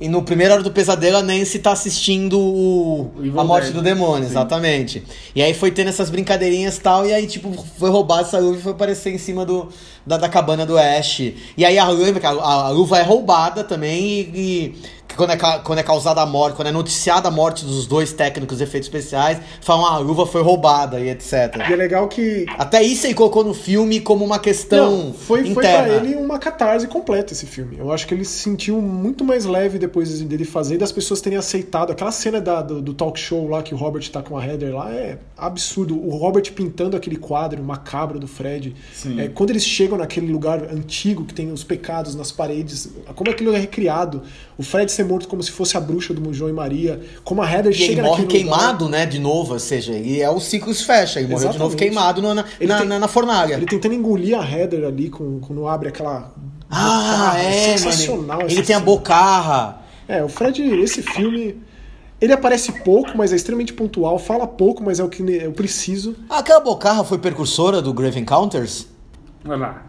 e 0.00 0.08
no 0.08 0.22
primeiro 0.22 0.54
hora 0.54 0.62
do 0.62 0.70
pesadelo, 0.70 1.18
a 1.18 1.22
Nancy 1.22 1.58
tá 1.58 1.72
assistindo 1.72 2.38
o, 2.38 3.12
A 3.38 3.44
Morte 3.44 3.66
Dead. 3.66 3.74
do 3.74 3.82
Demônio, 3.82 4.24
Sim. 4.24 4.30
exatamente. 4.30 5.02
E 5.34 5.42
aí 5.42 5.54
foi 5.54 5.70
tendo 5.70 5.88
essas 5.88 6.10
brincadeirinhas 6.10 6.76
e 6.76 6.80
tal, 6.80 7.06
e 7.06 7.12
aí, 7.12 7.26
tipo, 7.26 7.52
foi 7.78 7.90
roubado 7.90 8.22
essa 8.22 8.38
luva 8.38 8.58
e 8.58 8.62
foi 8.62 8.72
aparecer 8.72 9.14
em 9.14 9.18
cima 9.18 9.44
do, 9.44 9.68
da, 10.04 10.16
da 10.16 10.28
cabana 10.28 10.66
do 10.66 10.76
Ash. 10.76 11.20
E 11.56 11.64
aí 11.64 11.78
a, 11.78 11.86
que 12.20 12.26
a, 12.26 12.30
a 12.30 12.68
luva 12.70 12.98
é 12.98 13.02
roubada 13.02 13.62
também 13.62 14.02
e. 14.04 14.20
e 14.34 14.74
que 15.12 15.16
quando 15.16 15.30
é, 15.30 15.36
quando 15.36 15.78
é 15.78 15.82
causada 15.82 16.20
a 16.20 16.26
morte, 16.26 16.56
quando 16.56 16.68
é 16.68 16.72
noticiada 16.72 17.28
a 17.28 17.30
morte 17.30 17.64
dos 17.64 17.86
dois 17.86 18.12
técnicos 18.12 18.58
de 18.58 18.64
efeitos 18.64 18.88
especiais, 18.88 19.38
falam, 19.60 19.86
ah, 19.86 19.94
a 19.94 19.98
luva 19.98 20.26
foi 20.26 20.42
roubada 20.42 20.98
e 21.00 21.08
etc. 21.10 21.32
E 21.68 21.72
é 21.72 21.76
legal 21.76 22.08
que. 22.08 22.46
Até 22.58 22.82
isso 22.82 23.06
ele 23.06 23.14
colocou 23.14 23.44
no 23.44 23.54
filme 23.54 24.00
como 24.00 24.24
uma 24.24 24.38
questão 24.38 24.90
Não, 25.06 25.12
foi, 25.12 25.42
foi 25.42 25.50
interna. 25.50 25.82
pra 25.84 25.94
ele 26.08 26.14
uma 26.16 26.38
catarse 26.38 26.86
completa 26.86 27.32
esse 27.32 27.46
filme. 27.46 27.76
Eu 27.78 27.92
acho 27.92 28.06
que 28.06 28.14
ele 28.14 28.24
se 28.24 28.38
sentiu 28.38 28.80
muito 28.80 29.24
mais 29.24 29.44
leve 29.44 29.78
depois 29.78 30.20
dele 30.22 30.44
fazer 30.44 30.74
e 30.74 30.78
das 30.78 30.90
pessoas 30.92 31.20
terem 31.20 31.38
aceitado. 31.38 31.92
Aquela 31.92 32.10
cena 32.10 32.40
da- 32.40 32.62
do, 32.62 32.80
do 32.82 32.94
talk 32.94 33.18
show 33.18 33.48
lá 33.48 33.62
que 33.62 33.74
o 33.74 33.76
Robert 33.76 34.08
tá 34.10 34.22
com 34.22 34.36
a 34.36 34.44
Heather 34.46 34.74
lá 34.74 34.90
é 34.92 35.18
absurdo. 35.36 35.96
O 35.98 36.16
Robert 36.16 36.50
pintando 36.52 36.96
aquele 36.96 37.16
quadro 37.16 37.62
macabro 37.62 38.18
do 38.18 38.26
Fred. 38.26 38.74
Sim. 38.94 39.20
É, 39.20 39.28
quando 39.28 39.50
eles 39.50 39.64
chegam 39.64 39.98
naquele 39.98 40.32
lugar 40.32 40.62
antigo 40.72 41.24
que 41.24 41.34
tem 41.34 41.52
os 41.52 41.62
pecados 41.64 42.14
nas 42.14 42.32
paredes, 42.32 42.88
como 43.14 43.30
aquilo 43.30 43.54
é 43.54 43.58
recriado. 43.58 44.22
O 44.62 44.64
Fred 44.64 44.90
ser 44.92 45.04
morto 45.04 45.28
como 45.28 45.42
se 45.42 45.50
fosse 45.50 45.76
a 45.76 45.80
bruxa 45.80 46.14
do 46.14 46.32
João 46.32 46.48
e 46.50 46.52
Maria. 46.52 47.00
Como 47.24 47.42
a 47.42 47.50
Heather 47.50 47.72
E 47.72 47.74
ele 47.74 47.84
chega 47.84 48.02
morre 48.02 48.22
naquele 48.22 48.44
lugar. 48.44 48.58
queimado, 48.58 48.88
né, 48.88 49.04
de 49.06 49.18
novo, 49.18 49.52
ou 49.54 49.58
seja, 49.58 49.92
e 49.92 50.20
é 50.22 50.30
o 50.30 50.40
ciclo 50.40 50.72
se 50.72 50.84
fecha, 50.84 51.18
ele 51.20 51.28
morreu 51.28 51.50
de 51.50 51.58
novo 51.58 51.76
queimado 51.76 52.22
na, 52.22 52.44
Ele 52.60 52.68
na, 52.68 52.78
tem- 52.78 52.88
na, 52.88 52.98
na 52.98 53.08
fornalha. 53.08 53.54
Ele 53.54 53.66
tentando 53.66 53.94
engolir 53.94 54.38
a 54.38 54.48
Heather 54.48 54.84
ali 54.86 55.10
com, 55.10 55.40
quando 55.40 55.66
abre 55.68 55.88
aquela. 55.88 56.32
Ah, 56.70 57.32
bocarra. 57.32 57.38
é, 57.42 57.76
sensacional 57.76 58.38
mano. 58.38 58.50
Ele 58.50 58.62
tem 58.62 58.74
a 58.76 58.78
cena. 58.78 58.80
bocarra. 58.80 59.82
É, 60.08 60.22
o 60.24 60.28
Fred, 60.28 60.62
esse 60.80 61.02
filme. 61.02 61.60
Ele 62.20 62.32
aparece 62.32 62.70
pouco, 62.70 63.10
mas 63.16 63.32
é 63.32 63.36
extremamente 63.36 63.72
pontual. 63.72 64.16
Fala 64.18 64.46
pouco, 64.46 64.82
mas 64.82 65.00
é 65.00 65.04
o 65.04 65.08
que 65.08 65.22
eu 65.22 65.50
preciso. 65.52 66.14
Ah, 66.30 66.38
Aquela 66.38 66.60
bocarra 66.60 67.02
foi 67.02 67.18
precursora 67.18 67.82
do 67.82 67.92
Grave 67.92 68.20
Encounters? 68.20 68.86
Olha 69.44 69.56
lá. 69.56 69.86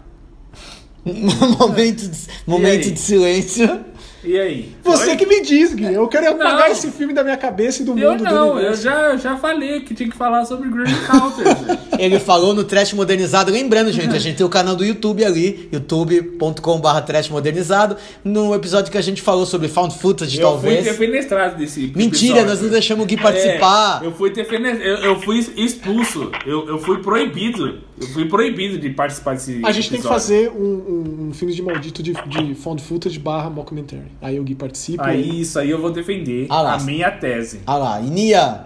momento 1.59 2.07
de, 2.07 2.17
momento 2.47 2.91
de 2.91 2.99
silêncio. 2.99 3.81
E 4.23 4.39
aí? 4.39 4.75
Você 4.83 5.05
Foi? 5.05 5.15
que 5.17 5.25
me 5.25 5.41
diz, 5.41 5.73
Gui. 5.73 5.93
Eu 5.93 6.07
quero 6.07 6.29
apagar 6.29 6.59
Não. 6.59 6.67
esse 6.67 6.89
filme 6.91 7.13
da 7.13 7.23
minha 7.23 7.35
cabeça 7.35 7.81
e 7.81 7.85
do 7.85 7.97
Eu 7.97 8.11
mundo 8.11 8.23
do 8.23 8.33
não, 8.33 8.59
eu 8.59 8.73
já, 8.75 9.17
já 9.17 9.35
falei 9.35 9.81
que 9.81 9.93
tinha 9.93 10.09
que 10.09 10.15
falar 10.15 10.45
sobre 10.45 10.69
Grand 10.69 10.87
Encounters. 10.89 11.89
ele 11.99 12.19
falou 12.19 12.53
no 12.53 12.63
Trash 12.63 12.93
Modernizado. 12.93 13.51
Lembrando, 13.51 13.91
gente, 13.91 14.15
a 14.15 14.19
gente 14.19 14.37
tem 14.37 14.45
o 14.45 14.49
canal 14.49 14.75
do 14.75 14.85
YouTube 14.85 15.25
ali, 15.25 15.67
youtube.com.br 15.71 17.01
Trash 17.05 17.29
Modernizado. 17.29 17.97
No 18.23 18.55
episódio 18.55 18.91
que 18.91 18.97
a 18.97 19.01
gente 19.01 19.21
falou 19.21 19.45
sobre 19.45 19.67
Found 19.67 19.97
Footage, 19.97 20.39
Eu 20.39 20.51
fui 20.51 20.61
talvez. 20.61 20.85
defenestrado 20.85 21.57
desse 21.57 21.81
Mentira, 21.81 22.39
episódio. 22.39 22.45
nós 22.45 22.61
não 22.61 22.69
deixamos 22.69 23.03
o 23.03 23.07
Gui 23.07 23.17
participar. 23.17 24.01
É, 24.03 24.07
eu 24.07 24.11
fui 24.13 24.31
eu, 24.35 24.97
eu 24.97 25.19
fui 25.19 25.39
expulso. 25.57 26.31
Eu, 26.45 26.67
eu 26.67 26.79
fui 26.79 26.99
proibido. 26.99 27.79
Eu 27.99 28.07
fui 28.07 28.25
proibido 28.25 28.77
de 28.77 28.89
participar 28.89 29.33
desse 29.33 29.61
A 29.63 29.71
gente 29.71 29.89
tem 29.89 29.99
que 30.01 30.07
episódio. 30.07 30.09
fazer 30.09 30.49
um, 30.49 30.63
um, 30.63 31.27
um 31.29 31.33
filme 31.33 31.53
de 31.53 31.61
maldito 31.61 32.01
de, 32.01 32.13
de 32.13 32.55
found 32.55 32.81
footage 32.81 33.19
barra 33.19 33.49
mockumentary. 33.49 34.11
Aí 34.21 34.39
o 34.39 34.43
Gui 34.43 34.55
participa. 34.55 35.07
e- 35.07 35.09
Aí 35.11 35.41
isso 35.41 35.59
aí 35.59 35.69
eu 35.69 35.81
vou 35.81 35.91
defender 35.91 36.47
Ah 36.49 36.61
lá. 36.61 36.73
a 36.75 36.79
minha 36.79 37.11
tese. 37.11 37.61
Ah 37.67 37.75
lá, 37.77 37.99
e 37.99 38.03
Nia. 38.09 38.65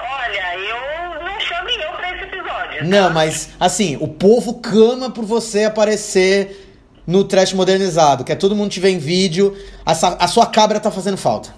Olha, 0.00 0.58
eu 0.58 1.24
não 1.24 1.40
chame 1.40 1.74
eu 1.76 1.92
pra 1.92 2.14
esse 2.16 2.24
episódio. 2.24 2.84
Não, 2.86 3.10
mas 3.10 3.50
assim, 3.60 3.96
o 4.00 4.08
povo 4.08 4.60
clama 4.60 5.10
por 5.10 5.24
você 5.24 5.64
aparecer 5.64 6.64
no 7.06 7.24
Trash 7.24 7.52
Modernizado. 7.52 8.24
Quer 8.24 8.36
todo 8.36 8.54
mundo 8.56 8.70
te 8.70 8.80
ver 8.80 8.90
em 8.90 8.98
vídeo. 8.98 9.56
A, 9.84 9.94
sa- 9.94 10.16
a 10.20 10.26
sua 10.28 10.46
cabra 10.46 10.80
tá 10.80 10.90
fazendo 10.90 11.16
falta. 11.16 11.54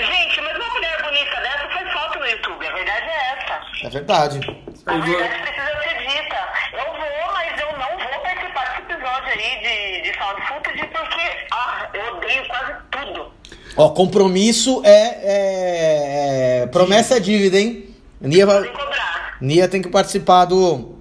Gente, 0.00 0.40
mas 0.40 0.56
uma 0.56 0.74
mulher 0.74 1.02
bonita 1.02 1.40
dessa 1.40 1.68
faz 1.72 1.92
falta 1.92 2.18
no 2.18 2.26
YouTube. 2.26 2.66
A 2.66 2.72
verdade 2.72 3.06
é 3.06 3.32
essa. 3.34 3.86
É 3.86 3.90
verdade. 3.90 4.38
A 4.86 4.98
verdade 4.98 5.42
precisa 5.42 5.82
ser 5.82 5.98
dita. 5.98 6.38
Eu 6.72 6.92
vou, 6.92 7.32
mas 7.34 7.60
eu 7.60 7.72
não 7.78 7.98
vou 7.98 8.20
participar 8.22 8.64
desse 8.70 8.92
episódio 8.92 9.28
aí 9.28 10.02
de, 10.02 10.10
de 10.10 10.18
Found 10.18 10.42
Footage 10.48 10.86
porque 10.88 11.46
ah, 11.52 11.88
eu 11.94 12.16
odeio 12.16 12.46
quase 12.48 12.72
tudo. 12.90 13.32
Ó, 13.76 13.90
compromisso 13.90 14.82
é, 14.84 14.90
é- 14.90 16.62
é- 16.62 16.66
Promessa 16.66 17.16
é 17.16 17.20
dívida, 17.20 17.58
hein? 17.58 17.88
Nia, 18.20 18.46
vai-. 18.46 18.70
Nia 19.40 19.66
tem 19.68 19.80
que 19.82 19.88
participar 19.88 20.44
do 20.44 20.96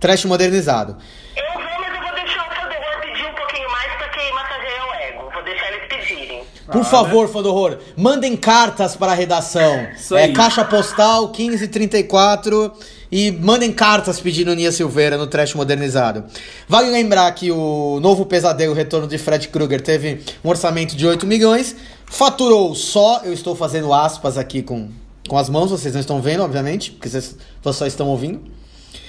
Trash 0.00 0.24
Modernizado. 0.24 0.96
Eu 1.36 1.44
vou, 1.52 1.62
mas 1.80 1.94
eu 1.94 2.00
vou 2.02 2.14
deixar 2.14 2.42
o 2.46 3.00
pedir 3.00 3.26
um 3.26 3.34
pouquinho 3.34 3.70
mais 3.70 3.92
porque 3.98 4.32
massageia 4.32 4.84
o 4.84 4.94
ego. 4.94 5.30
Vou 5.32 5.44
deixar 5.44 5.72
eles 5.72 5.88
pedirem. 5.88 6.42
Por 6.72 6.80
Ah, 6.80 6.84
favor, 6.84 7.28
fã 7.28 7.42
do 7.42 7.50
horror, 7.50 7.78
mandem 7.96 8.36
cartas 8.36 8.96
para 8.96 9.12
a 9.12 9.14
redação. 9.14 9.86
É 10.16 10.28
caixa 10.28 10.64
postal 10.64 11.28
1534 11.32 12.72
e 13.10 13.30
mandem 13.30 13.72
cartas 13.72 14.20
pedindo 14.20 14.54
Nia 14.54 14.70
Silveira 14.70 15.16
no 15.16 15.26
Trash 15.26 15.54
Modernizado. 15.54 16.24
Vale 16.68 16.90
lembrar 16.90 17.30
que 17.32 17.50
o 17.50 17.98
novo 18.00 18.26
pesadelo 18.26 18.74
Retorno 18.74 19.06
de 19.06 19.18
Fred 19.18 19.48
Krueger 19.48 19.80
teve 19.80 20.20
um 20.44 20.48
orçamento 20.48 20.96
de 20.96 21.06
8 21.06 21.26
milhões, 21.26 21.74
faturou 22.06 22.74
só, 22.74 23.22
eu 23.24 23.32
estou 23.32 23.56
fazendo 23.56 23.92
aspas 23.92 24.36
aqui 24.36 24.62
com, 24.62 24.88
com 25.28 25.38
as 25.38 25.48
mãos, 25.48 25.70
vocês 25.70 25.94
não 25.94 26.00
estão 26.00 26.20
vendo, 26.20 26.42
obviamente, 26.42 26.92
porque 26.92 27.08
vocês, 27.08 27.36
vocês 27.62 27.76
só 27.76 27.86
estão 27.86 28.08
ouvindo. 28.08 28.40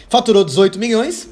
Faturou 0.10 0.44
18 0.44 0.80
milhões. 0.80 1.30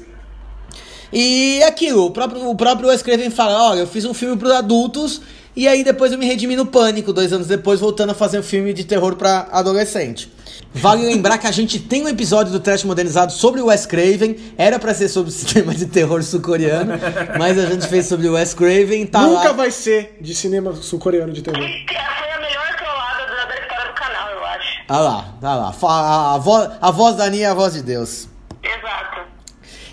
E 1.12 1.62
aquilo, 1.62 2.04
o 2.06 2.10
próprio, 2.10 2.48
o 2.48 2.54
próprio 2.54 2.88
Wes 2.88 3.02
Craven 3.02 3.30
fala, 3.30 3.70
olha, 3.70 3.80
eu 3.80 3.86
fiz 3.86 4.04
um 4.04 4.12
filme 4.12 4.36
para 4.36 4.58
adultos 4.58 5.22
e 5.56 5.66
aí 5.66 5.82
depois 5.82 6.12
eu 6.12 6.18
me 6.18 6.24
redimi 6.26 6.54
no 6.54 6.66
Pânico, 6.66 7.12
dois 7.12 7.32
anos 7.32 7.46
depois, 7.46 7.80
voltando 7.80 8.10
a 8.10 8.14
fazer 8.14 8.38
um 8.38 8.42
filme 8.42 8.72
de 8.72 8.84
terror 8.84 9.16
para 9.16 9.48
adolescente. 9.50 10.30
Vale 10.74 11.04
lembrar 11.06 11.38
que 11.38 11.46
a 11.46 11.50
gente 11.50 11.78
tem 11.80 12.04
um 12.04 12.08
episódio 12.08 12.52
do 12.52 12.60
Trash 12.60 12.84
Modernizado 12.84 13.32
sobre 13.32 13.60
o 13.60 13.66
Wes 13.66 13.86
Craven, 13.86 14.36
era 14.56 14.78
pra 14.78 14.94
ser 14.94 15.08
sobre 15.08 15.30
o 15.30 15.32
sistema 15.34 15.74
de 15.74 15.86
terror 15.86 16.22
sul-coreano, 16.22 16.92
mas 17.38 17.58
a 17.58 17.66
gente 17.66 17.86
fez 17.88 18.06
sobre 18.06 18.28
o 18.28 18.34
Wes 18.34 18.54
Craven, 18.54 19.06
tá 19.06 19.22
Nunca 19.22 19.48
lá. 19.48 19.52
vai 19.52 19.70
ser 19.70 20.16
de 20.20 20.34
cinema 20.34 20.72
sul-coreano 20.74 21.32
de 21.32 21.42
terror. 21.42 21.58
E 21.64 21.86
foi 21.86 22.30
a 22.30 22.38
melhor 22.40 22.76
trollada 22.76 23.26
da, 23.26 23.44
da 23.46 23.60
história 23.60 23.86
do 23.88 23.94
canal, 23.94 24.30
eu 24.30 24.44
acho. 24.44 24.82
Ah 24.88 24.98
lá, 25.00 25.34
tá 25.40 25.54
lá. 25.56 25.72
Fa- 25.72 25.88
A, 25.88 26.34
a, 26.34 26.38
voz, 26.38 26.70
a 26.80 26.90
voz 26.90 27.16
da 27.16 27.28
Nia 27.30 27.46
é 27.46 27.50
a 27.50 27.54
voz 27.54 27.72
de 27.72 27.82
Deus. 27.82 28.28
Exato. 28.62 29.20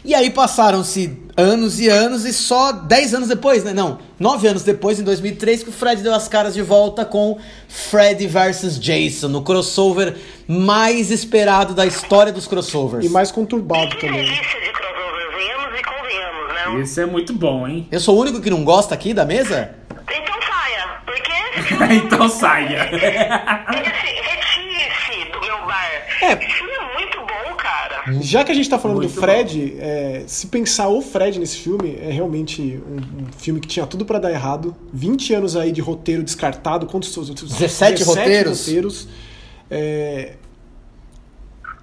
E 0.03 0.13
aí 0.13 0.29
passaram-se 0.29 1.19
anos 1.38 1.80
e 1.80 1.89
anos 1.89 2.24
e 2.26 2.32
só 2.34 2.71
10 2.71 3.13
anos 3.13 3.28
depois, 3.30 3.63
né? 3.63 3.74
Não, 3.74 4.00
9 4.19 4.48
anos 4.48 4.63
depois, 4.63 5.00
em 5.00 5.04
2003, 5.04 5.63
que 5.63 5.69
o 5.69 5.74
Fred 5.74 6.02
deu 6.02 6.13
as 6.13 6.28
caras 6.28 6.54
de 6.54 6.62
volta 6.62 7.04
com 7.04 7.38
Fred 7.67 8.26
vs 8.28 8.80
Jason, 8.80 9.28
no 9.28 9.41
crossover 9.43 10.15
mais 10.48 11.12
esperado 11.12 11.74
da 11.74 11.86
história 11.86 12.32
dos 12.32 12.48
crossovers. 12.48 13.06
E 13.06 13.10
mais 13.10 13.32
conturbado 13.32 13.89
Que 13.98 14.08
também. 14.08 14.24
e 14.24 15.84
convenhamos, 15.84 16.95
né? 16.95 17.04
É 17.04 17.06
muito 17.06 17.34
bom, 17.34 17.67
hein? 17.67 17.88
Eu 17.91 18.00
sou 18.00 18.15
o 18.15 18.21
único 18.21 18.39
que 18.41 18.50
não 18.50 18.63
gosta 18.63 18.93
aqui 18.95 19.13
da 19.13 19.26
mesa? 19.26 19.76
Então 20.08 20.39
saia, 20.41 21.02
porque 21.06 21.32
então 21.95 22.30
saia. 22.30 22.84
Retire-se 24.26 25.32
do 25.32 25.39
meu 25.41 25.58
bar. 25.65 25.91
É. 26.21 26.34
Esse 26.34 26.54
filme 26.54 26.74
é 26.74 26.93
muito 27.00 27.17
bom, 27.19 27.56
cara. 27.56 27.94
Já 28.21 28.43
que 28.43 28.51
a 28.51 28.55
gente 28.55 28.69
tá 28.69 28.77
falando 28.77 28.97
Muito 28.97 29.13
do 29.13 29.19
Fred, 29.19 29.75
é, 29.79 30.23
se 30.27 30.47
pensar 30.47 30.87
o 30.89 31.01
Fred 31.01 31.39
nesse 31.39 31.57
filme, 31.57 31.97
é 31.99 32.11
realmente 32.11 32.61
um, 32.87 33.23
um 33.23 33.27
filme 33.37 33.59
que 33.59 33.67
tinha 33.67 33.85
tudo 33.87 34.05
pra 34.05 34.19
dar 34.19 34.31
errado. 34.31 34.75
20 34.93 35.33
anos 35.33 35.55
aí 35.55 35.71
de 35.71 35.81
roteiro 35.81 36.21
descartado. 36.23 36.85
Quantos? 36.85 37.15
17 37.15 38.03
roteiros. 38.03 38.59
roteiros. 38.59 39.07
É, 39.71 40.33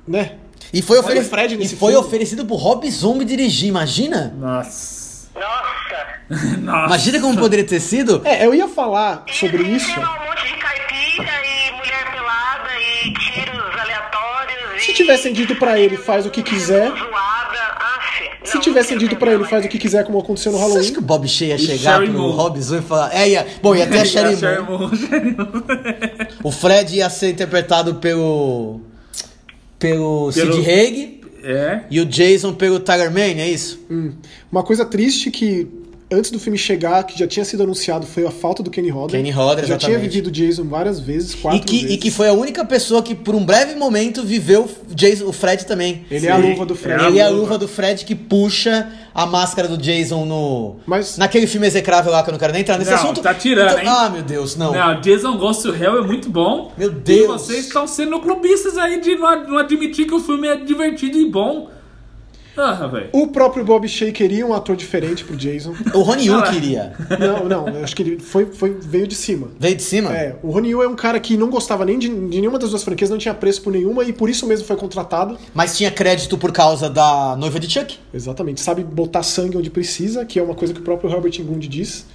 né? 0.06 0.36
E 0.72 0.80
foi, 0.80 0.98
ofere- 0.98 1.20
o 1.20 1.24
Fred 1.24 1.54
e 1.54 1.58
nesse 1.58 1.76
foi 1.76 1.92
filme. 1.92 2.06
oferecido 2.06 2.46
pro 2.46 2.54
Rob 2.56 2.88
Zombie 2.90 3.24
dirigir, 3.24 3.68
imagina? 3.68 4.34
Nossa. 4.38 5.28
Nossa. 5.34 6.56
Nossa. 6.60 6.86
Imagina 6.86 7.20
como 7.20 7.38
poderia 7.38 7.64
ter 7.66 7.80
sido? 7.80 8.22
É, 8.24 8.46
eu 8.46 8.54
ia 8.54 8.68
falar 8.68 9.24
sobre 9.30 9.62
e, 9.64 9.76
isso. 9.76 9.90
E 9.90 9.98
um 9.98 10.02
monte 10.02 10.46
de 10.46 10.54
caipira 10.56 11.32
e 11.44 11.72
mulher 11.72 12.12
pelada 12.12 12.70
e 12.80 13.12
tiros 13.12 13.80
aleatórios. 13.80 14.71
Se 14.84 14.92
tivessem 14.92 15.32
dito 15.32 15.54
pra 15.56 15.78
ele, 15.78 15.96
faz 15.96 16.26
o 16.26 16.30
que 16.30 16.42
quiser. 16.42 16.90
Se 18.44 18.58
tivessem 18.60 18.98
dito 18.98 19.16
pra 19.16 19.32
ele, 19.32 19.44
faz 19.44 19.64
o 19.64 19.68
que 19.68 19.78
quiser, 19.78 20.04
como 20.04 20.18
aconteceu 20.18 20.52
no 20.52 20.58
Você 20.58 20.64
acha 20.64 20.72
que 20.72 20.78
Halloween. 20.80 20.98
o 20.98 21.02
Bob 21.02 21.28
Shea 21.28 21.48
ia 21.48 21.58
chegar 21.58 22.00
pro 22.02 22.12
Moon. 22.12 22.54
E 22.56 22.82
falar... 22.82 23.14
É, 23.14 23.28
ia, 23.28 23.46
bom, 23.62 23.74
ia 23.74 23.86
ter 23.86 23.98
a 24.00 24.04
Sherry 24.04 24.36
Moon. 24.36 24.90
O 26.42 26.50
Fred 26.50 26.96
ia 26.96 27.08
ser 27.08 27.30
interpretado 27.30 27.94
pelo. 27.96 28.80
pelo, 29.78 30.30
Pelo- 30.32 30.52
Sid 30.52 30.70
Haig 30.70 31.20
É. 31.44 31.80
e 31.90 32.00
o 32.00 32.04
Jason 32.04 32.52
pelo 32.52 32.80
Tiger 32.80 33.10
Man, 33.12 33.40
é 33.40 33.48
isso? 33.48 33.80
Hum. 33.90 34.12
Uma 34.50 34.62
coisa 34.62 34.84
triste 34.84 35.30
que 35.30 35.66
antes 36.12 36.30
do 36.30 36.38
filme 36.38 36.58
chegar, 36.58 37.02
que 37.04 37.18
já 37.18 37.26
tinha 37.26 37.44
sido 37.44 37.62
anunciado, 37.62 38.06
foi 38.06 38.26
a 38.26 38.30
falta 38.30 38.62
do 38.62 38.70
Kenny 38.70 38.90
Hodder. 38.90 39.18
Kenny 39.20 39.30
Hodder, 39.30 39.64
Já 39.66 39.76
tinha 39.78 39.98
vivido 39.98 40.30
Jason 40.30 40.64
várias 40.64 41.00
vezes, 41.00 41.34
quatro 41.34 41.58
E 41.60 41.62
que, 41.64 41.78
vezes. 41.80 41.90
e 41.94 41.96
que 41.98 42.10
foi 42.10 42.28
a 42.28 42.32
única 42.32 42.64
pessoa 42.64 43.02
que, 43.02 43.14
por 43.14 43.34
um 43.34 43.44
breve 43.44 43.74
momento, 43.74 44.22
viveu 44.22 44.68
o 44.90 44.94
Jason, 44.94 45.24
o 45.26 45.32
Fred 45.32 45.66
também. 45.66 46.04
Ele 46.10 46.26
é 46.26 46.30
a 46.30 46.36
Sim, 46.40 46.50
luva 46.50 46.66
do 46.66 46.74
Fred. 46.74 47.02
é 47.02 47.06
Ele 47.08 47.18
é 47.18 47.22
a 47.22 47.28
luva. 47.28 47.58
do 47.58 47.66
Fred 47.68 48.04
que 48.04 48.14
puxa 48.14 48.90
a 49.14 49.26
máscara 49.26 49.68
do 49.68 49.76
Jason 49.76 50.24
no. 50.24 50.76
Mas- 50.86 51.16
Naquele 51.18 51.46
filme 51.46 51.66
execrável 51.66 52.10
lá 52.12 52.22
que 52.22 52.30
eu 52.30 52.32
não 52.32 52.38
quero 52.38 52.52
nem 52.52 52.62
entrar 52.62 52.78
nesse 52.78 52.90
Não, 52.90 52.98
assunto. 52.98 53.20
tá 53.20 53.34
tirando, 53.34 53.66
Então- 53.72 53.78
hein? 53.80 53.86
Ah, 53.88 54.08
meu 54.10 54.22
Deus, 54.22 54.56
não. 54.56 54.72
Não, 54.72 55.00
Jason 55.00 55.36
Goes 55.36 55.58
to 55.58 55.74
Hell 55.74 55.98
é 55.98 56.06
muito 56.06 56.30
bom. 56.30 56.72
Meu 56.78 56.90
Deus. 56.90 57.24
E 57.24 57.26
vocês 57.26 57.66
estão 57.66 57.86
sendo 57.86 58.18
clubistas 58.20 58.76
aí 58.78 59.00
de 59.00 59.14
não 59.16 59.58
admitir 59.58 60.06
que 60.06 60.14
o 60.14 60.20
filme 60.20 60.48
é 60.48 60.56
divertido 60.56 61.18
e 61.18 61.28
bom. 61.30 61.68
Ah, 62.56 62.86
velho. 62.86 63.08
O 63.12 63.28
próprio 63.28 63.64
Bob 63.64 63.88
Shea 63.88 64.12
queria 64.12 64.46
um 64.46 64.52
ator 64.52 64.76
diferente 64.76 65.24
pro 65.24 65.36
Jason. 65.36 65.74
O 65.94 66.02
Rony 66.02 66.26
Yu 66.26 66.34
Ah 66.34 66.42
queria. 66.42 66.92
não, 67.18 67.48
não, 67.48 67.82
acho 67.82 67.96
que 67.96 68.02
ele 68.02 68.18
foi, 68.18 68.46
foi, 68.46 68.76
veio 68.80 69.06
de 69.06 69.14
cima. 69.14 69.48
Veio 69.58 69.76
de 69.76 69.82
cima? 69.82 70.14
É, 70.14 70.36
o 70.42 70.50
Rony 70.50 70.70
Yu 70.70 70.82
é 70.82 70.88
um 70.88 70.94
cara 70.94 71.18
que 71.18 71.36
não 71.36 71.48
gostava 71.50 71.84
nem 71.84 71.98
de, 71.98 72.08
de 72.08 72.40
nenhuma 72.40 72.58
das 72.58 72.70
duas 72.70 72.82
franquias, 72.82 73.10
não 73.10 73.18
tinha 73.18 73.34
preço 73.34 73.62
por 73.62 73.72
nenhuma 73.72 74.04
e 74.04 74.12
por 74.12 74.28
isso 74.28 74.46
mesmo 74.46 74.66
foi 74.66 74.76
contratado. 74.76 75.38
Mas 75.54 75.76
tinha 75.76 75.90
crédito 75.90 76.36
por 76.36 76.52
causa 76.52 76.90
da 76.90 77.36
noiva 77.36 77.58
de 77.58 77.70
Chuck. 77.70 77.98
Exatamente, 78.12 78.60
sabe 78.60 78.84
botar 78.84 79.22
sangue 79.22 79.56
onde 79.56 79.70
precisa, 79.70 80.24
que 80.24 80.38
é 80.38 80.42
uma 80.42 80.54
coisa 80.54 80.74
que 80.74 80.80
o 80.80 80.82
próprio 80.82 81.10
Herbert 81.10 81.38
Englund 81.38 81.66
diz. 81.68 82.06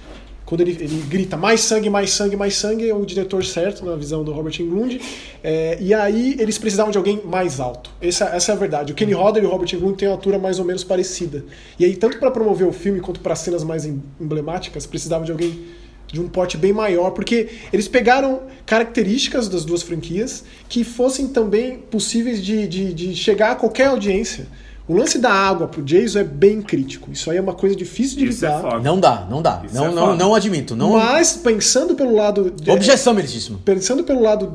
Quando 0.48 0.62
ele, 0.62 0.70
ele 0.80 1.04
grita 1.10 1.36
mais 1.36 1.60
sangue, 1.60 1.90
mais 1.90 2.10
sangue, 2.10 2.34
mais 2.34 2.54
sangue, 2.54 2.88
é 2.88 2.94
o 2.94 3.04
diretor 3.04 3.44
certo, 3.44 3.84
na 3.84 3.94
visão 3.96 4.24
do 4.24 4.32
Robert 4.32 4.58
Englund. 4.58 4.98
É, 5.44 5.76
e 5.78 5.92
aí 5.92 6.36
eles 6.38 6.56
precisavam 6.56 6.90
de 6.90 6.96
alguém 6.96 7.20
mais 7.22 7.60
alto. 7.60 7.90
Essa, 8.00 8.24
essa 8.34 8.52
é 8.52 8.54
a 8.54 8.58
verdade. 8.58 8.92
O 8.92 8.94
Kenny 8.94 9.12
Hodder 9.12 9.42
e 9.42 9.46
o 9.46 9.50
Robert 9.50 9.68
Englund 9.74 9.98
têm 9.98 10.08
uma 10.08 10.14
altura 10.14 10.38
mais 10.38 10.58
ou 10.58 10.64
menos 10.64 10.82
parecida. 10.82 11.44
E 11.78 11.84
aí, 11.84 11.94
tanto 11.94 12.18
para 12.18 12.30
promover 12.30 12.66
o 12.66 12.72
filme 12.72 12.98
quanto 12.98 13.20
para 13.20 13.36
cenas 13.36 13.62
mais 13.62 13.84
em- 13.84 14.02
emblemáticas, 14.18 14.86
precisavam 14.86 15.26
de 15.26 15.32
alguém 15.32 15.66
de 16.10 16.18
um 16.18 16.26
porte 16.30 16.56
bem 16.56 16.72
maior, 16.72 17.10
porque 17.10 17.48
eles 17.70 17.86
pegaram 17.86 18.44
características 18.64 19.50
das 19.50 19.66
duas 19.66 19.82
franquias 19.82 20.44
que 20.66 20.82
fossem 20.82 21.28
também 21.28 21.76
possíveis 21.90 22.42
de, 22.42 22.66
de, 22.66 22.94
de 22.94 23.14
chegar 23.14 23.50
a 23.50 23.54
qualquer 23.54 23.88
audiência. 23.88 24.46
O 24.88 24.96
lance 24.96 25.18
da 25.18 25.30
água 25.30 25.68
pro 25.68 25.82
Jason 25.82 26.20
é 26.20 26.24
bem 26.24 26.62
crítico. 26.62 27.10
Isso 27.12 27.30
aí 27.30 27.36
é 27.36 27.40
uma 27.40 27.52
coisa 27.52 27.76
difícil 27.76 28.16
de 28.18 28.24
Isso 28.28 28.46
é 28.46 28.48
lidar. 28.48 28.62
foda. 28.62 28.78
Não 28.80 28.98
dá, 28.98 29.26
não 29.30 29.42
dá. 29.42 29.60
Isso 29.64 29.74
não, 29.74 29.84
é 29.86 29.90
não, 29.92 30.16
não 30.16 30.34
admito. 30.34 30.74
Não... 30.74 30.92
Mas 30.92 31.34
pensando 31.34 31.94
pelo 31.94 32.14
lado 32.14 32.50
de- 32.50 32.70
Objeção, 32.70 33.12
meritíssimo. 33.12 33.58
pensando 33.64 34.02
pelo 34.02 34.22
lado 34.22 34.50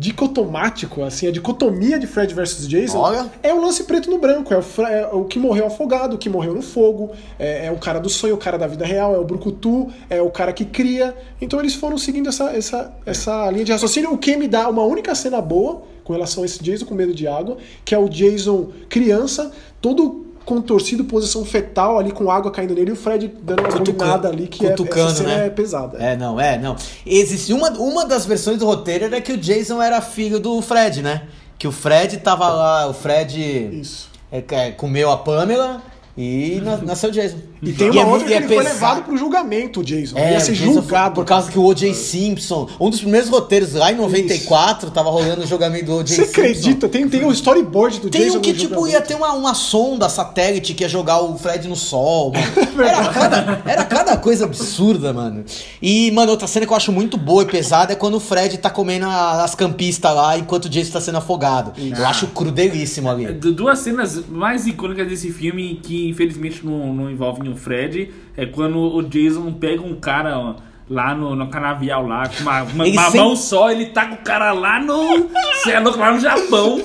dicotomático, 0.00 1.02
assim, 1.02 1.26
a 1.26 1.30
dicotomia 1.30 1.98
de 1.98 2.06
Fred 2.06 2.32
versus 2.32 2.66
Jason 2.66 2.98
Olha. 2.98 3.30
é 3.42 3.52
o 3.52 3.60
lance 3.60 3.84
preto 3.84 4.10
no 4.10 4.16
branco, 4.16 4.54
é 4.54 4.56
o, 4.56 4.86
é 4.86 5.06
o 5.12 5.24
que 5.26 5.38
morreu 5.38 5.66
afogado, 5.66 6.16
o 6.16 6.18
que 6.18 6.30
morreu 6.30 6.54
no 6.54 6.62
fogo, 6.62 7.10
é, 7.38 7.66
é 7.66 7.70
o 7.70 7.76
cara 7.76 8.00
do 8.00 8.08
sonho, 8.08 8.34
o 8.34 8.38
cara 8.38 8.56
da 8.56 8.66
vida 8.66 8.86
real, 8.86 9.14
é 9.14 9.18
o 9.18 9.24
brucutu, 9.24 9.92
é 10.08 10.22
o 10.22 10.30
cara 10.30 10.54
que 10.54 10.64
cria. 10.64 11.14
Então 11.38 11.60
eles 11.60 11.74
foram 11.74 11.98
seguindo 11.98 12.30
essa, 12.30 12.50
essa, 12.50 12.96
essa 13.04 13.50
linha 13.50 13.66
de 13.66 13.72
raciocínio, 13.72 14.10
o 14.10 14.16
que 14.16 14.38
me 14.38 14.48
dá 14.48 14.70
uma 14.70 14.84
única 14.84 15.14
cena 15.14 15.38
boa 15.38 15.82
com 16.02 16.14
relação 16.14 16.44
a 16.44 16.46
esse 16.46 16.62
Jason 16.62 16.86
com 16.86 16.94
medo 16.94 17.12
de 17.12 17.28
água, 17.28 17.58
que 17.84 17.94
é 17.94 17.98
o 17.98 18.08
Jason 18.08 18.70
criança, 18.88 19.52
todo 19.82 20.29
contorcido, 20.50 21.04
posição 21.04 21.44
fetal 21.44 21.96
ali 21.96 22.10
com 22.10 22.28
água 22.28 22.50
caindo 22.50 22.74
nele 22.74 22.90
e 22.90 22.92
o 22.92 22.96
Fred 22.96 23.28
dando 23.40 23.60
uma 23.60 23.68
bolinada 23.68 24.28
ali 24.28 24.48
que 24.48 24.66
é, 24.66 24.70
cutucando, 24.70 25.12
cena 25.12 25.36
né? 25.36 25.46
é 25.46 25.50
pesada. 25.50 25.96
É, 25.96 26.16
não, 26.16 26.40
é, 26.40 26.58
não. 26.58 26.74
Existe 27.06 27.52
uma, 27.52 27.70
uma 27.70 28.04
das 28.04 28.26
versões 28.26 28.58
do 28.58 28.66
roteiro 28.66 29.04
era 29.04 29.20
que 29.20 29.32
o 29.32 29.36
Jason 29.36 29.80
era 29.80 30.00
filho 30.00 30.40
do 30.40 30.60
Fred, 30.60 31.02
né? 31.02 31.22
Que 31.56 31.68
o 31.68 31.72
Fred 31.72 32.16
tava 32.16 32.48
lá, 32.48 32.88
o 32.88 32.92
Fred 32.92 33.78
Isso. 33.80 34.10
é, 34.32 34.42
é, 34.50 34.70
comeu 34.72 35.12
a 35.12 35.18
Pamela 35.18 35.80
e 36.16 36.60
na- 36.64 36.76
nasceu 36.78 37.10
o 37.10 37.12
Jason. 37.12 37.36
E 37.62 37.72
tem 37.72 37.90
uma 37.90 38.00
é 38.00 38.04
mu- 38.04 38.10
outra 38.12 38.26
que 38.26 38.32
e 38.32 38.34
é 38.34 38.38
ele 38.38 38.48
foi 38.48 38.64
levado 38.64 39.02
pro 39.04 39.16
julgamento, 39.16 39.80
o 39.80 39.84
Jason. 39.84 40.16
É, 40.16 40.32
ia 40.32 40.40
ser 40.40 40.54
julgado. 40.54 41.14
Por 41.14 41.24
causa 41.26 41.50
que 41.50 41.58
o 41.58 41.62
O.J. 41.64 41.92
Simpson, 41.94 42.68
um 42.80 42.88
dos 42.90 43.00
primeiros 43.00 43.28
roteiros 43.28 43.74
lá 43.74 43.92
em 43.92 43.96
94, 43.96 44.90
tava 44.90 45.10
rolando 45.10 45.42
o 45.42 45.46
julgamento 45.46 45.84
do 45.86 45.96
O.J. 45.98 46.06
Você 46.14 46.24
Simpson. 46.24 46.40
acredita? 46.40 46.88
Tem, 46.88 47.08
tem 47.08 47.24
o 47.24 47.30
storyboard 47.32 48.00
do 48.00 48.08
Tem 48.10 48.22
Jason 48.24 48.38
um 48.38 48.40
que, 48.40 48.52
tipo, 48.54 48.74
julgamento. 48.74 48.92
ia 48.96 49.00
ter 49.02 49.14
uma, 49.14 49.32
uma 49.34 49.54
sonda 49.54 50.08
satélite 50.08 50.72
que 50.74 50.84
ia 50.84 50.88
jogar 50.88 51.20
o 51.20 51.36
Fred 51.38 51.68
no 51.68 51.76
sol, 51.76 52.32
mano. 52.32 52.80
Era 52.90 53.08
cada, 53.12 53.62
era 53.66 53.84
cada 53.84 54.16
coisa 54.16 54.44
absurda, 54.46 55.12
mano. 55.12 55.44
E, 55.82 56.10
mano, 56.12 56.30
outra 56.30 56.46
cena 56.46 56.64
que 56.66 56.72
eu 56.72 56.76
acho 56.76 56.90
muito 56.92 57.16
boa 57.18 57.42
e 57.42 57.46
pesada 57.46 57.92
é 57.92 57.96
quando 57.96 58.14
o 58.14 58.20
Fred 58.20 58.56
tá 58.58 58.70
comendo 58.70 59.04
a- 59.06 59.44
as 59.44 59.54
campistas 59.54 60.14
lá 60.14 60.38
enquanto 60.38 60.64
o 60.64 60.68
Jason 60.68 60.92
tá 60.92 61.00
sendo 61.00 61.18
afogado. 61.18 61.72
Eu 61.78 62.06
acho 62.06 62.26
crudelíssimo 62.28 63.10
ali. 63.10 63.26
Du- 63.34 63.52
Duas 63.52 63.78
cenas 63.80 64.22
mais 64.28 64.66
icônicas 64.66 65.06
desse 65.06 65.30
filme 65.30 65.78
que 65.82 65.99
infelizmente 66.08 66.64
não, 66.64 66.92
não 66.94 67.10
envolvem 67.10 67.50
o 67.50 67.56
Fred 67.56 68.10
é 68.36 68.46
quando 68.46 68.78
o 68.78 69.02
Jason 69.02 69.52
pega 69.52 69.82
um 69.82 69.94
cara 69.96 70.38
ó, 70.38 70.54
lá 70.88 71.14
no, 71.14 71.36
no 71.36 71.48
canavial 71.48 72.06
lá, 72.06 72.28
com 72.28 72.42
uma, 72.42 72.62
uma, 72.62 72.84
uma 72.84 73.02
sempre- 73.04 73.20
mão 73.20 73.36
só, 73.36 73.70
ele 73.70 73.86
tá 73.86 74.06
com 74.06 74.14
o 74.14 74.18
cara 74.18 74.52
lá 74.52 74.80
no. 74.80 75.28
Cê 75.62 75.72
é 75.72 75.80
louco, 75.80 75.98
lá 75.98 76.12
no 76.12 76.20
Japão. 76.20 76.80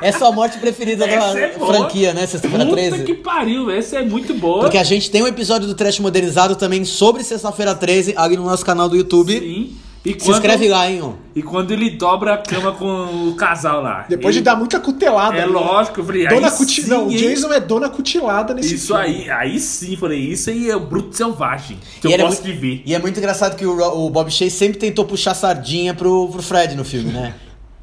É 0.00 0.08
a 0.10 0.32
morte 0.32 0.58
preferida 0.58 1.06
da 1.06 1.12
Essa 1.12 1.38
é 1.38 1.56
boa. 1.56 1.74
franquia, 1.74 2.12
né? 2.12 2.26
Sexta-feira 2.26 2.64
Puta 2.64 2.76
13. 2.76 3.04
que 3.04 3.14
pariu, 3.14 3.70
essa 3.70 3.98
é 3.98 4.02
muito 4.04 4.34
boa. 4.34 4.62
Porque 4.62 4.76
a 4.76 4.82
gente 4.82 5.08
tem 5.08 5.22
um 5.22 5.28
episódio 5.28 5.68
do 5.68 5.74
Trash 5.74 6.00
Modernizado 6.00 6.56
também 6.56 6.84
sobre 6.84 7.22
Sexta-feira 7.22 7.72
13 7.72 8.14
ali 8.16 8.36
no 8.36 8.44
nosso 8.44 8.66
canal 8.66 8.88
do 8.88 8.96
YouTube. 8.96 9.38
Sim. 9.38 9.76
E 10.04 10.18
Se 10.18 10.30
inscreve 10.30 10.66
lá, 10.68 10.90
hein, 10.90 11.00
ó. 11.00 11.12
E 11.34 11.40
quando 11.42 11.70
ele 11.70 11.90
dobra 11.90 12.34
a 12.34 12.36
cama 12.38 12.72
com 12.72 13.28
o 13.28 13.34
casal 13.36 13.80
lá. 13.82 14.04
Depois 14.08 14.34
Ele- 14.34 14.40
de 14.42 14.44
dar 14.44 14.56
muita 14.56 14.80
cutelada. 14.80 15.36
É 15.36 15.40
né? 15.40 15.46
lógico, 15.46 16.00
eu 16.00 16.04
falei, 16.04 16.26
Dona 16.26 16.48
aí 16.48 16.52
cuti... 16.56 16.82
sim, 16.82 16.88
Não, 16.90 17.06
o? 17.06 17.10
Jason 17.10 17.52
é 17.52 17.60
dona 17.60 17.88
cutilada 17.88 18.52
nesse 18.52 18.74
Isso 18.74 18.88
filme. 18.88 19.00
aí, 19.02 19.30
aí 19.30 19.60
sim, 19.60 19.96
falei, 19.96 20.18
isso 20.18 20.50
aí 20.50 20.68
é 20.68 20.74
o 20.74 20.80
bruto 20.80 21.16
selvagem. 21.16 21.78
Que 22.00 22.08
E 22.08 22.10
eu 22.10 22.14
era 22.14 22.24
gosto 22.24 22.42
muito- 22.42 22.52
de 22.54 22.60
ver. 22.60 22.82
E 22.84 22.94
é 22.94 22.98
muito 22.98 23.16
engraçado 23.16 23.54
que 23.56 23.64
o, 23.64 23.78
o 24.06 24.10
Bob 24.10 24.28
Shea 24.28 24.50
sempre 24.50 24.76
tentou 24.78 25.04
puxar 25.04 25.34
sardinha 25.34 25.94
pro, 25.94 26.28
pro 26.28 26.42
Fred 26.42 26.74
no 26.74 26.84
filme, 26.84 27.12
né? 27.12 27.34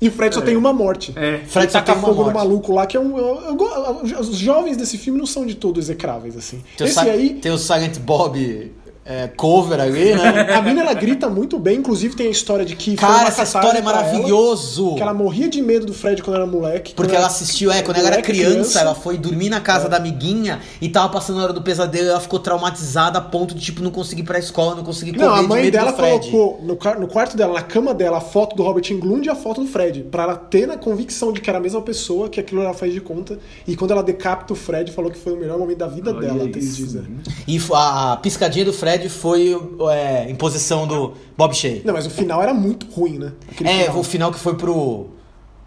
E 0.02 0.08
o 0.08 0.12
Fred 0.14 0.34
só 0.34 0.40
tem 0.42 0.56
uma 0.56 0.72
morte. 0.72 1.12
É. 1.16 1.40
Fred 1.46 1.66
Ele 1.66 1.72
só 1.72 1.80
taca 1.80 1.92
tem 1.94 2.02
fogo 2.02 2.24
no 2.24 2.32
maluco 2.34 2.74
lá, 2.74 2.86
que 2.88 2.96
é 2.96 3.00
um. 3.02 3.18
eu- 3.18 3.42
eu 3.48 3.56
go- 3.56 4.02
os 4.20 4.38
jovens 4.38 4.78
desse 4.78 4.98
filme 4.98 5.20
não 5.20 5.26
são 5.26 5.46
de 5.46 5.56
todo 5.56 5.78
execráveis, 5.78 6.38
assim. 6.38 6.64
Tem 6.78 6.86
o, 6.86 6.90
Esse 6.90 7.00
Si- 7.02 7.10
aí, 7.10 7.30
tem 7.34 7.52
o 7.52 7.58
Silent 7.58 7.98
Bob 8.00 8.72
é, 9.10 9.28
cover 9.28 9.82
ali, 9.82 10.14
né? 10.14 10.54
a 10.54 10.62
mina 10.62 10.82
ela 10.82 10.94
grita 10.94 11.28
muito 11.28 11.58
bem, 11.58 11.80
inclusive 11.80 12.16
tem 12.16 12.28
a 12.28 12.30
história 12.30 12.64
de 12.64 12.76
que. 12.76 12.96
Cara, 12.96 13.28
essa 13.28 13.42
história 13.42 13.80
é 13.80 13.82
pra 13.82 13.92
ela, 13.92 14.04
maravilhoso. 14.04 14.94
que 14.94 15.02
ela 15.02 15.16
morria 15.16 15.50
de 15.50 15.64
medo 15.64 15.88
do 15.88 15.96
Fred 15.96 16.22
quando 16.22 16.36
era 16.36 16.46
moleque. 16.46 16.94
Porque 16.94 17.10
quando 17.14 17.18
ela 17.18 17.26
assistiu, 17.26 17.72
é, 17.72 17.82
quando 17.82 17.98
ela 17.98 18.06
era 18.10 18.18
moleque, 18.18 18.32
criança, 18.32 18.80
ela 18.80 18.94
foi 18.94 19.18
dormir 19.18 19.50
na 19.50 19.60
casa 19.60 19.90
da 19.90 19.98
amiguinha 19.98 20.60
e 20.80 20.88
tava 20.90 21.10
passando 21.10 21.40
a 21.40 21.44
hora 21.44 21.54
do 21.54 21.64
pesadelo 21.64 22.06
e 22.06 22.10
ela 22.10 22.20
ficou 22.20 22.38
traumatizada 22.38 23.18
a 23.18 23.22
ponto 23.22 23.56
de, 23.56 23.62
tipo, 23.62 23.82
não 23.82 23.90
conseguir 23.90 24.22
ir 24.22 24.26
pra 24.26 24.38
escola, 24.38 24.76
não 24.76 24.84
conseguir 24.84 25.14
correr 25.14 25.26
Não, 25.26 25.34
a 25.34 25.42
de 25.42 25.48
mãe 25.48 25.64
medo 25.64 25.74
dela 25.74 25.92
do 25.92 25.98
Fred. 25.98 26.30
colocou 26.30 26.62
no, 26.62 27.00
no 27.00 27.08
quarto 27.08 27.36
dela, 27.36 27.54
na 27.56 27.64
cama 27.64 27.96
dela, 27.96 28.20
a 28.20 28.22
foto 28.22 28.56
do 28.56 28.62
Robert 28.62 28.84
Englund 28.92 29.26
e 29.26 29.32
a 29.32 29.36
foto 29.36 29.62
do 29.62 29.68
Fred. 29.68 30.04
Pra 30.04 30.22
ela 30.22 30.36
ter 30.36 30.68
na 30.68 30.78
convicção 30.78 31.34
de 31.34 31.42
que 31.42 31.50
era 31.50 31.58
a 31.58 31.62
mesma 31.62 31.82
pessoa, 31.82 32.30
que 32.30 32.40
aquilo 32.40 32.62
ela 32.62 32.76
faz 32.76 32.94
de 32.94 33.02
conta. 33.02 33.40
E 33.68 33.76
quando 33.76 33.90
ela 33.90 34.04
decapita 34.04 34.54
o 34.54 34.56
Fred, 34.56 34.92
falou 34.92 35.10
que 35.10 35.18
foi 35.18 35.34
o 35.34 35.38
melhor 35.38 35.58
momento 35.58 35.80
da 35.80 35.88
vida 35.88 36.12
Olha 36.12 36.20
dela, 36.20 36.44
isso. 36.56 36.86
diz. 36.86 36.96
é. 36.96 37.02
E 37.48 37.60
a, 37.74 38.14
a 38.14 38.18
piscadinha 38.18 38.66
do 38.66 38.72
Fred 38.74 38.99
foi 39.08 39.56
é, 39.92 40.30
imposição 40.30 40.86
do 40.88 41.14
Bob 41.38 41.54
Shea. 41.56 41.82
Não, 41.86 41.94
mas 41.94 42.06
o 42.06 42.10
final 42.10 42.42
era 42.42 42.54
muito 42.54 42.88
ruim, 42.92 43.18
né? 43.20 43.32
Aquele 43.50 43.70
É, 43.70 43.84
final, 43.84 44.00
o 44.00 44.04
final 44.04 44.32
que 44.32 44.40
foi 44.40 44.56
pro, 44.56 45.06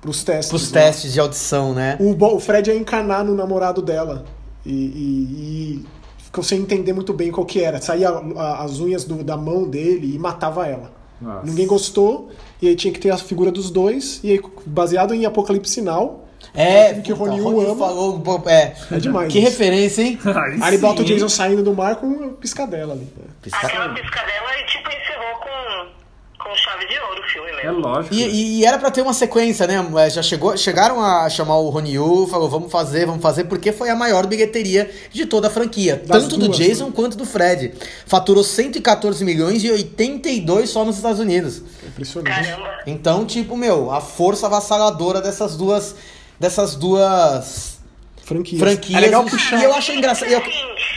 pros 0.01 0.23
testes. 0.25 0.49
pros 0.51 0.71
né? 0.73 0.81
testes 0.83 1.13
de 1.13 1.21
audição, 1.21 1.73
né? 1.73 1.97
O, 2.01 2.13
Bo- 2.15 2.35
o 2.35 2.41
Fred 2.41 2.69
ia 2.71 2.77
encarnar 2.77 3.25
no 3.25 3.35
namorado 3.35 3.81
dela. 3.81 4.25
E, 4.67 4.71
e- 4.73 5.83
e 5.83 5.85
ficou 6.25 6.43
sem 6.45 6.61
entender 6.61 6.93
muito 6.93 7.13
bem 7.13 7.31
qual 7.31 7.47
que 7.47 7.61
era. 7.61 7.81
Saía 7.81 8.09
a- 8.11 8.63
as 8.65 8.81
unhas 8.81 9.05
do- 9.05 9.23
da 9.25 9.37
mão 9.37 9.69
dele 9.69 10.15
e 10.15 10.19
matava 10.19 10.67
ela. 10.67 10.93
Nossa. 11.21 11.47
Ninguém 11.47 11.67
gostou, 11.69 12.31
e 12.61 12.67
aí 12.69 12.75
tinha 12.75 12.93
que 12.93 12.99
ter 12.99 13.11
a 13.11 13.17
figura 13.17 13.53
dos 13.53 13.71
dois, 13.71 14.19
e 14.25 14.33
aí, 14.33 14.41
baseado 14.67 15.15
em 15.15 15.25
Apocalipse 15.25 15.73
Sinal. 15.73 16.22
É, 16.55 16.95
que 16.95 17.13
o 17.13 17.17
Rony 17.17 17.39
ama. 17.41 17.77
falou, 17.77 18.23
é. 18.47 18.75
É 18.91 18.97
demais 18.99 19.33
Que 19.33 19.39
isso. 19.39 19.49
referência, 19.49 20.03
hein? 20.03 20.19
Aí, 20.63 20.77
bota 20.79 21.03
o 21.03 21.05
Jason 21.05 21.29
saindo 21.29 21.63
do 21.63 21.75
mar 21.75 21.97
com 21.97 22.07
uma 22.07 22.29
piscadela 22.33 22.93
ali. 22.93 23.09
Pisca- 23.41 23.67
Aquela 23.67 23.89
piscadela 23.95 24.59
e 24.61 24.67
tipo 24.67 24.89
encerrou 24.89 25.37
com, 25.41 26.45
com 26.51 26.55
chave 26.57 26.87
de 26.87 26.99
ouro 26.99 27.21
o 27.21 27.29
filme 27.29 27.51
É 27.51 27.67
mesmo. 27.67 27.79
lógico. 27.81 28.15
E, 28.15 28.23
e- 28.23 28.59
e 28.61 28.65
era 28.67 28.79
pra 28.79 28.91
ter 28.91 29.01
uma 29.01 29.15
sequência, 29.15 29.67
né? 29.67 29.83
É, 30.05 30.11
Já 30.11 30.23
chegou, 30.23 30.55
chegaram 30.57 31.01
a 31.01 31.29
chamar 31.31 31.57
o 31.57 31.71
Rony 31.71 31.93
Yu, 31.95 32.29
falou, 32.31 32.51
vamos 32.51 32.71
fazer, 32.71 33.07
vamos 33.07 33.23
fazer, 33.23 33.45
porque 33.45 33.73
foi 33.73 33.89
a 33.89 33.97
maior 33.97 34.27
bilheteria 34.27 34.91
de 35.11 35.25
toda 35.25 35.49
a 35.49 35.51
franquia. 35.51 36.03
Das 36.07 36.25
tanto 36.25 36.37
do 36.37 36.47
duas, 36.49 36.59
Jason 36.59 36.87
né? 36.87 36.93
quanto 36.95 37.17
do 37.17 37.25
Fred. 37.25 37.73
Faturou 38.07 38.45
114 38.45 39.25
milhões 39.25 39.65
e 39.65 39.71
82 39.71 40.69
só 40.69 40.85
nos 40.85 40.97
Estados 40.97 41.19
Unidos. 41.19 41.63
É 41.83 41.87
impressionante. 41.89 42.45
Caramba. 42.47 42.71
Então, 42.87 43.25
tipo, 43.25 43.57
meu, 43.57 43.91
a 43.91 44.01
força 44.03 44.47
avassaladora 44.47 45.23
dessas 45.23 45.57
duas. 45.57 45.95
Dessas 46.43 46.75
duas 46.75 47.81
Franquias. 48.25 48.61
franquias. 48.61 48.99
É 48.99 49.01
legal 49.07 49.25
puxar. 49.25 49.61
E 49.61 49.63
eu 49.63 49.73
acho 49.75 49.93
engraçado. 49.93 50.29
eu- 50.29 50.39
Assim, 50.41 50.51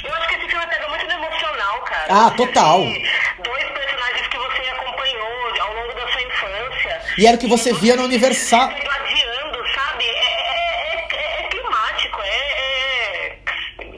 eu 0.03 0.13
acho 0.15 0.27
que 0.27 0.35
esse 0.37 0.47
filme 0.49 0.65
pega 0.65 0.87
muito 0.89 1.05
no 1.05 1.11
emocional, 1.11 1.81
cara. 1.81 2.05
Ah, 2.09 2.31
total. 2.31 2.79
vê 2.81 3.03
Dois 3.43 3.63
personagens 3.69 4.27
que 4.27 4.37
você 4.39 4.61
acompanhou 4.71 5.61
ao 5.61 5.73
longo 5.75 5.93
da 5.93 6.07
sua 6.11 6.21
infância. 6.23 7.01
E 7.19 7.27
era 7.27 7.37
o 7.37 7.39
que 7.39 7.45
você 7.47 7.73
via 7.73 7.95
no 7.95 8.05
Universal. 8.05 8.69
Se 8.71 8.79
gladiando, 8.83 9.57
sabe? 9.75 10.05
É, 10.05 10.09
é, 10.09 11.07
é- 11.13 11.41
é 11.41 11.47
climático, 11.49 12.19
é, 12.23 12.37
é- 12.39 13.37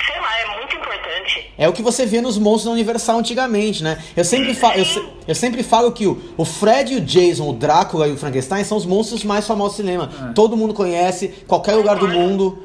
Sei 0.05 0.19
lá, 0.19 0.39
é 0.41 0.45
muito 0.57 0.75
importante. 0.75 1.46
É 1.57 1.67
o 1.67 1.73
que 1.73 1.81
você 1.81 2.05
vê 2.05 2.21
nos 2.21 2.37
monstros 2.37 2.65
da 2.65 2.71
Universal 2.71 3.17
antigamente, 3.19 3.83
né? 3.83 3.97
Eu 4.15 4.23
sempre, 4.23 4.53
fa 4.53 4.77
eu, 4.77 4.85
se- 4.85 5.03
eu 5.27 5.33
sempre 5.35 5.63
falo 5.63 5.91
que 5.91 6.05
o, 6.05 6.17
o 6.37 6.45
Fred 6.45 6.93
e 6.93 6.97
o 6.97 7.01
Jason, 7.01 7.49
o 7.49 7.53
Drácula 7.53 8.07
e 8.07 8.11
o 8.11 8.17
Frankenstein 8.17 8.63
são 8.63 8.77
os 8.77 8.85
monstros 8.85 9.23
mais 9.23 9.47
famosos 9.47 9.73
do 9.77 9.77
cinema. 9.77 10.07
Todo 10.35 10.55
mundo 10.55 10.73
conhece, 10.73 11.29
qualquer 11.47 11.75
lugar 11.75 11.97
do 11.97 12.07
mundo. 12.07 12.59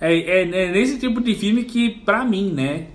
É, 0.00 0.14
é, 0.14 0.42
é 0.42 0.72
nesse 0.72 0.98
tipo 0.98 1.20
de 1.20 1.34
filme 1.34 1.64
que, 1.64 1.90
pra 1.90 2.24
mim, 2.24 2.52
né? 2.52 2.86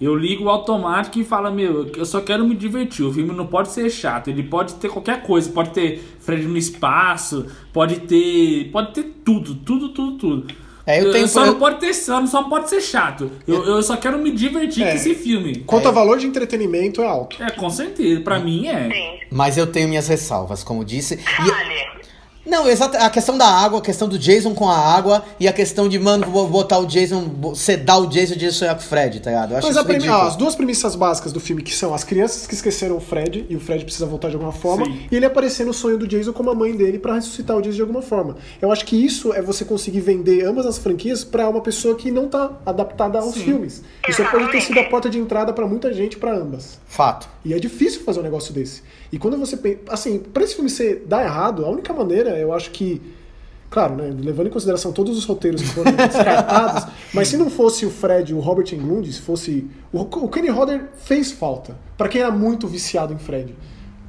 Eu 0.00 0.14
ligo 0.16 0.44
o 0.44 0.48
automático 0.50 1.18
e 1.18 1.24
falo, 1.24 1.52
meu, 1.52 1.86
eu 1.96 2.04
só 2.04 2.20
quero 2.20 2.46
me 2.46 2.54
divertir. 2.54 3.04
O 3.04 3.12
filme 3.12 3.32
não 3.34 3.46
pode 3.46 3.70
ser 3.70 3.88
chato. 3.90 4.28
Ele 4.28 4.42
pode 4.42 4.74
ter 4.74 4.88
qualquer 4.88 5.22
coisa. 5.22 5.50
Pode 5.50 5.70
ter 5.70 6.02
Fred 6.20 6.44
no 6.46 6.56
espaço, 6.58 7.46
pode 7.72 8.00
ter. 8.00 8.70
Pode 8.72 8.92
ter 8.92 9.04
tudo, 9.24 9.54
tudo, 9.54 9.90
tudo, 9.90 10.16
tudo. 10.18 10.54
É, 10.86 11.00
eu 11.00 11.12
tenho- 11.12 11.26
só 11.26 11.40
eu- 11.42 11.52
não 11.52 11.58
pode 11.58 11.80
ter 11.80 11.94
só, 11.94 12.24
só 12.26 12.42
não 12.42 12.48
pode 12.50 12.68
ser 12.68 12.80
chato. 12.80 13.30
Eu, 13.48 13.64
eu 13.64 13.82
só 13.82 13.96
quero 13.96 14.18
me 14.18 14.30
divertir 14.30 14.82
É. 14.84 14.90
com 14.90 14.96
esse 14.96 15.14
filme. 15.14 15.60
Quanto 15.66 15.88
a 15.88 15.90
valor 15.90 16.18
de 16.18 16.26
entretenimento 16.26 17.00
é 17.02 17.06
alto. 17.06 17.42
É, 17.42 17.50
com 17.50 17.70
certeza. 17.70 18.20
Pra 18.20 18.38
mim 18.38 18.66
é. 18.66 18.90
Sim. 18.90 19.20
Mas 19.30 19.56
eu 19.56 19.66
tenho 19.66 19.88
minhas 19.88 20.06
ressalvas, 20.08 20.62
como 20.62 20.84
disse. 20.84 21.14
E- 21.14 21.18
Vale. 21.50 22.03
Não, 22.46 22.68
exato. 22.68 22.96
A 22.96 23.08
questão 23.10 23.36
da 23.38 23.46
água, 23.46 23.78
a 23.78 23.82
questão 23.82 24.08
do 24.08 24.18
Jason 24.18 24.54
com 24.54 24.68
a 24.68 24.76
água 24.76 25.24
e 25.40 25.48
a 25.48 25.52
questão 25.52 25.88
de, 25.88 25.98
mano, 25.98 26.26
vou 26.30 26.46
botar 26.48 26.78
o 26.78 26.86
Jason, 26.86 27.24
sedar 27.54 28.00
o 28.00 28.06
Jason 28.06 28.34
e 28.34 28.36
o 28.36 28.38
Jason 28.38 28.58
sonhar 28.58 28.74
com 28.74 28.82
o 28.82 28.84
Fred, 28.84 29.20
tá 29.20 29.30
ligado? 29.30 29.50
Eu 29.52 29.56
acho 29.58 29.66
Mas 29.66 29.76
isso 29.76 29.80
a 29.80 29.84
premi- 29.84 30.08
ah, 30.08 30.22
as 30.26 30.36
duas 30.36 30.54
premissas 30.54 30.94
básicas 30.94 31.32
do 31.32 31.40
filme, 31.40 31.62
que 31.62 31.74
são 31.74 31.94
as 31.94 32.04
crianças 32.04 32.46
que 32.46 32.54
esqueceram 32.54 32.96
o 32.96 33.00
Fred, 33.00 33.46
e 33.48 33.56
o 33.56 33.60
Fred 33.60 33.84
precisa 33.84 34.06
voltar 34.06 34.28
de 34.28 34.34
alguma 34.34 34.52
forma, 34.52 34.84
Sim. 34.84 35.06
e 35.10 35.16
ele 35.16 35.26
aparecer 35.26 35.64
no 35.64 35.72
sonho 35.72 35.98
do 35.98 36.06
Jason 36.06 36.32
como 36.32 36.50
a 36.50 36.54
mãe 36.54 36.74
dele 36.76 36.98
pra 36.98 37.14
ressuscitar 37.14 37.56
o 37.56 37.62
Jason 37.62 37.76
de 37.76 37.80
alguma 37.82 38.02
forma. 38.02 38.36
Eu 38.60 38.70
acho 38.70 38.84
que 38.84 38.96
isso 38.96 39.32
é 39.32 39.40
você 39.42 39.64
conseguir 39.64 40.00
vender 40.00 40.44
ambas 40.46 40.66
as 40.66 40.78
franquias 40.78 41.24
pra 41.24 41.48
uma 41.48 41.60
pessoa 41.60 41.94
que 41.94 42.10
não 42.10 42.28
tá 42.28 42.50
adaptada 42.66 43.18
aos 43.18 43.36
filmes. 43.36 43.82
Isso 44.08 44.22
pode 44.30 44.50
ter 44.52 44.60
sido 44.60 44.78
a 44.80 44.84
porta 44.84 45.08
de 45.08 45.18
entrada 45.18 45.52
pra 45.52 45.66
muita 45.66 45.92
gente 45.92 46.16
pra 46.18 46.34
ambas. 46.36 46.78
Fato. 46.86 47.28
E 47.44 47.52
é 47.52 47.58
difícil 47.58 48.02
fazer 48.04 48.20
um 48.20 48.22
negócio 48.22 48.52
desse. 48.52 48.82
E 49.14 49.18
quando 49.18 49.36
você 49.36 49.56
pensa. 49.56 49.78
Assim, 49.88 50.18
pra 50.18 50.42
esse 50.42 50.54
filme 50.54 50.68
ser 50.68 51.04
dar 51.06 51.24
errado, 51.24 51.64
a 51.64 51.68
única 51.70 51.92
maneira, 51.92 52.30
eu 52.38 52.52
acho 52.52 52.70
que. 52.70 53.00
Claro, 53.70 53.96
né, 53.96 54.12
levando 54.16 54.46
em 54.46 54.50
consideração 54.50 54.92
todos 54.92 55.16
os 55.18 55.24
roteiros 55.24 55.60
que 55.62 55.68
foram 55.68 55.90
descartados, 55.96 56.86
mas 57.12 57.26
se 57.26 57.36
não 57.36 57.50
fosse 57.50 57.84
o 57.84 57.90
Fred 57.90 58.30
e 58.30 58.34
o 58.34 58.38
Robert 58.38 58.72
Englund, 58.72 59.12
se 59.12 59.20
fosse. 59.20 59.66
O, 59.92 60.00
o 60.02 60.28
Kenny 60.28 60.48
Hodder 60.48 60.84
fez 60.96 61.32
falta. 61.32 61.76
Pra 61.96 62.08
quem 62.08 62.20
era 62.20 62.30
muito 62.30 62.66
viciado 62.68 63.12
em 63.12 63.18
Fred. 63.18 63.54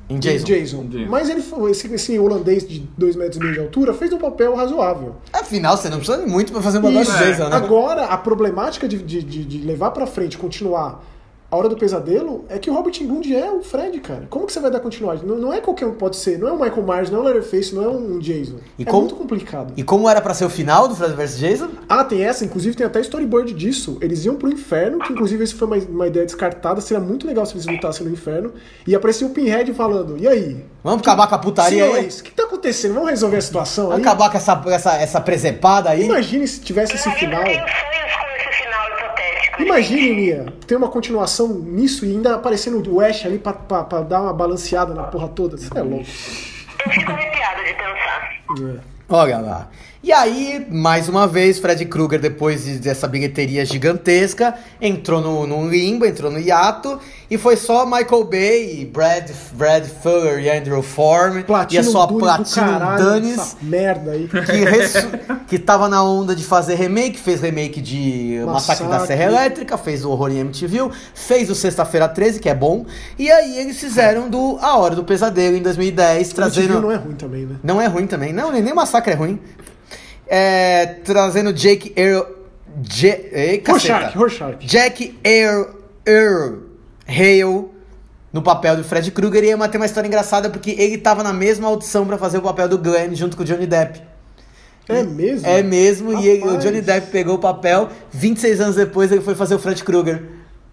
Em 0.08 0.20
Jason. 0.20 0.45
Jason. 0.45 0.84
Jason. 0.86 1.10
Mas 1.10 1.30
ele 1.30 1.41
foi, 1.41 1.72
esse, 1.72 1.91
esse 1.91 2.20
holandês 2.20 2.68
de 2.68 2.80
2 2.95 3.16
metros 3.16 3.38
e 3.38 3.39
meio 3.39 3.53
de 3.53 3.60
altura 3.60 3.91
fez 3.91 4.14
um 4.14 4.20
papel 4.20 4.53
razoável. 4.56 5.16
Afinal, 5.34 5.76
você 5.76 5.89
não 5.89 5.97
precisa 5.97 6.20
de 6.24 6.30
muito 6.30 6.51
pra 6.51 6.62
fazer 6.62 6.78
um 6.78 7.01
Isso. 7.01 7.12
de 7.12 7.18
Jason, 7.18 7.49
né? 7.49 7.56
Agora, 7.56 8.06
a 8.06 8.18
problemática 8.18 8.88
de, 8.88 8.97
de, 8.99 9.24
de- 9.24 9.45
de 9.45 9.58
levar 9.66 9.89
pra 9.91 10.06
frente, 10.06 10.38
continuar 10.38 11.03
a 11.56 11.58
Hora 11.60 11.70
do 11.70 11.76
Pesadelo, 11.78 12.45
é 12.49 12.60
que 12.60 12.70
o 12.70 12.74
Robert 12.74 12.93
Englund 13.01 13.34
é 13.36 13.49
o 13.49 13.62
Fred, 13.64 13.99
cara. 13.99 14.28
Como 14.30 14.45
que 14.45 14.53
você 14.53 14.60
vai 14.60 14.70
dar 14.70 14.80
continuidade? 14.80 15.26
Não, 15.26 15.36
não 15.38 15.53
é 15.53 15.60
qualquer 15.62 15.86
um 15.86 15.91
que 15.91 15.97
pode 15.97 16.18
ser. 16.18 16.38
Não 16.38 16.47
é 16.47 16.51
o 16.51 16.60
Michael 16.60 16.84
Myers, 16.84 17.10
não 17.10 17.20
é 17.20 17.22
o 17.22 17.26
Leatherface, 17.26 17.74
não 17.74 17.84
é 17.84 17.88
um 17.88 18.20
Jason. 18.20 18.58
E 18.78 18.84
é 18.84 18.86
como- 18.86 19.01
muito 19.01 19.16
complicado. 19.16 19.74
E 19.78 19.84
como 19.84 20.10
era 20.10 20.20
pra 20.22 20.34
ser 20.34 20.45
o 20.45 20.49
final 20.49 20.88
do 20.88 20.95
Fred 20.95 21.14
vs 21.16 21.38
Jason? 21.39 21.70
Ah, 21.88 22.03
tem 22.03 22.24
essa, 22.24 22.43
inclusive 22.45 22.76
tem 22.76 22.86
até 22.86 22.99
storyboard 23.01 23.53
disso. 23.53 23.97
Eles 24.01 24.26
iam 24.26 24.36
pro 24.36 24.49
inferno, 24.51 24.99
que 24.99 25.14
inclusive 25.14 25.43
isso 25.43 25.56
foi 25.56 25.68
uma, 25.68 25.78
uma 25.78 26.08
ideia 26.08 26.26
descartada, 26.26 26.82
seria 26.82 27.01
muito 27.01 27.26
legal 27.26 27.45
se 27.45 27.53
eles 27.53 27.66
lutassem 27.66 28.06
no 28.06 28.12
inferno. 28.12 28.53
E 28.86 28.93
aparecia 28.93 29.26
o 29.26 29.30
Pinhead 29.30 29.74
falando, 29.74 30.18
e 30.18 30.28
aí? 30.28 30.64
Vamos 30.84 31.01
acabar 31.01 31.28
com 31.28 31.36
a 31.36 31.39
putaria 31.39 31.84
aí? 31.84 31.89
Senhores, 31.91 32.20
o 32.20 32.24
que 32.24 32.32
tá 32.32 32.43
acontecendo? 32.43 32.93
Vamos 32.93 33.10
resolver 33.10 33.38
a 33.38 33.41
situação 33.41 33.86
aí? 33.86 33.91
Vamos 33.91 34.08
acabar 34.08 34.30
com 34.30 34.38
essa, 34.38 34.64
essa, 34.68 34.93
essa 34.95 35.22
presepada 35.22 35.89
aí? 35.89 36.03
Imagine 36.06 36.47
se 36.47 36.60
tivesse 36.62 36.95
esse 36.95 37.10
final. 37.12 37.39
eu 37.41 37.45
tenho 37.45 37.58
hipotético. 37.58 38.05
Imagine, 39.60 40.14
Mia, 40.14 40.45
ter 40.68 40.76
uma 40.76 40.89
continuação 40.89 41.47
nisso 41.47 42.06
e 42.06 42.12
ainda 42.12 42.36
aparecendo 42.36 42.93
o 42.93 42.99
Ash 42.99 43.26
ali 43.26 43.39
pra, 43.39 43.53
pra, 43.53 43.84
pra 43.84 44.01
dar 44.01 44.22
uma 44.22 44.34
balanceada 44.34 44.93
na 44.93 45.03
porra 45.03 45.28
toda. 45.30 45.56
Isso 45.56 45.76
é 45.76 45.82
louco. 45.82 46.06
Eu 46.86 46.91
fico 46.91 47.12
arrepiada 47.12 47.64
de 47.64 47.74
pensar. 47.74 48.86
Olha 49.10 49.38
lá. 49.39 49.70
E 50.06 50.14
aí, 50.14 50.64
mais 50.70 51.10
uma 51.10 51.26
vez, 51.26 51.58
Fred 51.58 51.84
Krueger, 51.86 52.20
depois 52.22 52.64
de- 52.64 52.78
dessa 52.78 53.08
bilheteria 53.08 53.66
gigantesca, 53.66 54.53
entrou 54.80 55.20
no, 55.20 55.47
no 55.47 55.68
limbo, 55.68 56.06
entrou 56.06 56.30
no 56.30 56.38
hiato, 56.38 56.99
e 57.28 57.39
foi 57.39 57.58
só 57.58 57.88
Michael 57.88 58.24
Bay, 58.26 58.86
Brad, 58.93 59.32
Brad 59.53 59.84
Fuller 60.03 60.38
e 60.43 60.49
Andrew 60.56 60.84
Form, 60.84 61.43
e 61.74 61.78
a 61.80 61.84
sua 61.84 62.06
caralho, 62.62 63.03
Dunes, 63.03 63.58
merda 63.64 64.12
aí. 64.12 64.28
que, 64.28 64.64
ressu- 64.64 65.08
que 65.47 65.58
tava 65.58 65.89
na 65.89 66.03
onda 66.03 66.36
de 66.36 66.43
fazer 66.43 66.76
remake, 66.76 67.18
fez 67.18 67.41
remake 67.41 67.82
de 67.82 68.43
Massacre, 68.45 68.84
da 68.84 68.89
Massacre. 68.91 69.08
Serra 69.18 69.24
Elétrica, 69.32 69.76
fez 69.76 70.06
o 70.06 70.12
Horror 70.12 70.30
em 70.32 70.38
MTV, 70.38 70.88
fez 71.16 71.49
o 71.49 71.56
Sexta-feira 71.56 72.08
13, 72.08 72.39
que 72.39 72.47
é 72.47 72.53
bom, 72.53 72.86
e 73.18 73.32
aí 73.32 73.58
eles 73.58 73.80
fizeram 73.80 74.30
do 74.30 74.60
A 74.62 74.78
Hora 74.78 74.93
do 74.95 75.03
Pesadelo 75.03 75.58
em 75.58 75.64
2010, 75.64 76.32
Trazendo... 76.32 76.68
trazendo... 76.68 76.82
não 76.84 76.91
é 76.91 76.95
ruim 76.95 77.16
também, 77.16 77.45
né? 77.47 77.56
Não 77.64 77.82
é 77.82 77.88
ruim 77.88 78.06
também. 78.06 78.32
Não, 78.32 78.51
nem 78.51 78.62
nem 78.62 78.72
Massacre 78.72 79.12
é 79.12 79.16
ruim. 79.16 79.39
É, 80.28 80.86
trazendo 81.03 81.53
Jake 81.53 81.93
Earl... 81.95 82.23
Je, 82.91 83.07
ei. 83.32 83.63
Rorschach, 83.65 84.17
Rorschach. 84.17 84.57
Jack 84.65 85.17
Earl, 85.23 85.69
Earl 86.05 86.55
Hale 87.07 87.69
no 88.34 88.41
papel 88.41 88.76
do 88.76 88.84
Fred 88.84 89.09
Krueger 89.11 89.43
e 89.45 89.47
ia 89.47 89.67
ter 89.69 89.78
uma 89.78 89.86
história 89.86 90.07
engraçada 90.07 90.49
porque 90.49 90.71
ele 90.71 90.97
tava 90.97 91.23
na 91.23 91.32
mesma 91.32 91.69
audição 91.69 92.05
pra 92.05 92.17
fazer 92.17 92.38
o 92.38 92.41
papel 92.41 92.67
do 92.67 92.78
Glenn 92.78 93.15
junto 93.15 93.38
com 93.38 93.43
o 93.43 93.45
Johnny 93.45 93.65
Depp. 93.65 94.01
É 94.89 95.03
mesmo? 95.03 95.47
É 95.47 95.63
mesmo, 95.63 96.19
e 96.19 96.28
ele- 96.28 96.41
o 96.41 96.45
Rapaz. 96.47 96.63
Johnny 96.65 96.82
Depp 96.82 97.11
pegou 97.11 97.36
o 97.36 97.39
papel, 97.39 97.88
26 98.11 98.59
anos 98.59 98.76
depois 98.76 99.09
ele 99.09 99.21
foi 99.21 99.36
fazer 99.36 99.55
o 99.55 99.59
Fred 99.59 99.82
Krueger. 99.82 100.21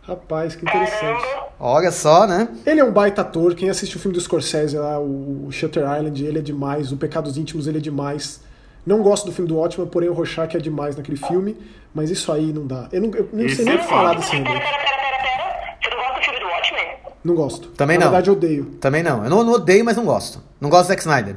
Rapaz, 0.03 0.57
que 0.57 0.65
interessante. 0.65 1.23
Olha 1.61 1.93
só, 1.93 2.27
né? 2.27 2.49
Ele 2.67 2.81
é 2.81 2.85
um 2.85 2.91
baita 2.93 3.21
ator. 3.23 3.55
Quem 3.55 3.71
assiste 3.71 3.97
o 3.97 4.01
filme 4.01 4.17
do 4.17 4.21
Scorsese 4.21 4.77
lá, 4.77 4.99
o 4.99 5.47
Shutter 5.53 5.85
Island, 5.85 6.25
ele 6.27 6.41
é 6.41 6.43
demais. 6.43 6.91
O 6.91 6.97
Pecados 6.97 7.39
Íntimos, 7.39 7.69
ele 7.69 7.79
é 7.79 7.81
demais. 7.81 8.41
Não 8.85 9.03
gosto 9.03 9.27
do 9.27 9.33
filme 9.33 9.49
do 9.49 9.57
Watchmen, 9.59 9.87
porém 9.89 10.09
o 10.09 10.13
Rorschach 10.13 10.57
é 10.57 10.61
demais 10.61 10.97
naquele 10.97 11.17
filme. 11.17 11.57
Mas 11.95 12.11
isso 12.11 12.33
aí 12.33 12.53
não 12.53 12.67
dá. 12.67 12.89
Eu 12.93 13.01
não, 13.03 13.11
eu 13.15 13.29
nem 13.33 13.49
sei 13.49 13.65
nem 13.65 13.75
é 13.75 13.77
o 13.77 13.81
que 13.81 13.87
falar 13.89 14.15
desse 14.15 14.31
Pera, 14.31 14.43
remake. 14.45 14.61
pera, 14.65 14.79
pera, 14.79 14.97
pera, 14.97 15.23
pera. 15.23 15.77
Você 15.83 15.91
não 15.91 15.97
gosta 15.99 16.15
do 16.19 16.25
filme 16.25 16.41
do 16.41 16.47
Watchmen? 16.47 16.87
Não 17.25 17.35
gosto. 17.35 17.69
Também 17.71 17.99
Na 17.99 18.05
não. 18.07 18.11
verdade, 18.13 18.31
eu 18.31 18.35
odeio. 18.35 18.65
Também 18.81 19.03
não. 19.03 19.23
Eu 19.25 19.31
não, 19.31 19.45
não 19.45 19.53
odeio, 19.53 19.85
mas 19.85 19.97
não 19.97 20.05
gosto. 20.05 20.43
Não 20.61 20.69
gosto 20.71 20.85
do 20.85 20.89
Zack 20.89 21.01
Snyder. 21.03 21.37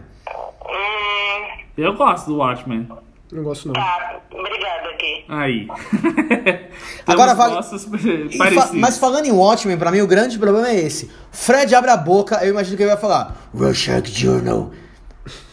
Hum, 0.65 1.61
Eu 1.77 1.93
gosto 1.95 2.27
do 2.27 2.37
Watchmen. 2.37 2.87
Não 3.31 3.43
gosto, 3.43 3.67
não. 3.67 3.73
tá. 3.73 4.19
Obrigada 4.31 4.89
aqui. 4.89 5.25
Aí. 5.27 5.67
Agora 7.07 7.33
vale- 7.35 7.61
fa- 8.53 8.69
mas 8.73 8.97
falando 8.97 9.25
em 9.25 9.31
Watchmen, 9.31 9.77
pra 9.77 9.91
mim 9.91 10.01
o 10.01 10.07
grande 10.07 10.37
problema 10.39 10.69
é 10.69 10.75
esse. 10.79 11.11
Fred 11.31 11.73
abre 11.75 11.91
a 11.91 11.97
boca, 11.97 12.37
eu 12.43 12.49
imagino 12.51 12.77
que 12.77 12.83
ele 12.83 12.91
vai 12.91 12.99
falar 12.99 13.49
Rorschach 13.53 14.09
Journal, 14.11 14.71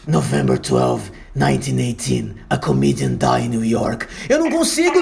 November 0.07 0.57
12, 0.59 1.11
1918, 1.35 2.35
a 2.49 2.57
comedian 2.57 3.15
die 3.15 3.45
in 3.45 3.49
New 3.49 3.63
York. 3.65 4.07
Eu 4.29 4.39
não 4.39 4.49
consigo... 4.51 4.97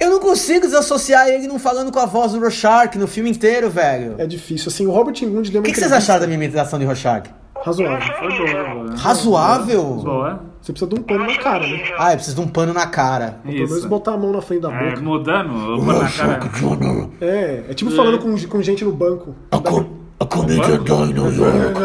Eu 0.00 0.10
não 0.10 0.18
consigo 0.18 0.66
desassociar 0.66 1.28
ele 1.28 1.46
não 1.46 1.60
falando 1.60 1.92
com 1.92 1.98
a 2.00 2.06
voz 2.06 2.32
do 2.32 2.40
Rorschach 2.40 2.98
no 2.98 3.06
filme 3.06 3.30
inteiro, 3.30 3.70
velho. 3.70 4.16
É 4.18 4.26
difícil. 4.26 4.68
Assim, 4.68 4.84
o 4.84 4.90
Robert 4.90 5.14
Englund 5.22 5.48
deu 5.52 5.60
O 5.60 5.64
que, 5.64 5.70
que 5.70 5.78
vocês 5.78 5.86
entrevista 5.92 6.12
acharam 6.12 6.20
da 6.22 6.26
minha 6.26 6.44
imitação 6.44 6.76
de 6.76 6.84
Rorschach? 6.84 7.30
Razoável. 7.64 8.12
Foi 8.18 8.36
boa, 8.36 8.74
boa. 8.74 8.96
Razoável? 8.96 9.84
Boa. 9.84 10.40
Você 10.60 10.72
precisa 10.72 10.90
de 10.90 10.98
um 10.98 11.02
pano 11.04 11.24
na 11.24 11.36
cara, 11.38 11.66
né? 11.68 11.82
Ah, 11.96 12.10
eu 12.12 12.16
preciso 12.16 12.36
de 12.36 12.42
um 12.42 12.48
pano 12.48 12.72
na 12.72 12.86
cara. 12.88 13.38
Pelo 13.44 13.54
menos 13.54 13.84
botar 13.84 14.14
a 14.14 14.16
mão 14.16 14.32
na 14.32 14.40
frente 14.42 14.62
da 14.62 14.72
É, 14.72 14.90
boca. 14.90 15.00
mudando, 15.02 15.50
o 15.76 15.86
pano 15.86 16.02
na 16.02 16.10
cara. 16.10 17.10
É, 17.20 17.64
é 17.70 17.74
tipo 17.74 17.92
falando 17.92 18.18
com, 18.18 18.36
com 18.48 18.60
gente 18.62 18.84
no 18.84 18.90
banco. 18.92 19.36
a, 19.52 19.58
co 19.60 19.86
a 20.22 20.26
comedian 20.26 20.84
die 20.84 21.10
in 21.10 21.14
New 21.14 21.32
York. 21.32 21.76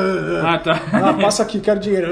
Ah, 0.43 0.59
tá. 0.59 0.81
Ah, 0.93 1.13
passa 1.15 1.43
aqui, 1.43 1.59
quero 1.59 1.79
dinheiro. 1.79 2.07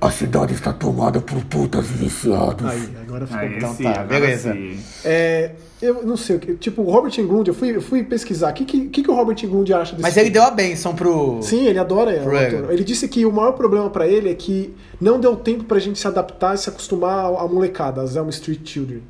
A 0.00 0.10
cidade 0.10 0.52
está 0.54 0.72
tomada 0.72 1.20
por 1.20 1.42
putas 1.44 1.86
viciados. 1.86 2.66
Aí, 2.68 2.88
agora 3.06 3.26
ficou 3.26 3.40
Aí 3.40 3.74
sim, 3.74 3.82
tá, 3.84 3.90
agora 3.90 4.06
beleza. 4.06 4.56
É, 5.04 5.50
eu 5.80 6.04
não 6.04 6.16
sei, 6.16 6.36
o 6.36 6.38
que- 6.40 6.54
tipo, 6.54 6.82
o 6.82 6.90
Robert 6.90 7.12
Englund, 7.18 7.48
eu 7.48 7.54
fui, 7.54 7.74
eu 7.76 7.80
fui 7.82 8.02
pesquisar. 8.02 8.50
O 8.50 8.54
que, 8.54 8.64
que, 8.64 8.88
que 8.88 9.02
que 9.02 9.10
o 9.10 9.14
Robert 9.14 9.36
Englund 9.42 9.72
acha 9.72 9.92
desse 9.92 10.02
Mas 10.02 10.16
ele 10.16 10.26
filme? 10.30 10.34
deu 10.34 10.42
a 10.44 10.50
benção 10.50 10.94
pro... 10.94 11.40
Sim, 11.42 11.66
ele 11.66 11.78
adora 11.78 12.12
Pro. 12.20 12.36
Egan. 12.36 12.66
Ele 12.72 12.84
disse 12.84 13.08
que 13.08 13.24
o 13.24 13.32
maior 13.32 13.52
problema 13.52 13.88
pra 13.90 14.06
ele 14.06 14.30
é 14.30 14.34
que 14.34 14.74
não 15.00 15.18
deu 15.20 15.36
tempo 15.36 15.64
pra 15.64 15.78
gente 15.78 15.98
se 15.98 16.06
adaptar 16.06 16.54
e 16.54 16.58
se 16.58 16.68
acostumar 16.68 17.24
à 17.26 17.42
à 17.42 17.48
molecada, 17.48 18.02
as 18.02 18.16
Elm 18.16 18.28
Street 18.28 18.60
Children. 18.64 19.02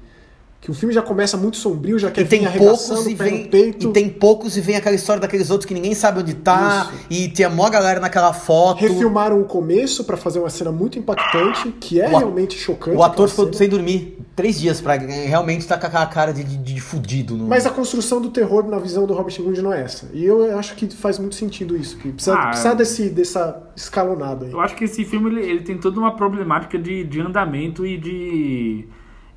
Que 0.62 0.70
o 0.70 0.74
filme 0.74 0.94
já 0.94 1.02
começa 1.02 1.36
muito 1.36 1.56
sombrio, 1.56 1.98
já 1.98 2.08
quer 2.08 2.20
E 2.20 2.24
tem 2.24 2.48
poucos 2.52 3.04
e 3.08 3.14
vem, 3.16 3.46
peito. 3.48 3.88
e 3.88 3.92
tem 3.92 4.08
poucos 4.08 4.56
e 4.56 4.60
vem 4.60 4.76
aquela 4.76 4.94
história 4.94 5.20
daqueles 5.20 5.50
outros 5.50 5.66
que 5.66 5.74
ninguém 5.74 5.92
sabe 5.92 6.20
onde 6.20 6.34
tá 6.34 6.88
Isso. 6.88 7.06
e 7.10 7.28
tem 7.30 7.44
a 7.44 7.50
maior 7.50 7.68
galera 7.68 7.98
naquela 7.98 8.32
foto. 8.32 8.78
Refilmaram 8.80 9.40
o 9.40 9.44
começo 9.44 10.04
pra 10.04 10.16
fazer 10.16 10.38
uma 10.38 10.48
cena 10.48 10.70
muito 10.70 10.96
impactante, 11.00 11.72
que 11.80 12.00
é 12.00 12.06
O 12.06 12.16
realmente 12.16 12.56
chocante. 12.56 12.96
O 12.96 13.02
ator 13.02 13.28
ficou 13.28 13.46
cena. 13.46 13.56
sem 13.56 13.68
dormir 13.68 14.18
três 14.36 14.60
dias 14.60 14.80
pra 14.80 14.94
realmente 14.94 15.62
estar 15.62 15.78
com 15.78 15.86
aquela 15.88 16.06
cara 16.06 16.32
de, 16.32 16.44
de, 16.44 16.56
de 16.56 16.80
fudido. 16.80 17.36
No... 17.36 17.48
Mas 17.48 17.66
a 17.66 17.70
construção 17.70 18.20
do 18.20 18.30
terror 18.30 18.64
na 18.68 18.78
visão 18.78 19.04
do 19.04 19.14
Robert 19.14 19.34
Englund 19.40 19.60
não 19.60 19.72
é 19.72 19.82
essa. 19.82 20.10
E 20.14 20.24
eu 20.24 20.56
acho 20.56 20.76
que 20.76 20.88
faz 20.94 21.18
muito 21.18 21.34
sentido 21.34 21.76
isso. 21.76 21.96
Que 21.96 22.12
precisa, 22.12 22.36
Ah, 22.36 22.46
precisa 22.50 22.74
desse, 22.76 23.08
dessa 23.10 23.60
escalonada 23.74 24.46
aí. 24.46 24.52
Eu 24.52 24.60
acho 24.60 24.76
que 24.76 24.84
esse 24.84 25.04
filme 25.04 25.28
ele, 25.28 25.40
ele 25.50 25.60
tem 25.62 25.76
toda 25.76 25.98
uma 25.98 26.14
problemática 26.14 26.78
de, 26.78 27.02
de 27.02 27.20
andamento 27.20 27.84
e 27.84 27.98
de, 27.98 28.86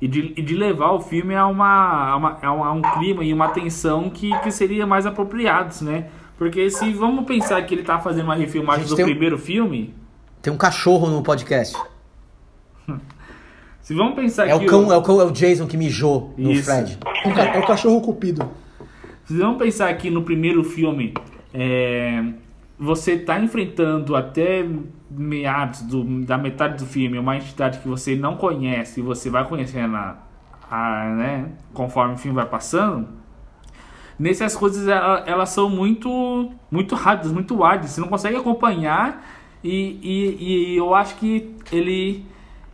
e 0.00 0.06
de. 0.08 0.32
e 0.36 0.42
de 0.42 0.54
levar 0.54 0.92
o 0.92 1.00
filme 1.00 1.34
a, 1.34 1.46
uma, 1.46 1.66
a, 2.10 2.16
uma- 2.16 2.38
a 2.42 2.72
um- 2.72 2.82
clima 2.98 3.24
e 3.24 3.32
uma 3.32 3.48
tensão 3.48 4.10
que, 4.10 4.30
que 4.40 4.50
seria 4.50 4.86
mais 4.86 5.06
apropriados, 5.06 5.80
né? 5.80 6.06
Porque 6.38 6.68
se 6.70 6.92
vamos 6.92 7.24
pensar 7.24 7.62
que 7.62 7.74
ele 7.74 7.82
tá 7.82 7.98
fazendo 7.98 8.24
uma 8.26 8.34
refilmagem 8.34 8.86
do 8.86 8.92
um- 8.94 9.04
primeiro 9.04 9.38
filme, 9.38 9.94
Tem 10.42 10.52
um 10.52 10.56
cachorro 10.58 11.08
no 11.08 11.22
podcast. 11.22 11.76
se 13.80 13.94
vamos 13.94 14.14
pensar 14.14 14.48
É 14.48 14.54
o, 14.54 14.60
que. 14.60 14.66
cão, 14.66 14.92
é, 14.92 14.96
o 14.96 15.02
cão, 15.02 15.20
é 15.20 15.24
o 15.24 15.30
Jason 15.30 15.66
que 15.66 15.76
mijou 15.76 16.34
no 16.36 16.50
Isso. 16.52 16.64
Fred. 16.64 16.98
É 17.24 17.28
o 17.28 17.32
É 17.56 17.58
o 17.58 17.66
cachorro 17.66 18.00
cupido. 18.00 18.48
Se 19.24 19.36
vamos 19.36 19.58
pensar 19.58 19.92
que 19.96 20.10
no 20.10 20.22
primeiro 20.22 20.62
filme 20.62 21.14
é, 21.54 22.22
você 22.78 23.16
tá 23.18 23.40
enfrentando 23.40 24.14
até 24.16 24.66
meados 25.10 25.82
do- 25.82 26.04
da 26.24 26.36
metade 26.36 26.78
do 26.82 26.86
filme 26.88 27.18
uma 27.18 27.36
entidade 27.36 27.78
que 27.80 27.88
você 27.88 28.14
não 28.16 28.36
conhece 28.36 29.00
e 29.00 29.02
você 29.02 29.30
vai 29.30 29.44
conhecendo 29.48 29.96
a, 29.96 30.18
a, 30.70 31.04
né, 31.16 31.48
conforme 31.72 32.14
o 32.14 32.18
filme 32.18 32.34
vai 32.36 32.46
passando. 32.46 33.08
Nessas 34.18 34.56
coisas 34.56 34.88
ela- 34.88 35.22
elas 35.26 35.50
são 35.50 35.68
muito 35.68 36.50
muito 36.70 36.94
rápidas, 36.94 37.32
muito 37.32 37.62
ágeis, 37.62 37.90
você 37.90 38.00
não 38.00 38.08
consegue 38.08 38.36
acompanhar 38.36 39.24
e, 39.62 39.98
e, 40.02 40.72
e 40.74 40.76
eu 40.76 40.94
acho 40.94 41.16
que 41.16 41.54
ele 41.70 42.24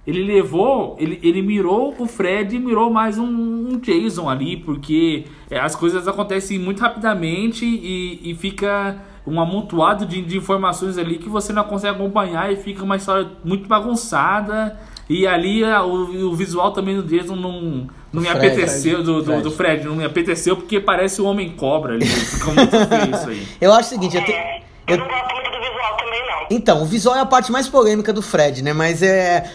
ele 0.04 0.24
levou, 0.24 0.96
ele, 0.98 1.20
ele 1.22 1.40
mirou 1.42 1.94
o 1.96 2.06
Fred 2.06 2.56
e 2.56 2.58
mirou 2.58 2.90
mais 2.90 3.18
um, 3.18 3.24
um 3.72 3.78
Jason 3.78 4.28
ali, 4.28 4.56
porque 4.56 5.26
é, 5.48 5.60
as 5.60 5.76
coisas 5.76 6.08
acontecem 6.08 6.58
muito 6.58 6.80
rapidamente 6.80 7.64
e, 7.64 8.20
e 8.30 8.34
fica 8.34 8.98
um 9.26 9.40
amontoado 9.40 10.04
de, 10.06 10.20
de 10.22 10.36
informações 10.36 10.98
ali 10.98 11.18
que 11.18 11.28
você 11.28 11.52
não 11.52 11.64
consegue 11.64 11.94
acompanhar 11.94 12.52
e 12.52 12.56
fica 12.56 12.82
uma 12.82 12.96
história 12.96 13.28
muito 13.44 13.68
bagunçada. 13.68 14.78
E 15.08 15.26
ali 15.26 15.64
a- 15.64 15.82
o, 15.84 16.30
o 16.30 16.34
visual 16.34 16.72
também 16.72 16.96
do 16.96 17.02
Jason 17.02 17.36
não, 17.36 17.86
não 18.12 18.22
me 18.22 18.28
Fred, 18.28 18.46
apeteceu, 18.46 19.02
do, 19.02 19.18
do, 19.20 19.24
Fred. 19.24 19.42
do 19.42 19.50
Fred, 19.50 19.84
não 19.86 19.96
me 19.96 20.04
apeteceu 20.04 20.56
porque 20.56 20.80
parece 20.80 21.20
o 21.20 21.24
Homem 21.26 21.50
Cobra 21.50 21.94
ali. 21.94 22.06
Fica 22.06 22.46
muito 22.52 22.70
feio 22.70 23.10
isso 23.14 23.28
aí. 23.28 23.46
Eu 23.60 23.72
acho 23.72 23.88
o 23.88 23.90
seguinte, 23.90 24.16
eu 24.16 24.24
te- 24.24 24.32
É, 24.32 24.58
eu 24.88 24.96
eu- 24.96 24.98
não 24.98 25.08
gosto 25.08 25.34
muito 25.34 25.50
do 25.50 25.58
visual 25.60 25.96
também, 25.96 26.20
não. 26.26 26.46
Então, 26.50 26.82
o 26.82 26.86
visual 26.86 27.16
é 27.16 27.20
a 27.20 27.26
parte 27.26 27.50
mais 27.52 27.68
polêmica 27.68 28.12
do 28.12 28.22
Fred, 28.22 28.62
né? 28.62 28.72
Mas 28.72 29.02
é. 29.02 29.50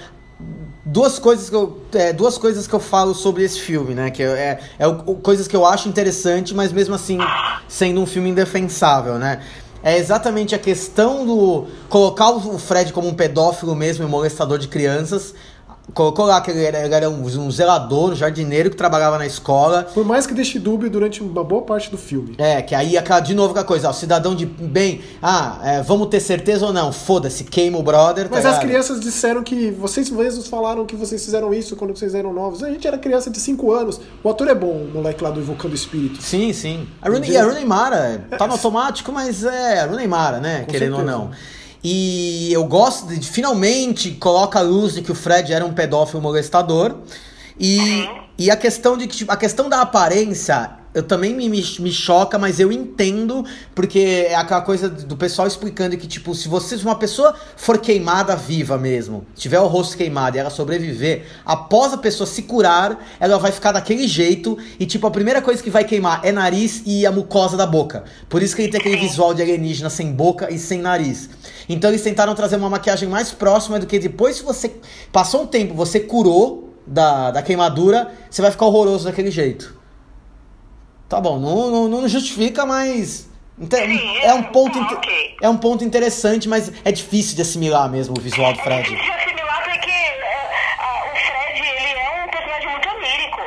Duas 0.90 1.20
coisas, 1.20 1.50
que 1.50 1.56
eu, 1.56 1.82
é, 1.94 2.14
duas 2.14 2.38
coisas 2.38 2.66
que 2.66 2.74
eu 2.74 2.80
falo 2.80 3.14
sobre 3.14 3.44
esse 3.44 3.60
filme, 3.60 3.94
né? 3.94 4.10
Que 4.10 4.24
é, 4.24 4.58
é 4.80 4.88
o- 4.88 5.16
coisas 5.16 5.46
que 5.46 5.56
eu 5.56 5.66
acho 5.66 5.90
interessante, 5.90 6.54
mas 6.56 6.72
mesmo 6.72 6.96
assim 6.96 7.18
sendo 7.68 8.00
um 8.00 8.06
filme 8.06 8.30
indefensável, 8.30 9.16
né? 9.20 9.42
É 9.84 9.98
exatamente 9.98 10.56
a 10.56 10.60
questão 10.60 11.26
do 11.26 11.66
colocar 11.90 12.30
o 12.32 12.58
Fred 12.58 12.94
como 12.94 13.08
um 13.10 13.14
pedófilo 13.14 13.76
mesmo 13.76 14.06
e 14.06 14.08
molestador 14.08 14.58
de 14.58 14.68
crianças. 14.70 15.34
Colocou 15.94 16.26
lá 16.26 16.42
que 16.42 16.52
ele 16.52 16.64
era, 16.64 16.84
ele 16.86 16.94
era 16.94 17.10
um, 17.10 17.24
um 17.24 17.50
zelador, 17.50 18.12
um 18.12 18.16
jardineiro 18.16 18.70
que 18.70 18.76
trabalhava 18.76 19.18
na 19.18 19.26
escola. 19.26 19.84
Por 19.94 20.06
mais 20.06 20.28
que 20.28 20.34
deixe 20.34 20.60
dúbio 20.60 20.90
durante 20.90 21.24
uma 21.24 21.44
boa 21.44 21.62
parte 21.62 21.90
do 21.90 21.98
filme. 21.98 22.36
É, 22.38 22.62
que 22.62 22.76
aí 22.76 22.98
aquela, 22.98 23.20
de 23.20 23.34
novo 23.34 23.52
aquela 23.52 23.66
coisa, 23.66 23.90
ó, 23.90 23.94
cidadão 23.94 24.36
de 24.36 24.46
bem, 24.46 25.02
ah, 25.22 25.60
é, 25.64 25.82
vamos 25.82 26.08
ter 26.08 26.20
certeza 26.20 26.66
ou 26.66 26.74
não? 26.74 26.92
Foda-se, 26.92 27.46
queima 27.46 27.78
o 27.78 27.84
brother. 27.84 28.26
tá 28.26 28.36
Mas 28.36 28.46
as 28.46 28.54
ligado? 28.56 28.68
crianças 28.68 29.00
disseram 29.00 29.42
que 29.44 29.72
vocês 29.72 30.10
mesmos 30.10 30.48
falaram 30.48 30.86
que 30.86 30.96
vocês 30.96 31.24
fizeram 31.24 31.54
isso 31.54 31.76
quando 31.76 31.98
vocês 31.98 32.14
eram 32.14 32.34
novos. 32.34 32.64
A 32.64 32.70
gente 32.70 32.86
era 32.88 32.98
criança 32.98 33.30
de 33.30 33.40
5 33.40 33.72
anos. 33.72 34.00
O 34.24 34.30
ator 34.30 34.48
é 34.50 34.56
bom, 34.56 34.72
o 34.72 34.92
moleque 34.94 35.24
lá 35.24 35.30
do 35.32 35.40
Invocando 35.40 35.74
Espírito. 35.74 36.22
Sim, 36.22 36.52
sim. 36.54 36.88
A 37.02 37.10
Rooney, 37.10 37.32
e 37.32 37.38
a 37.38 37.44
Rooney 37.46 37.66
Mara 37.66 38.26
tá 38.38 38.46
no 38.46 38.54
automático, 38.54 39.12
mas 39.12 39.44
é 39.44 39.80
a 39.80 39.86
Rooney 39.86 40.08
Mara, 40.08 40.40
né? 40.40 40.60
Com 40.60 40.72
Querendo 40.72 40.98
certeza. 40.98 41.18
ou 41.18 41.26
não. 41.26 41.32
E 41.90 42.52
eu 42.52 42.66
gosto 42.66 43.08
de 43.08 43.26
finalmente 43.26 44.12
coloca 44.12 44.60
a 44.60 44.62
luz 44.62 44.96
de 44.96 45.02
que 45.02 45.10
o 45.10 45.16
Fred 45.16 45.54
era 45.54 45.66
um 45.66 45.72
pedófilo 45.74 46.22
molestador. 46.22 46.98
E, 47.58 48.06
e 48.38 48.52
a 48.52 48.58
questão 48.58 48.98
de 48.98 49.08
que 49.08 49.16
tipo, 49.16 49.32
a 49.32 49.38
questão 49.38 49.70
da 49.70 49.80
aparência 49.80 50.77
eu 50.94 51.04
também 51.04 51.34
me, 51.34 51.48
me, 51.48 51.64
me 51.80 51.92
choca, 51.92 52.40
mas 52.40 52.60
eu 52.60 52.72
entendo, 52.72 53.46
porque 53.76 54.26
é 54.30 54.36
aquela 54.36 54.62
coisa 54.62 54.90
do 54.90 55.16
pessoal 55.16 55.48
explicando 55.48 55.96
que, 55.98 56.08
tipo, 56.08 56.34
se 56.34 56.48
você, 56.48 56.78
se 56.78 56.84
uma 56.84 56.96
pessoa 56.96 57.36
for 57.56 57.78
queimada 57.78 58.36
viva 58.36 58.78
mesmo, 58.78 59.26
tiver 59.36 59.60
o 59.60 59.68
rosto 59.68 59.96
queimado 59.96 60.38
e 60.38 60.40
ela 60.40 60.50
sobreviver, 60.50 61.26
após 61.46 61.94
a 61.94 61.98
pessoa 61.98 62.26
se 62.26 62.44
curar, 62.44 63.06
ela 63.20 63.38
vai 63.38 63.52
ficar 63.52 63.72
daquele 63.72 64.08
jeito, 64.08 64.58
e, 64.80 64.86
tipo, 64.86 65.06
a 65.06 65.12
primeira 65.12 65.42
coisa 65.42 65.62
que 65.62 65.70
vai 65.70 65.84
queimar 65.84 66.22
é 66.24 66.32
nariz 66.32 66.82
e 66.86 67.06
a 67.06 67.12
mucosa 67.12 67.56
da 67.56 67.66
boca. 67.66 68.04
Por 68.28 68.42
isso 68.42 68.56
que 68.56 68.64
ele 68.64 68.72
tem 68.72 68.80
aquele 68.80 68.98
visual 68.98 69.34
de 69.34 69.42
alienígena 69.42 69.90
sem 69.90 70.12
boca 70.12 70.52
e 70.52 70.58
sem 70.58 70.80
nariz. 70.80 71.30
Então 71.70 71.90
eles 71.90 72.02
tentaram 72.02 72.34
trazer 72.34 72.56
uma 72.56 72.70
maquiagem 72.70 73.08
mais 73.08 73.32
próxima 73.32 73.78
do 73.80 73.86
que 73.86 74.00
depois, 74.00 74.38
se 74.38 74.44
você 74.44 74.72
passou 75.12 75.44
um 75.44 75.48
tempo, 75.48 75.74
você 75.74 76.00
curou 76.00 76.74
da, 76.88 77.32
da 77.32 77.42
queimadura, 77.42 78.12
você 78.30 78.42
vai 78.42 78.50
ficar 78.50 78.66
horroroso 78.66 79.06
daquele 79.06 79.30
jeito. 79.30 79.77
Tá 81.10 81.22
bom, 81.22 81.40
não, 81.40 81.72
não, 81.72 81.88
não 81.88 82.08
justifica, 82.08 82.66
mas. 82.66 83.30
inte- 83.58 83.76
Sim, 83.78 84.18
É 84.22 84.34
um 84.34 84.44
ponto, 84.44 84.74
tá, 84.78 84.86
inte- 84.86 84.94
ok. 84.96 85.36
é 85.42 85.50
um 85.50 85.58
ponto 85.58 85.84
interessante, 85.84 86.48
mas 86.50 86.72
é 86.84 86.92
difícil 86.92 87.36
de 87.36 87.42
assimilar 87.42 87.90
mesmo 87.90 88.16
o 88.18 88.22
visual 88.22 88.54
do 88.54 88.60
É 88.60 88.64
Fred. 88.64 88.84
difícil 88.90 89.04
de 89.06 89.12
assimilar 89.12 89.64
porque 89.64 89.90
é, 89.90 90.22
a- 90.80 91.06
o 91.06 91.16
Fred, 91.16 91.60
ele 91.68 92.00
é 92.00 92.26
um 92.26 92.30
personagem 92.30 92.70
muito 92.70 92.90
onírico. 92.90 93.42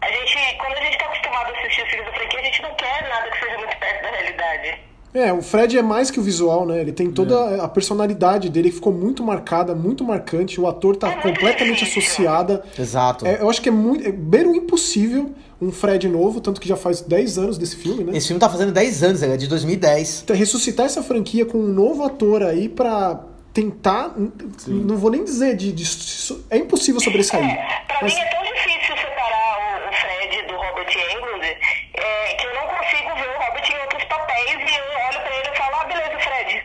A 0.00 0.10
gente, 0.10 0.56
quando 0.58 0.72
a 0.78 0.80
gente 0.84 0.98
tá 0.98 1.04
acostumado 1.06 1.46
a 1.54 1.58
assistir 1.60 1.82
os 1.82 1.88
filmes 1.90 2.06
da 2.06 2.12
franquia, 2.18 2.40
a 2.40 2.42
gente 2.44 2.62
não 2.62 2.74
quer 2.74 3.08
nada 3.08 3.30
que 3.30 3.38
seja 3.44 3.58
muito 3.58 3.76
perto 3.78 4.02
da 4.02 4.10
realidade. 4.10 4.78
É, 5.14 5.32
o 5.32 5.42
Fred 5.42 5.78
é 5.78 5.82
mais 5.82 6.10
que 6.10 6.18
o 6.18 6.22
visual, 6.24 6.66
né? 6.66 6.80
Ele 6.80 6.90
tem 6.90 7.08
toda 7.12 7.62
a 7.62 7.68
personalidade 7.68 8.48
dele 8.48 8.68
que 8.70 8.74
ficou 8.76 8.92
muito 8.92 9.22
marcada, 9.22 9.72
muito 9.72 10.02
marcante. 10.02 10.60
O 10.60 10.66
ator 10.66 10.96
tá 10.96 11.08
É 11.12 11.14
completamente 11.16 11.84
difícil. 11.84 12.02
associada. 12.02 12.64
Exato. 12.76 13.24
É, 13.24 13.40
eu 13.40 13.48
acho 13.48 13.62
que 13.62 13.68
é 13.68 13.72
muito. 13.72 14.08
É 14.08 14.10
beira 14.10 14.48
o 14.48 14.56
impossível 14.56 15.32
um 15.60 15.70
Fred 15.72 16.08
novo, 16.08 16.40
tanto 16.40 16.60
que 16.60 16.68
já 16.68 16.76
faz 16.76 17.00
10 17.00 17.38
anos 17.38 17.58
desse 17.58 17.76
filme, 17.76 18.04
né? 18.04 18.16
Esse 18.16 18.28
filme 18.28 18.40
tá 18.40 18.48
fazendo 18.50 18.72
10 18.72 19.02
anos, 19.02 19.22
ele 19.22 19.32
é 19.34 19.36
de 19.36 19.46
2010. 19.48 20.22
Então, 20.24 20.36
ressuscitar 20.36 20.86
essa 20.86 21.02
franquia 21.02 21.46
com 21.46 21.58
um 21.58 21.66
novo 21.68 22.04
ator 22.04 22.42
aí 22.42 22.68
pra 22.68 23.20
tentar. 23.52 24.12
n- 24.18 24.32
Não 24.66 24.96
vou 24.96 25.10
nem 25.10 25.22
dizer 25.24 25.56
de. 25.56 25.72
de- 25.72 26.44
é 26.50 26.58
impossível 26.58 27.00
sobressair. 27.00 27.56
Pra 27.86 27.98
Mas- 28.02 28.14
mim 28.14 28.20
é 28.20 28.24
tão 28.26 28.42
difícil 28.42 28.96
separar 28.96 29.58
o, 29.58 29.88
o 29.88 29.92
Fred 29.92 30.42
do 30.48 30.54
Robert 30.54 30.94
Englund 31.16 31.46
é, 31.46 32.34
que 32.34 32.46
eu 32.46 32.54
não 32.54 32.66
consigo 32.66 33.14
ver 33.14 33.28
o 33.28 33.38
Robert 33.44 33.70
em 33.70 33.80
outros 33.82 34.04
papéis 34.04 34.50
e 34.50 34.76
eu 34.76 34.84
olho 35.08 35.20
pra 35.20 35.36
ele 35.38 35.48
e 35.52 35.56
falo, 35.56 35.76
ah, 35.80 35.84
beleza, 35.84 36.18
Fred. 36.18 36.64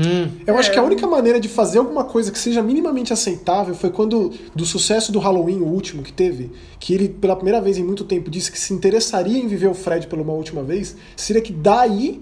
Hum, 0.00 0.30
Eu 0.46 0.56
acho 0.56 0.70
que 0.72 0.78
a 0.78 0.82
única 0.82 1.06
maneira 1.06 1.38
de 1.38 1.48
fazer 1.48 1.78
alguma 1.78 2.04
coisa 2.04 2.30
que 2.32 2.38
seja 2.38 2.62
minimamente 2.62 3.12
aceitável 3.12 3.74
foi 3.74 3.90
quando, 3.90 4.32
do 4.54 4.64
sucesso 4.64 5.12
do 5.12 5.18
Halloween, 5.18 5.60
o 5.60 5.66
último 5.66 6.02
que 6.02 6.12
teve, 6.12 6.50
que 6.78 6.94
ele, 6.94 7.08
pela 7.08 7.36
primeira 7.36 7.60
vez 7.60 7.76
em 7.76 7.84
muito 7.84 8.04
tempo, 8.04 8.30
disse 8.30 8.50
que 8.50 8.58
se 8.58 8.72
interessaria 8.72 9.38
em 9.38 9.46
viver 9.46 9.68
o 9.68 9.74
Fred 9.74 10.06
pela 10.06 10.22
uma 10.22 10.32
última 10.32 10.62
vez, 10.62 10.96
seria 11.16 11.42
que 11.42 11.52
daí 11.52 12.20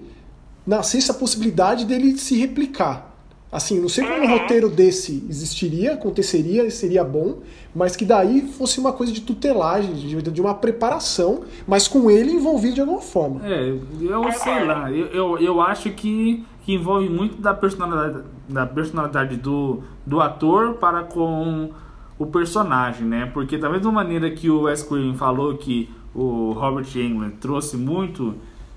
nascesse 0.65 1.09
a 1.09 1.13
possibilidade 1.13 1.85
dele 1.85 2.17
se 2.17 2.37
replicar. 2.37 3.09
Assim, 3.51 3.79
não 3.79 3.89
sei 3.89 4.05
como 4.05 4.21
um 4.25 4.29
roteiro 4.29 4.69
desse 4.69 5.23
existiria, 5.27 5.93
aconteceria 5.93 6.65
e 6.67 6.69
seria 6.69 7.03
bom, 7.03 7.39
mas 7.73 7.95
que 7.95 8.05
daí 8.05 8.43
fosse 8.43 8.79
uma 8.79 8.93
coisa 8.93 9.11
de 9.11 9.21
tutelagem, 9.21 9.93
de, 9.95 10.21
de 10.21 10.39
uma 10.39 10.53
preparação, 10.53 11.41
mas 11.67 11.87
com 11.87 12.11
ele 12.11 12.31
envolvido 12.31 12.75
de 12.75 12.81
alguma 12.81 13.01
forma. 13.01 13.41
É, 13.43 13.69
eu 13.69 14.31
sei 14.33 14.63
lá, 14.65 14.91
eu, 14.91 15.07
eu, 15.07 15.37
eu 15.39 15.61
acho 15.61 15.89
que, 15.89 16.43
que 16.69 16.75
envolve 16.75 17.09
muito 17.09 17.41
da 17.41 17.51
personalidade, 17.51 18.23
da 18.47 18.63
personalidade 18.63 19.37
do, 19.37 19.81
do 20.05 20.21
ator 20.21 20.75
para 20.75 21.01
com 21.01 21.71
o 22.19 22.27
personagem, 22.27 23.07
né? 23.07 23.25
Porque 23.25 23.57
da 23.57 23.67
mesma 23.67 23.91
maneira 23.91 24.29
que 24.29 24.51
o 24.51 24.61
Wes 24.61 24.83
Craven 24.83 25.15
falou 25.15 25.57
que 25.57 25.89
o 26.13 26.51
Robert 26.51 26.85
Englund 26.95 27.37
trouxe 27.37 27.75
muito 27.75 28.35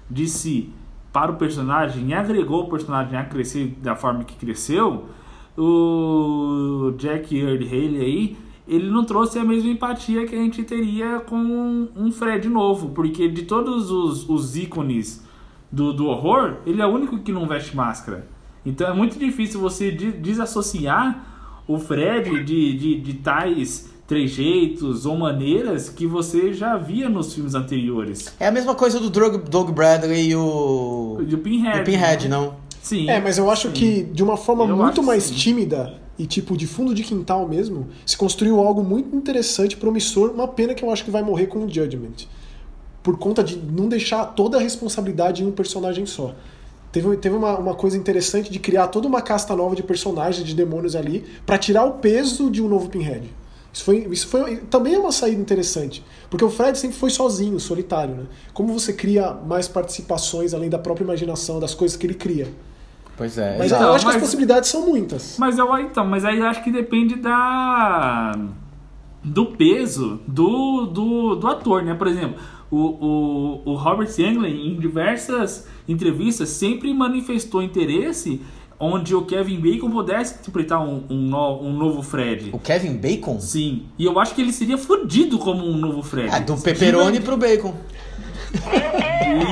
de 0.08 0.26
si 0.26 0.72
para 1.12 1.32
o 1.32 1.36
personagem 1.36 2.08
e 2.08 2.14
agregou 2.14 2.62
o 2.62 2.70
personagem 2.70 3.18
a 3.18 3.24
crescer 3.24 3.76
da 3.82 3.94
forma 3.94 4.24
que 4.24 4.36
cresceu, 4.36 5.04
o 5.58 6.94
Jack 6.96 7.36
Earl 7.36 7.62
Haley 7.62 8.00
aí, 8.00 8.36
ele 8.66 8.88
não 8.88 9.04
trouxe 9.04 9.38
a 9.38 9.44
mesma 9.44 9.70
empatia 9.70 10.26
que 10.26 10.34
a 10.34 10.38
gente 10.38 10.62
teria 10.62 11.20
com 11.20 11.36
um, 11.94 12.10
Fred 12.10 12.48
novo, 12.48 12.88
porque 12.94 13.28
de 13.28 13.42
todos 13.42 13.90
os, 13.90 14.26
os 14.30 14.56
ícones 14.56 15.30
do, 15.72 15.92
do 15.92 16.06
horror, 16.06 16.58
ele 16.66 16.80
é 16.82 16.86
o 16.86 16.90
único 16.90 17.18
que 17.18 17.32
não 17.32 17.48
veste 17.48 17.74
máscara. 17.74 18.26
Então 18.64 18.86
é 18.88 18.92
muito 18.94 19.18
difícil 19.18 19.58
você 19.60 19.90
de- 19.90 20.12
desassociar 20.12 21.62
o 21.66 21.78
Fred 21.78 22.44
de, 22.44 22.76
de, 22.76 23.00
de 23.00 23.14
tais 23.14 23.90
trejeitos 24.06 25.06
ou 25.06 25.16
maneiras 25.16 25.88
que 25.88 26.06
você 26.06 26.52
já 26.52 26.76
via 26.76 27.08
nos 27.08 27.34
filmes 27.34 27.54
anteriores. 27.54 28.32
é 28.38 28.46
a 28.46 28.52
mesma 28.52 28.74
coisa 28.74 29.00
do 29.00 29.08
Doug, 29.10 29.48
Doug 29.48 29.70
Bradley 29.70 30.30
e 30.30 30.36
o. 30.36 31.18
E 31.26 31.34
o 31.34 31.38
Pinhead. 31.38 31.78
e 31.78 31.80
o 31.80 31.84
Pinhead, 31.84 32.28
né? 32.28 32.36
não? 32.36 32.54
Sim. 32.82 33.08
É, 33.08 33.20
mas 33.20 33.38
eu 33.38 33.50
acho 33.50 33.68
sim. 33.68 33.74
que 33.74 34.02
de 34.02 34.22
uma 34.22 34.36
forma 34.36 34.64
Eu 34.64 34.76
muito 34.76 35.02
mais 35.02 35.24
sim. 35.24 35.34
tímida 35.34 35.94
e 36.18 36.26
tipo 36.26 36.56
de 36.56 36.66
fundo 36.66 36.92
de 36.94 37.02
quintal 37.02 37.48
mesmo, 37.48 37.88
se 38.04 38.16
construiu 38.16 38.60
algo 38.60 38.82
muito 38.84 39.16
interessante, 39.16 39.76
promissor. 39.76 40.30
Uma 40.30 40.46
pena 40.48 40.74
que 40.74 40.84
eu 40.84 40.90
acho 40.90 41.04
que 41.04 41.10
vai 41.10 41.22
morrer 41.22 41.46
com 41.46 41.60
o 41.64 41.68
Judgment. 41.72 42.26
Por 43.02 43.18
conta 43.18 43.42
de 43.42 43.56
não 43.56 43.88
deixar 43.88 44.26
toda 44.26 44.58
a 44.58 44.60
responsabilidade 44.60 45.42
em 45.42 45.46
um 45.46 45.52
personagem 45.52 46.06
só. 46.06 46.34
Teve, 46.92 47.16
teve 47.16 47.34
uma, 47.34 47.58
uma 47.58 47.74
coisa 47.74 47.96
interessante 47.96 48.50
de 48.50 48.58
criar 48.58 48.88
toda 48.88 49.08
uma 49.08 49.22
casta 49.22 49.56
nova 49.56 49.74
de 49.74 49.82
personagens, 49.82 50.46
de 50.46 50.54
demônios 50.54 50.94
ali, 50.94 51.24
pra 51.46 51.56
tirar 51.56 51.84
o 51.84 51.92
peso 51.94 52.50
de 52.50 52.62
um 52.62 52.68
novo 52.68 52.88
Pinhead. 52.88 53.28
Isso 53.72 53.84
foi, 53.84 54.06
isso 54.10 54.26
foi 54.28 54.56
também 54.56 54.94
é 54.94 54.98
uma 54.98 55.10
saída 55.10 55.40
interessante, 55.40 56.04
porque 56.28 56.44
o 56.44 56.50
Fred 56.50 56.78
sempre 56.78 56.96
foi 56.96 57.08
sozinho, 57.08 57.58
solitário, 57.58 58.14
né? 58.14 58.24
Como 58.52 58.70
você 58.78 58.92
cria 58.92 59.32
mais 59.32 59.66
participações 59.66 60.52
além 60.52 60.68
da 60.68 60.78
própria 60.78 61.04
imaginação, 61.04 61.58
das 61.58 61.74
coisas 61.74 61.96
que 61.96 62.06
ele 62.06 62.14
cria? 62.14 62.52
Pois 63.16 63.38
é. 63.38 63.56
Mas 63.56 63.66
exato. 63.66 63.84
eu 63.84 63.92
acho 63.94 64.04
que 64.04 64.10
as 64.10 64.16
mas- 64.16 64.22
possibilidades 64.24 64.68
são 64.68 64.86
muitas. 64.86 65.36
Mas 65.38 65.56
eu 65.58 65.78
então, 65.78 66.04
mas 66.04 66.22
aí 66.24 66.42
acho 66.42 66.62
que 66.62 66.70
depende 66.70 67.16
da 67.16 68.32
do 69.24 69.46
peso 69.46 70.20
do, 70.26 70.86
do, 70.86 71.36
do 71.36 71.46
ator, 71.46 71.82
né? 71.82 71.94
Por 71.94 72.08
exemplo, 72.08 72.38
o, 72.72 73.60
o, 73.66 73.70
o 73.72 73.74
Robert 73.74 74.08
Englund 74.18 74.48
em 74.48 74.74
diversas 74.80 75.68
entrevistas 75.86 76.48
sempre 76.48 76.92
manifestou 76.94 77.62
interesse 77.62 78.40
onde 78.80 79.14
o 79.14 79.22
Kevin 79.22 79.60
Bacon 79.60 79.88
pudesse 79.90 80.34
interpretar 80.40 80.80
um, 80.82 81.04
um, 81.08 81.16
no- 81.16 81.60
um 81.62 81.72
novo 81.72 82.02
Fred. 82.02 82.50
O 82.52 82.58
Kevin 82.58 82.96
Bacon? 82.96 83.38
Sim. 83.38 83.84
E 83.96 84.04
eu 84.04 84.18
acho 84.18 84.34
que 84.34 84.40
ele 84.40 84.52
seria 84.52 84.76
fodido 84.76 85.38
como 85.38 85.64
um 85.64 85.76
novo 85.76 86.02
Fred. 86.02 86.34
É, 86.34 86.40
do 86.40 86.56
pepperoni 86.56 87.20
pro 87.20 87.36
bacon. 87.36 87.74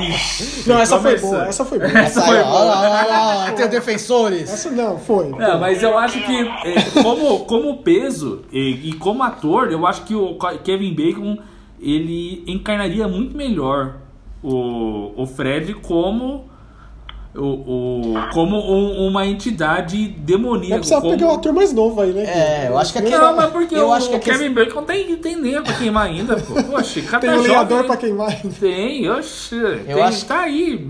Ixi, 0.09 0.69
Não, 0.69 0.79
essa 0.79 0.99
foi 0.99 1.15
começa. 1.15 1.27
boa, 1.27 1.47
essa 1.47 1.65
foi 1.65 1.79
boa. 1.79 1.91
Essa 1.99 2.21
foi 2.21 2.37
Aí, 2.37 2.43
ó, 2.43 2.49
boa. 2.49 2.61
ó, 2.61 3.05
ó, 3.09 3.47
ó, 3.47 3.51
tem 3.53 3.67
defensores. 3.69 4.51
Essa 4.51 4.69
não, 4.69 4.97
foi. 4.99 5.27
É, 5.39 5.57
mas 5.57 5.81
eu 5.81 5.97
acho 5.97 6.19
que 6.23 6.31
é, 6.65 7.01
como, 7.01 7.39
como 7.45 7.77
peso 7.77 8.41
e, 8.51 8.89
e 8.89 8.93
como 8.93 9.23
ator, 9.23 9.71
eu 9.71 9.85
acho 9.87 10.03
que 10.03 10.13
o 10.13 10.37
Kevin 10.63 10.93
Bacon 10.93 11.37
ele 11.81 12.43
encarnaria 12.47 13.07
muito 13.07 13.35
melhor 13.35 13.95
o, 14.43 15.11
o 15.21 15.25
Fred 15.25 15.73
como 15.75 16.49
o, 17.33 17.41
o 17.45 18.13
como 18.33 18.57
um- 18.57 19.07
uma 19.07 19.25
entidade 19.25 20.07
demoníaca. 20.09 20.75
precisar 20.79 20.99
como... 21.01 21.11
pegar 21.13 21.27
um 21.27 21.35
ator 21.35 21.53
mais 21.53 21.71
novo 21.73 22.01
aí, 22.01 22.11
né? 22.11 22.23
É, 22.23 22.67
eu 22.69 22.77
acho 22.77 22.91
que 22.91 22.99
aquele- 22.99 23.17
Não, 23.17 23.35
mas 23.35 23.49
porque 23.51 23.73
Eu 23.75 23.87
o, 23.87 23.93
acho 23.93 24.09
que 24.09 24.15
a 24.15 24.19
Kevin 24.19 24.53
Bacon 24.53 24.83
tem, 24.83 25.15
tem 25.15 25.35
lenha 25.37 25.61
pra 25.61 25.73
queimar 25.73 26.07
ainda, 26.07 26.35
pô. 26.35 26.61
Poxa, 26.63 27.01
cada 27.03 27.19
Tem 27.27 27.29
um 27.39 27.41
lenhador 27.41 27.69
jovem- 27.77 27.87
pra 27.87 27.97
queimar 27.97 28.29
ainda. 28.31 28.49
Tem, 28.59 29.09
oxe. 29.09 29.55
tem, 29.85 30.01
acho- 30.01 30.25
Tá 30.25 30.41
aí, 30.41 30.87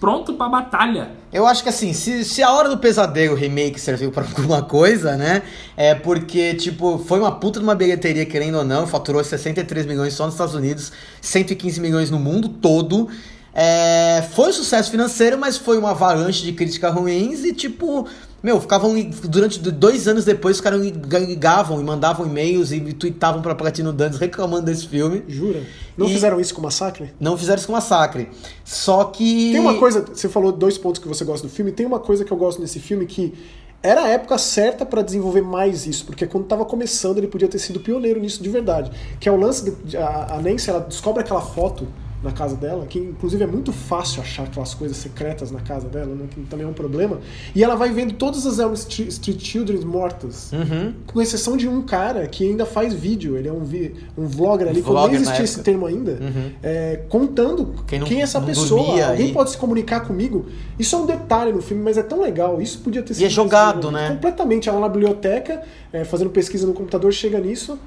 pronto 0.00 0.34
pra 0.34 0.48
batalha. 0.48 1.10
Eu 1.32 1.46
acho 1.46 1.62
que 1.62 1.68
assim, 1.68 1.92
se, 1.92 2.24
se 2.24 2.42
a 2.42 2.52
Hora 2.52 2.68
do 2.68 2.78
Pesadelo 2.78 3.34
remake 3.34 3.80
serviu 3.80 4.10
pra 4.10 4.24
alguma 4.36 4.62
coisa, 4.62 5.16
né? 5.16 5.42
É 5.76 5.94
porque, 5.94 6.54
tipo, 6.54 6.98
foi 6.98 7.20
uma 7.20 7.32
puta 7.32 7.58
de 7.58 7.64
uma 7.64 7.74
bilheteria, 7.74 8.24
querendo 8.24 8.58
ou 8.58 8.64
não, 8.64 8.86
faturou 8.86 9.22
63 9.22 9.86
milhões 9.86 10.14
só 10.14 10.24
nos 10.24 10.34
Estados 10.34 10.54
Unidos, 10.54 10.92
115 11.20 11.80
milhões 11.80 12.10
no 12.10 12.18
mundo 12.18 12.48
todo. 12.48 13.08
É, 13.54 14.24
foi 14.34 14.50
um 14.50 14.52
sucesso 14.52 14.90
financeiro, 14.90 15.36
mas 15.36 15.56
foi 15.56 15.78
uma 15.78 15.90
avalanche 15.90 16.44
de 16.44 16.52
críticas 16.52 16.94
ruins 16.94 17.44
e, 17.44 17.52
tipo, 17.52 18.06
meu, 18.42 18.60
ficavam. 18.60 18.94
Durante 19.24 19.58
dois 19.58 20.06
anos 20.06 20.24
depois, 20.24 20.56
os 20.56 20.60
caras 20.60 20.80
ligavam 20.80 21.80
e 21.80 21.84
mandavam 21.84 22.26
e-mails 22.26 22.70
e 22.72 22.80
tweetavam 22.92 23.42
pra 23.42 23.54
Platino 23.54 23.92
Dantes 23.92 24.18
reclamando 24.18 24.66
desse 24.66 24.86
filme. 24.86 25.24
Jura? 25.28 25.62
Não 25.96 26.06
E- 26.06 26.12
fizeram 26.12 26.40
isso 26.40 26.54
com 26.54 26.60
o 26.60 26.64
Massacre? 26.64 27.10
Não 27.18 27.36
fizeram 27.36 27.58
isso 27.58 27.66
com 27.66 27.72
Massacre. 27.72 28.28
Só 28.64 29.04
que. 29.04 29.50
Tem 29.52 29.60
uma 29.60 29.74
coisa, 29.74 30.04
você 30.12 30.28
falou 30.28 30.52
dois 30.52 30.78
pontos 30.78 31.00
que 31.00 31.08
você 31.08 31.24
gosta 31.24 31.46
do 31.46 31.52
filme, 31.52 31.72
tem 31.72 31.84
uma 31.86 31.98
coisa 31.98 32.24
que 32.24 32.32
eu 32.32 32.36
gosto 32.36 32.60
nesse 32.60 32.78
filme 32.78 33.06
que 33.06 33.34
era 33.82 34.02
a 34.02 34.08
época 34.08 34.36
certa 34.38 34.84
pra 34.84 35.02
desenvolver 35.02 35.40
mais 35.42 35.86
isso, 35.86 36.04
porque 36.04 36.26
quando 36.26 36.46
tava 36.46 36.64
começando 36.64 37.18
ele 37.18 37.28
podia 37.28 37.46
ter 37.46 37.60
sido 37.60 37.78
pioneiro 37.78 38.18
nisso 38.20 38.42
de 38.42 38.48
verdade. 38.48 38.90
Que 39.20 39.28
é 39.28 39.32
o 39.32 39.36
lance 39.36 39.70
de- 39.84 39.96
a, 39.96 40.34
a 40.34 40.40
Nancy, 40.42 40.68
ela 40.70 40.80
descobre 40.80 41.22
aquela 41.22 41.40
foto 41.40 41.86
na 42.22 42.32
casa 42.32 42.56
dela, 42.56 42.84
que 42.86 42.98
inclusive 42.98 43.44
é 43.44 43.46
muito 43.46 43.72
fácil 43.72 44.20
achar 44.20 44.42
aquelas 44.42 44.74
coisas 44.74 44.96
secretas 44.96 45.50
na 45.52 45.60
casa 45.60 45.88
dela, 45.88 46.14
né, 46.14 46.26
que 46.28 46.40
também 46.42 46.66
é 46.66 46.68
um 46.68 46.72
problema. 46.72 47.20
E 47.54 47.62
ela 47.62 47.76
vai 47.76 47.90
vendo 47.92 48.14
todas 48.14 48.44
as 48.44 48.58
Elm 48.58 48.72
Street, 48.72 49.40
Children 49.40 49.80
mortas, 49.84 50.50
Uhum. 50.52 50.94
com 51.06 51.22
exceção 51.22 51.56
de 51.56 51.68
um 51.68 51.82
cara 51.82 52.26
que 52.26 52.42
ainda 52.48 52.66
faz 52.66 52.92
vídeo, 52.92 53.36
ele 53.36 53.46
é 53.48 53.52
um, 53.52 53.62
vi, 53.62 53.94
um 54.16 54.26
vlogger 54.26 54.66
ali, 54.68 54.82
quando 54.82 54.94
Vlogger 54.96 55.20
nem 55.20 55.24
na 55.26 55.34
existia 55.34 55.44
esse 55.44 55.62
termo 55.62 55.86
ainda, 55.86 56.12
Uhum. 56.20 56.50
é, 56.62 57.00
contando 57.08 57.66
Quem 57.86 58.00
quem, 58.02 58.16
não- 58.16 58.20
é 58.20 58.24
essa 58.24 58.40
pessoa. 58.40 59.06
Alguém 59.10 59.28
e- 59.30 59.32
pode 59.32 59.50
se 59.50 59.56
comunicar 59.56 60.00
comigo. 60.00 60.46
Isso 60.78 60.96
é 60.96 60.98
um 60.98 61.06
detalhe 61.06 61.52
no 61.52 61.62
filme, 61.62 61.82
mas 61.82 61.96
é 61.96 62.02
tão 62.02 62.20
legal. 62.20 62.60
Isso 62.60 62.78
podia 62.80 63.02
ter 63.02 63.14
sido. 63.14 63.26
é 63.26 63.30
jogado, 63.30 63.90
né? 63.92 64.08
Completamente. 64.10 64.68
Ela 64.68 64.80
na 64.80 64.88
biblioteca, 64.88 65.62
é, 65.92 66.04
fazendo 66.04 66.30
pesquisa 66.30 66.66
no 66.66 66.72
computador, 66.72 67.12
chega 67.12 67.38
nisso. 67.38 67.78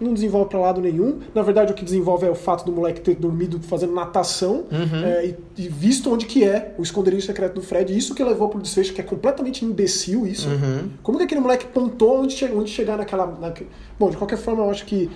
Não 0.00 0.12
desenvolve 0.12 0.50
pra 0.50 0.58
lado 0.58 0.80
nenhum. 0.80 1.20
Na 1.34 1.40
verdade, 1.42 1.72
o 1.72 1.74
que 1.74 1.84
desenvolve 1.84 2.26
é 2.26 2.30
o 2.30 2.34
fato 2.34 2.64
do 2.66 2.72
moleque 2.72 3.00
ter 3.00 3.14
dormido 3.14 3.58
fazendo 3.60 3.94
natação 3.94 4.64
Uhum. 4.70 5.04
é, 5.04 5.26
e, 5.26 5.36
e 5.64 5.68
visto 5.68 6.12
onde 6.12 6.26
que 6.26 6.44
é 6.44 6.74
o 6.78 6.82
esconderijo 6.82 7.24
secreto 7.26 7.54
do 7.54 7.62
Fred. 7.62 7.96
Isso 7.96 8.14
que 8.14 8.22
levou 8.22 8.48
pro 8.50 8.60
desfecho, 8.60 8.92
que 8.92 9.00
é 9.00 9.04
completamente 9.04 9.64
imbecil 9.64 10.26
isso. 10.26 10.48
Uhum. 10.50 10.90
Como 11.02 11.16
que 11.18 11.24
aquele 11.24 11.40
moleque 11.40 11.66
pontou 11.66 12.20
onde, 12.22 12.34
che 12.34 12.44
onde 12.46 12.70
chegar 12.70 12.98
naquela, 12.98 13.26
naque- 13.40 13.66
Bom, 13.98 14.10
de 14.10 14.16
qualquer 14.18 14.36
forma, 14.36 14.62
eu 14.64 14.70
acho 14.70 14.84
que 14.84 15.10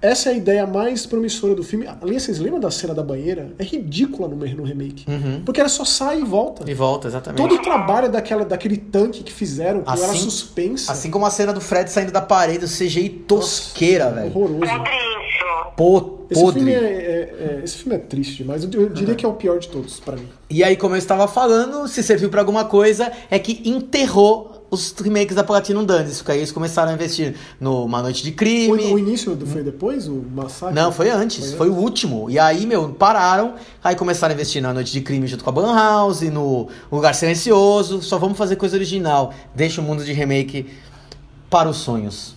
essa 0.00 0.28
é 0.30 0.32
a 0.32 0.36
ideia 0.36 0.66
mais 0.66 1.06
promissora 1.06 1.54
do 1.54 1.62
filme. 1.62 1.86
Aliás, 2.00 2.22
vocês 2.22 2.38
lembram 2.38 2.60
da 2.60 2.70
cena 2.70 2.94
da 2.94 3.02
banheira? 3.02 3.52
É 3.58 3.64
ridícula 3.64 4.28
no, 4.28 4.36
no 4.36 4.62
remake. 4.64 5.04
Uhum. 5.08 5.42
Porque 5.44 5.60
ela 5.60 5.68
só 5.68 5.84
sai 5.84 6.20
e 6.20 6.24
volta. 6.24 6.70
E 6.70 6.74
volta, 6.74 7.08
exatamente. 7.08 7.38
Todo 7.38 7.54
o 7.56 7.62
trabalho 7.62 8.10
daquela, 8.10 8.44
daquele 8.44 8.76
tanque 8.76 9.22
que 9.22 9.32
fizeram, 9.32 9.82
com 9.82 9.90
ela 9.92 10.04
Assim- 10.06 10.18
suspensa. 10.18 10.92
Assim 10.92 11.10
como 11.10 11.26
a 11.26 11.30
cena 11.30 11.52
do 11.52 11.60
Fred 11.60 11.90
saindo 11.90 12.12
da 12.12 12.20
parede, 12.20 12.64
o 12.64 12.68
CGI 12.68 13.08
tosqueira, 13.08 14.10
velho. 14.10 14.28
Horroroso. 14.28 14.60
Podrinho. 14.60 15.18
Po- 15.76 16.18
Esse 16.30 16.42
podre. 16.42 16.58
filme 16.60 16.72
é, 16.74 16.78
é- 16.78 17.58
é- 17.60 17.60
esse 17.64 17.76
filme 17.76 17.94
é 17.94 17.98
triste 17.98 18.38
demais. 18.38 18.64
Eu, 18.64 18.70
eu 18.82 18.88
diria 18.88 19.14
que 19.14 19.24
é 19.24 19.28
o 19.28 19.34
pior 19.34 19.58
de 19.58 19.68
todos, 19.68 20.00
pra 20.00 20.16
mim. 20.16 20.28
E 20.50 20.64
aí, 20.64 20.76
como 20.76 20.94
eu 20.94 20.98
estava 20.98 21.28
falando, 21.28 21.86
se 21.88 22.02
serviu 22.02 22.28
pra 22.28 22.40
alguma 22.40 22.64
coisa, 22.64 23.12
é 23.30 23.38
que 23.38 23.62
enterrou 23.68 24.57
os 24.70 24.92
remakes 24.92 25.34
da 25.34 25.42
Platinum 25.44 25.84
Dunes. 25.84 26.18
Porque 26.18 26.32
aí 26.32 26.38
eles 26.38 26.52
começaram 26.52 26.90
a 26.90 26.94
investir 26.94 27.34
no 27.60 27.84
Uma 27.84 28.02
Noite 28.02 28.22
de 28.22 28.30
O, 28.30 28.34
Crime. 28.34 28.72
o 28.92 28.98
início 28.98 29.34
do, 29.34 29.46
foi 29.46 29.62
depois? 29.62 30.06
O 30.08 30.24
massacre? 30.34 30.74
Não, 30.74 30.90
foi 30.92 31.10
antes, 31.10 31.52
foi 31.54 31.68
o 31.68 31.74
último. 31.74 32.28
E 32.30 32.38
aí, 32.38 32.66
meu, 32.66 32.90
pararam, 32.90 33.54
aí 33.82 33.94
começaram 33.96 34.32
a 34.32 34.34
investir 34.34 34.60
na 34.62 34.72
Noite 34.74 34.92
de 34.92 35.00
Crime 35.00 35.26
junto 35.26 35.42
com 35.44 35.50
a 35.50 35.52
Blumhouse, 35.52 36.30
no 36.30 36.68
Lugar 36.92 37.14
Silencioso, 37.14 38.02
só 38.02 38.18
vamos 38.18 38.36
fazer 38.36 38.56
coisa 38.56 38.76
original. 38.76 39.32
Deixa 39.54 39.80
o 39.80 39.84
mundo 39.84 40.04
de 40.04 40.12
remake 40.12 40.66
para 41.50 41.68
os 41.68 41.76
sonhos. 41.78 42.36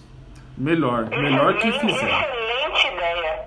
Melhor, 0.57 1.09
melhor 1.09 1.57
que 1.57 1.71
fizeram. 1.71 1.91
Excelente 1.91 2.87
ideia. 2.93 3.41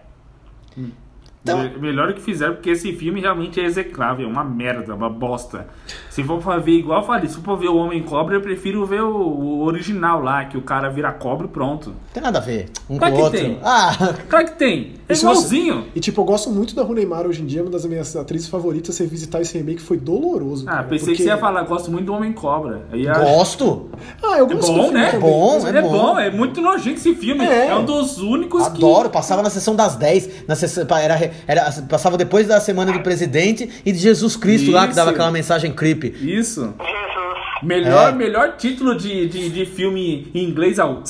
Então- 1.43 1.59
Me- 1.63 1.79
Melhor 1.79 2.13
que 2.15 2.21
fizeram, 2.23 2.55
porque 2.55 2.71
esse 2.71 2.93
filme 2.95 3.21
realmente 3.21 3.61
é 3.61 3.65
execrável, 3.65 4.27
é 4.27 4.31
uma 4.31 4.43
merda, 4.43 4.95
uma 4.95 5.11
bosta. 5.11 5.69
Se 6.15 6.23
for 6.23 6.41
pra 6.41 6.59
ver, 6.59 6.79
igual 6.79 7.01
eu 7.01 7.07
falei, 7.09 7.29
se 7.29 7.35
for 7.35 7.43
pra 7.43 7.55
ver 7.57 7.67
o 7.71 7.77
Homem 7.77 8.01
Cobra, 8.01 8.37
eu 8.37 8.41
prefiro 8.41 8.87
ver 8.87 9.03
o, 9.03 9.17
o 9.17 9.65
original 9.65 10.23
lá, 10.23 10.45
que 10.45 10.57
o 10.57 10.63
cara 10.63 10.89
vira 10.89 11.11
cobra 11.11 11.47
e 11.47 11.49
pronto. 11.51 11.89
Não 11.91 11.97
tem 12.13 12.23
nada 12.23 12.39
a 12.39 12.41
ver 12.41 12.67
um 12.89 12.97
Claro 12.99 13.15
com 13.15 13.19
o 13.19 13.31
que 13.31 13.37
outro. 13.37 13.41
tem. 13.41 13.59
Ah, 13.65 14.15
Claro 14.29 14.45
que 14.47 14.53
tem, 14.53 14.93
é 15.09 15.13
E 15.13 15.17
se 15.17 15.25
você- 15.25 15.33
igualzinho. 15.57 15.87
E 15.93 15.99
tipo, 15.99 16.21
eu 16.21 16.25
gosto 16.25 16.51
muito 16.51 16.73
da 16.73 16.85
Runeimar 16.85 17.27
hoje 17.27 17.43
em 17.43 17.47
dia, 17.47 17.63
uma 17.63 17.71
das 17.73 17.85
minhas 17.85 18.15
atrizes 18.15 18.47
favoritas. 18.47 18.95
Você 18.95 19.07
visitar 19.09 19.41
esse 19.41 19.59
remake 19.59 19.83
foi 19.83 19.97
doloroso. 19.97 20.65
Ah, 20.69 20.73
cara, 20.75 20.83
pensei 20.85 20.99
porque- 21.01 21.17
que 21.17 21.23
você 21.25 21.29
ia 21.31 21.37
falar, 21.37 21.63
gosto 21.63 21.91
muito 21.91 22.07
do 22.07 22.13
Homem 22.15 22.33
Cobra. 22.33 22.83
Aí, 22.93 23.09
a- 23.09 23.19
gosto. 23.19 23.89
Ah, 24.23 24.39
eu 24.39 24.47
É 24.47 24.55
gosto 24.55 24.71
do 24.71 24.77
bom, 24.79 24.83
filme 24.85 24.93
né? 25.01 25.07
também, 25.07 25.21
bom, 25.21 25.67
é 25.67 25.71
É 25.79 25.83
bom. 25.83 25.91
bom, 25.91 26.19
é 26.21 26.31
muito 26.31 26.61
nojento 26.61 27.01
esse 27.01 27.13
filme. 27.17 27.45
É. 27.45 27.67
É, 27.71 27.75
um 27.75 27.85
dos 27.85 28.19
únicos 28.19 28.63
Adoro, 28.65 29.11
passava 29.11 29.43
na 29.43 29.51
sessão 29.51 29.75
das 29.75 29.97
10, 29.97 30.47
na 30.47 30.55
sessão, 30.55 30.87
era, 30.97 31.33
era, 31.49 31.73
passava 31.89 32.17
depois 32.17 32.47
da 32.47 32.61
semana 32.61 32.93
do 32.93 33.01
presidente 33.01 33.69
e 33.85 33.91
de 33.91 33.99
Jesus 33.99 34.37
Cristo 34.37 34.71
lá, 34.71 34.87
que 34.87 34.95
dava 34.95 35.11
Isso. 35.11 35.17
aquela 35.17 35.33
mensagem 35.33 35.73
creepy. 35.73 36.04
Que. 36.11 36.31
Isso. 36.39 36.61
Jesus. 36.61 36.75
Melhor, 37.63 38.11
É. 38.11 38.13
melhor 38.13 38.57
título 38.57 38.95
de, 38.97 39.27
de, 39.27 39.49
de 39.49 39.65
filme 39.67 40.31
em 40.35 40.45
inglês 40.45 40.79
é 40.79 40.85
o. 40.85 41.03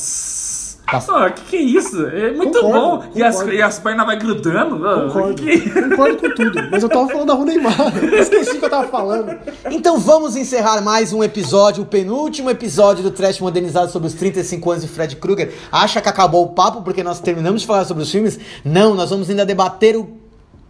Tá. 0.87 1.03
Ah, 1.09 1.31
que 1.31 1.43
que 1.45 1.57
é 1.57 1.61
isso? 1.63 2.07
É 2.07 2.31
muito 2.31 2.61
Concordo, 2.61 3.07
bom. 3.09 3.13
E 3.17 3.23
as, 3.23 3.37
concordo. 3.37 3.55
e 3.57 3.63
as 3.63 3.79
pernas 3.79 4.07
vai 4.07 4.19
grudando. 4.19 4.87
Ah, 4.87 5.05
Concordo. 5.07 5.35
que 5.43 5.59
que- 5.61 5.71
Concordo 5.71 6.17
com 6.19 6.35
tudo. 6.35 6.69
Mas 6.71 6.83
eu 6.83 6.89
tava 6.91 7.09
falando 7.09 7.27
da 7.27 7.33
Runeimar. 7.35 7.75
Esqueci 8.21 8.57
o 8.57 8.59
que 8.59 8.65
eu 8.67 8.71
tava 8.71 8.87
falando. 8.89 9.35
Então 9.71 9.99
vamos 9.99 10.37
encerrar 10.37 10.83
mais 10.83 11.11
um 11.15 11.25
episódio, 11.25 11.83
o 11.83 11.87
penúltimo 11.87 12.51
episódio 12.51 13.03
do 13.03 13.11
Trash 13.11 13.41
Modernizado 13.41 13.91
sobre 13.91 14.09
os 14.09 14.15
35 14.15 14.71
anos 14.71 14.83
de 14.85 14.89
Fred 14.91 15.17
Krueger. 15.17 15.55
Acha 15.73 16.03
que 16.03 16.09
acabou 16.09 16.45
o 16.45 16.49
papo 16.51 16.83
porque 16.83 17.03
nós 17.03 17.19
terminamos 17.19 17.63
de 17.63 17.67
falar 17.67 17.87
sobre 17.87 18.03
os 18.03 18.11
filmes? 18.13 18.39
Não, 18.63 18.95
nós 18.95 19.09
vamos 19.09 19.29
ainda 19.31 19.47
debater 19.47 19.97
o 19.97 20.07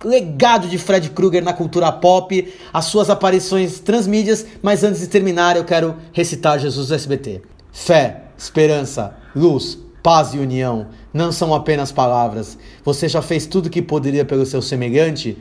legado 0.05 0.69
de 0.69 0.79
Fred 0.79 1.11
Krueger 1.11 1.43
na 1.43 1.53
cultura 1.53 1.91
pop, 1.91 2.53
as 2.73 2.85
suas 2.85 3.09
aparições 3.11 3.81
transmídias, 3.81 4.47
mas 4.63 4.85
antes 4.85 5.01
de 5.01 5.09
terminar 5.09 5.57
eu 5.57 5.65
quero 5.65 5.97
recitar 6.13 6.59
Jesus 6.59 6.89
do 6.89 6.95
SBT. 6.95 7.43
Fé, 7.73 8.25
esperança, 8.37 9.17
luz, 9.35 9.79
paz 10.03 10.35
e 10.35 10.39
união 10.39 10.89
não 11.13 11.33
são 11.33 11.55
apenas 11.55 11.91
palavras. 11.91 12.59
Você 12.85 13.09
já 13.09 13.23
fez 13.23 13.47
tudo 13.47 13.71
que 13.71 13.81
poderia 13.81 14.25
pelo 14.25 14.45
seu 14.45 14.61
semelhante? 14.61 15.39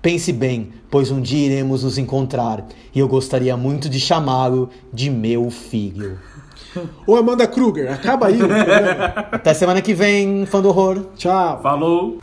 Pense 0.00 0.32
bem, 0.32 0.72
pois 0.90 1.10
um 1.10 1.20
dia 1.20 1.46
iremos 1.46 1.82
nos 1.82 1.98
encontrar 1.98 2.64
e 2.94 2.98
eu 2.98 3.08
gostaria 3.08 3.56
muito 3.56 3.88
de 3.88 4.00
chamá-lo 4.00 4.70
de 4.92 5.10
meu 5.10 5.50
filho. 5.50 6.18
Ô, 7.06 7.16
Amanda 7.16 7.46
Kruger, 7.46 7.92
acaba 7.92 8.26
aí 8.26 8.40
o. 8.42 8.46
Até 9.32 9.54
semana 9.54 9.80
que 9.80 9.94
vem, 9.94 10.46
fã 10.46 10.60
do 10.60 10.68
horror. 10.68 11.06
Tchau. 11.16 11.60
Falou. 11.62 12.18